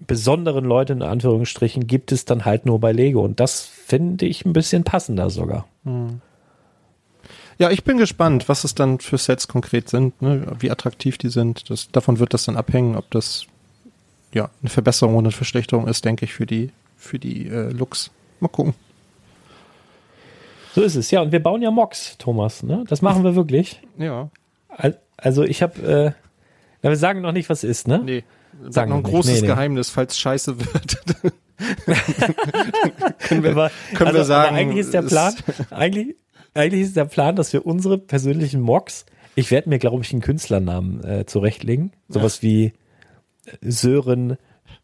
[0.00, 4.44] besonderen Leute in Anführungsstrichen gibt es dann halt nur bei Lego und das finde ich
[4.44, 5.66] ein bisschen passender sogar.
[5.84, 6.20] Hm.
[7.58, 10.46] Ja, ich bin gespannt, was es dann für Sets konkret sind, ne?
[10.58, 11.70] wie attraktiv die sind.
[11.70, 13.46] Das, davon wird das dann abhängen, ob das
[14.34, 18.10] ja eine Verbesserung oder eine Verschlechterung ist, denke ich, für die für die äh, Looks.
[18.40, 18.74] Mal gucken.
[20.74, 21.22] So ist es, ja.
[21.22, 22.62] Und wir bauen ja Mocks, Thomas.
[22.62, 22.84] Ne?
[22.88, 23.80] Das machen wir wirklich.
[23.98, 24.28] Ja.
[25.16, 26.14] Also ich habe,
[26.82, 27.98] äh, wir sagen noch nicht, was ist, ne?
[28.04, 28.24] Nee.
[28.68, 30.98] Sagen noch ein großes nee, Geheimnis, falls scheiße wird.
[33.20, 34.56] können wir, aber, können also, wir sagen.
[34.56, 35.34] Eigentlich ist der Plan,
[35.70, 36.16] eigentlich,
[36.54, 40.22] eigentlich ist der Plan, dass wir unsere persönlichen Mocks, ich werde mir, glaube ich, einen
[40.22, 41.92] Künstlernamen äh, zurechtlegen.
[42.08, 42.42] Sowas ja.
[42.42, 42.72] wie äh,
[43.62, 44.36] Sören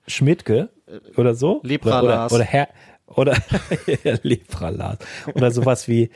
[0.06, 0.70] Schmidtke
[1.16, 1.60] oder so.
[1.62, 2.68] Lepra oder, oder, oder Herr,
[3.06, 3.36] oder
[4.22, 4.98] Lepra Lars.
[5.34, 6.10] Oder sowas wie,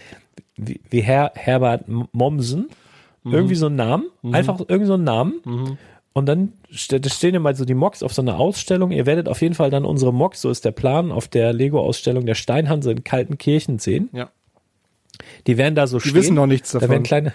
[0.56, 2.68] wie, wie Herr Herbert Mommsen.
[3.22, 3.34] Mhm.
[3.34, 4.10] Irgendwie so ein Namen.
[4.22, 4.34] Mhm.
[4.34, 5.40] Einfach irgendwie so ein Namen.
[5.44, 5.78] Mhm.
[6.16, 8.90] Und dann stehen ja mal so die Mocks auf so einer Ausstellung.
[8.90, 12.24] Ihr werdet auf jeden Fall dann unsere Mocks, so ist der Plan, auf der Lego-Ausstellung
[12.24, 14.08] der Steinhanse in Kaltenkirchen sehen.
[14.14, 14.30] Ja.
[15.46, 16.14] Die werden da so die stehen.
[16.14, 16.88] Die wissen noch nichts davon.
[16.88, 17.34] Da werden kleine,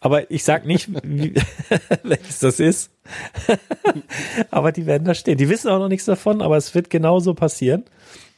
[0.00, 1.34] aber ich sag nicht, wie,
[2.02, 2.90] welches das ist.
[4.50, 5.38] aber die werden da stehen.
[5.38, 7.84] Die wissen auch noch nichts davon, aber es wird genauso passieren.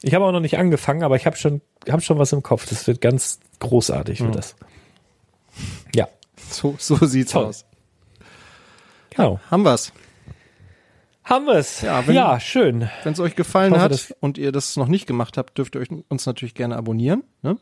[0.03, 2.69] Ich habe auch noch nicht angefangen, aber ich habe schon, hab schon was im Kopf.
[2.69, 4.35] Das wird ganz großartig, wird mhm.
[4.35, 4.55] das.
[5.95, 6.07] Ja.
[6.51, 7.45] So, so sieht's Toll.
[7.45, 7.65] aus.
[9.19, 9.39] Genau.
[9.51, 9.91] Haben wir's.
[11.25, 11.81] Haben wir's.
[11.81, 12.89] Ja, wenn, ja schön.
[13.03, 15.81] Wenn es euch gefallen hoffe, hat und ihr das noch nicht gemacht habt, dürft ihr
[15.81, 17.23] euch, uns natürlich gerne abonnieren.
[17.41, 17.57] Ne?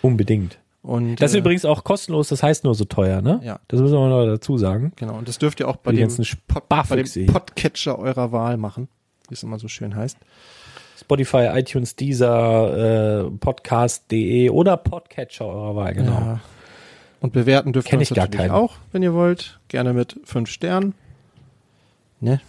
[0.00, 0.58] Unbedingt.
[0.82, 3.40] Und, das ist äh, übrigens auch kostenlos, das heißt nur so teuer, ne?
[3.42, 3.60] Ja.
[3.68, 4.92] Das müssen wir noch dazu sagen.
[4.96, 6.08] Genau, und das dürft ihr auch bei, dem,
[6.48, 8.88] Pod, bei dem Podcatcher eurer Wahl machen,
[9.28, 10.16] wie es immer so schön heißt.
[10.98, 16.12] Spotify, iTunes, Deezer, äh, Podcast.de oder Podcatcher eurer Wahl, genau.
[16.12, 16.40] Ja.
[17.20, 19.60] Und bewerten dürft ihr uns natürlich auch, wenn ihr wollt.
[19.68, 20.94] Gerne mit fünf Sternen.
[22.20, 22.40] Ne?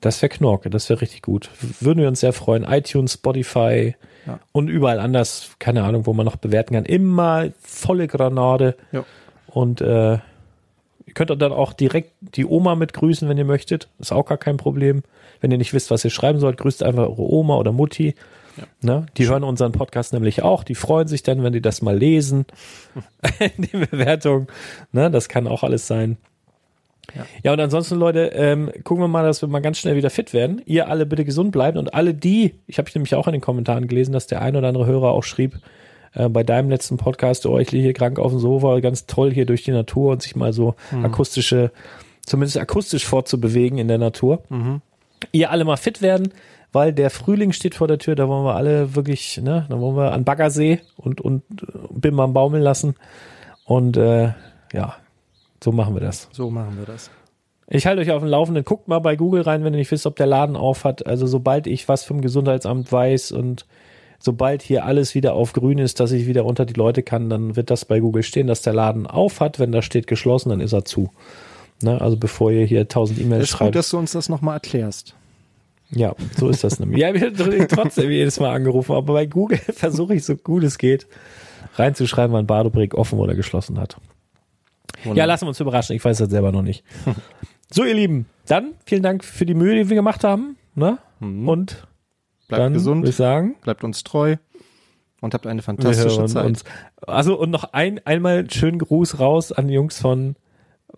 [0.00, 1.48] Das wäre Knorke, das wäre richtig gut.
[1.80, 2.64] Würden wir uns sehr freuen.
[2.64, 3.94] iTunes, Spotify
[4.26, 4.40] ja.
[4.50, 6.84] und überall anders, keine Ahnung, wo man noch bewerten kann.
[6.84, 8.76] Immer volle Granade.
[8.90, 9.04] Ja.
[9.46, 13.88] Und äh, ihr könnt dann auch direkt die Oma mit grüßen, wenn ihr möchtet.
[14.00, 15.02] Ist auch gar kein Problem.
[15.40, 18.14] Wenn ihr nicht wisst, was ihr schreiben sollt, grüßt einfach eure Oma oder Mutti.
[18.56, 18.64] Ja.
[18.80, 19.06] Ne?
[19.16, 20.64] Die hören unseren Podcast nämlich auch.
[20.64, 22.46] Die freuen sich dann, wenn die das mal lesen.
[23.56, 24.48] die Bewertung.
[24.92, 25.10] Ne?
[25.10, 26.18] Das kann auch alles sein.
[27.14, 27.26] Ja.
[27.42, 30.32] ja, und ansonsten, Leute, ähm, gucken wir mal, dass wir mal ganz schnell wieder fit
[30.32, 30.62] werden.
[30.66, 33.88] Ihr alle bitte gesund bleiben und alle die, ich habe nämlich auch in den Kommentaren
[33.88, 35.58] gelesen, dass der ein oder andere Hörer auch schrieb,
[36.14, 39.32] äh, bei deinem letzten Podcast, oh, ich liege hier krank auf dem Sofa, ganz toll
[39.32, 41.04] hier durch die Natur und sich mal so mhm.
[41.04, 41.70] akustische,
[42.24, 44.42] zumindest akustisch fortzubewegen in der Natur.
[44.48, 44.80] Mhm.
[45.32, 46.32] Ihr alle mal fit werden
[46.72, 49.96] weil der Frühling steht vor der Tür, da wollen wir alle wirklich, ne, da wollen
[49.96, 51.42] wir an Baggersee und, und
[51.90, 52.94] Bim am baumeln lassen.
[53.64, 54.32] Und äh,
[54.72, 54.96] ja,
[55.62, 56.28] so machen wir das.
[56.32, 57.10] So machen wir das.
[57.68, 58.64] Ich halte euch auf dem Laufenden.
[58.64, 61.06] Guckt mal bei Google rein, wenn ihr nicht wisst, ob der Laden auf hat.
[61.06, 63.66] Also sobald ich was vom Gesundheitsamt weiß und
[64.18, 67.56] sobald hier alles wieder auf grün ist, dass ich wieder unter die Leute kann, dann
[67.56, 69.58] wird das bei Google stehen, dass der Laden auf hat.
[69.58, 71.10] Wenn da steht geschlossen, dann ist er zu.
[71.82, 72.00] Ne?
[72.00, 73.60] Also bevor ihr hier tausend E-Mails schreibt.
[73.60, 75.14] Es ist gut, dass du uns das nochmal erklärst.
[75.94, 77.00] Ja, so ist das nämlich.
[77.00, 80.78] Ja, wir haben trotzdem jedes Mal angerufen, aber bei Google versuche ich so gut es
[80.78, 81.06] geht
[81.74, 83.96] reinzuschreiben, wann Badobrick offen oder geschlossen hat.
[85.04, 85.16] Wunderbar.
[85.16, 85.96] Ja, lassen wir uns überraschen.
[85.96, 86.84] Ich weiß das selber noch nicht.
[87.70, 90.56] so, ihr Lieben, dann vielen Dank für die Mühe, die wir gemacht haben.
[90.74, 90.98] Ne?
[91.20, 91.48] Mhm.
[91.48, 91.86] Und
[92.48, 94.36] bleibt dann, gesund, ich sagen, bleibt uns treu
[95.20, 96.44] und habt eine fantastische Zeit.
[96.44, 96.64] Uns.
[97.06, 100.36] Also und noch ein einmal schönen Gruß raus an die Jungs von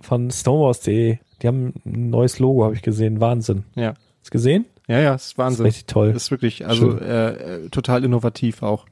[0.01, 1.19] von Snowboards.de.
[1.43, 3.21] Die haben ein neues Logo, habe ich gesehen.
[3.21, 3.65] Wahnsinn.
[3.75, 3.95] Ja.
[4.21, 4.66] Hast gesehen?
[4.86, 5.65] Ja, ja, ist Wahnsinn.
[5.65, 6.12] Das ist richtig toll.
[6.12, 8.86] Das ist wirklich, also äh, total innovativ auch.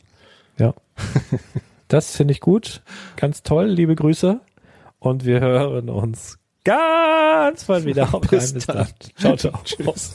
[0.59, 0.75] Ja.
[1.89, 2.83] das finde ich gut.
[3.17, 3.67] Ganz toll.
[3.67, 4.41] Liebe Grüße.
[4.99, 8.07] Und wir hören uns ganz bald wieder.
[8.31, 8.89] Bis, Bis dann.
[9.17, 9.61] Ciao, ciao.
[9.65, 10.15] Tschüss.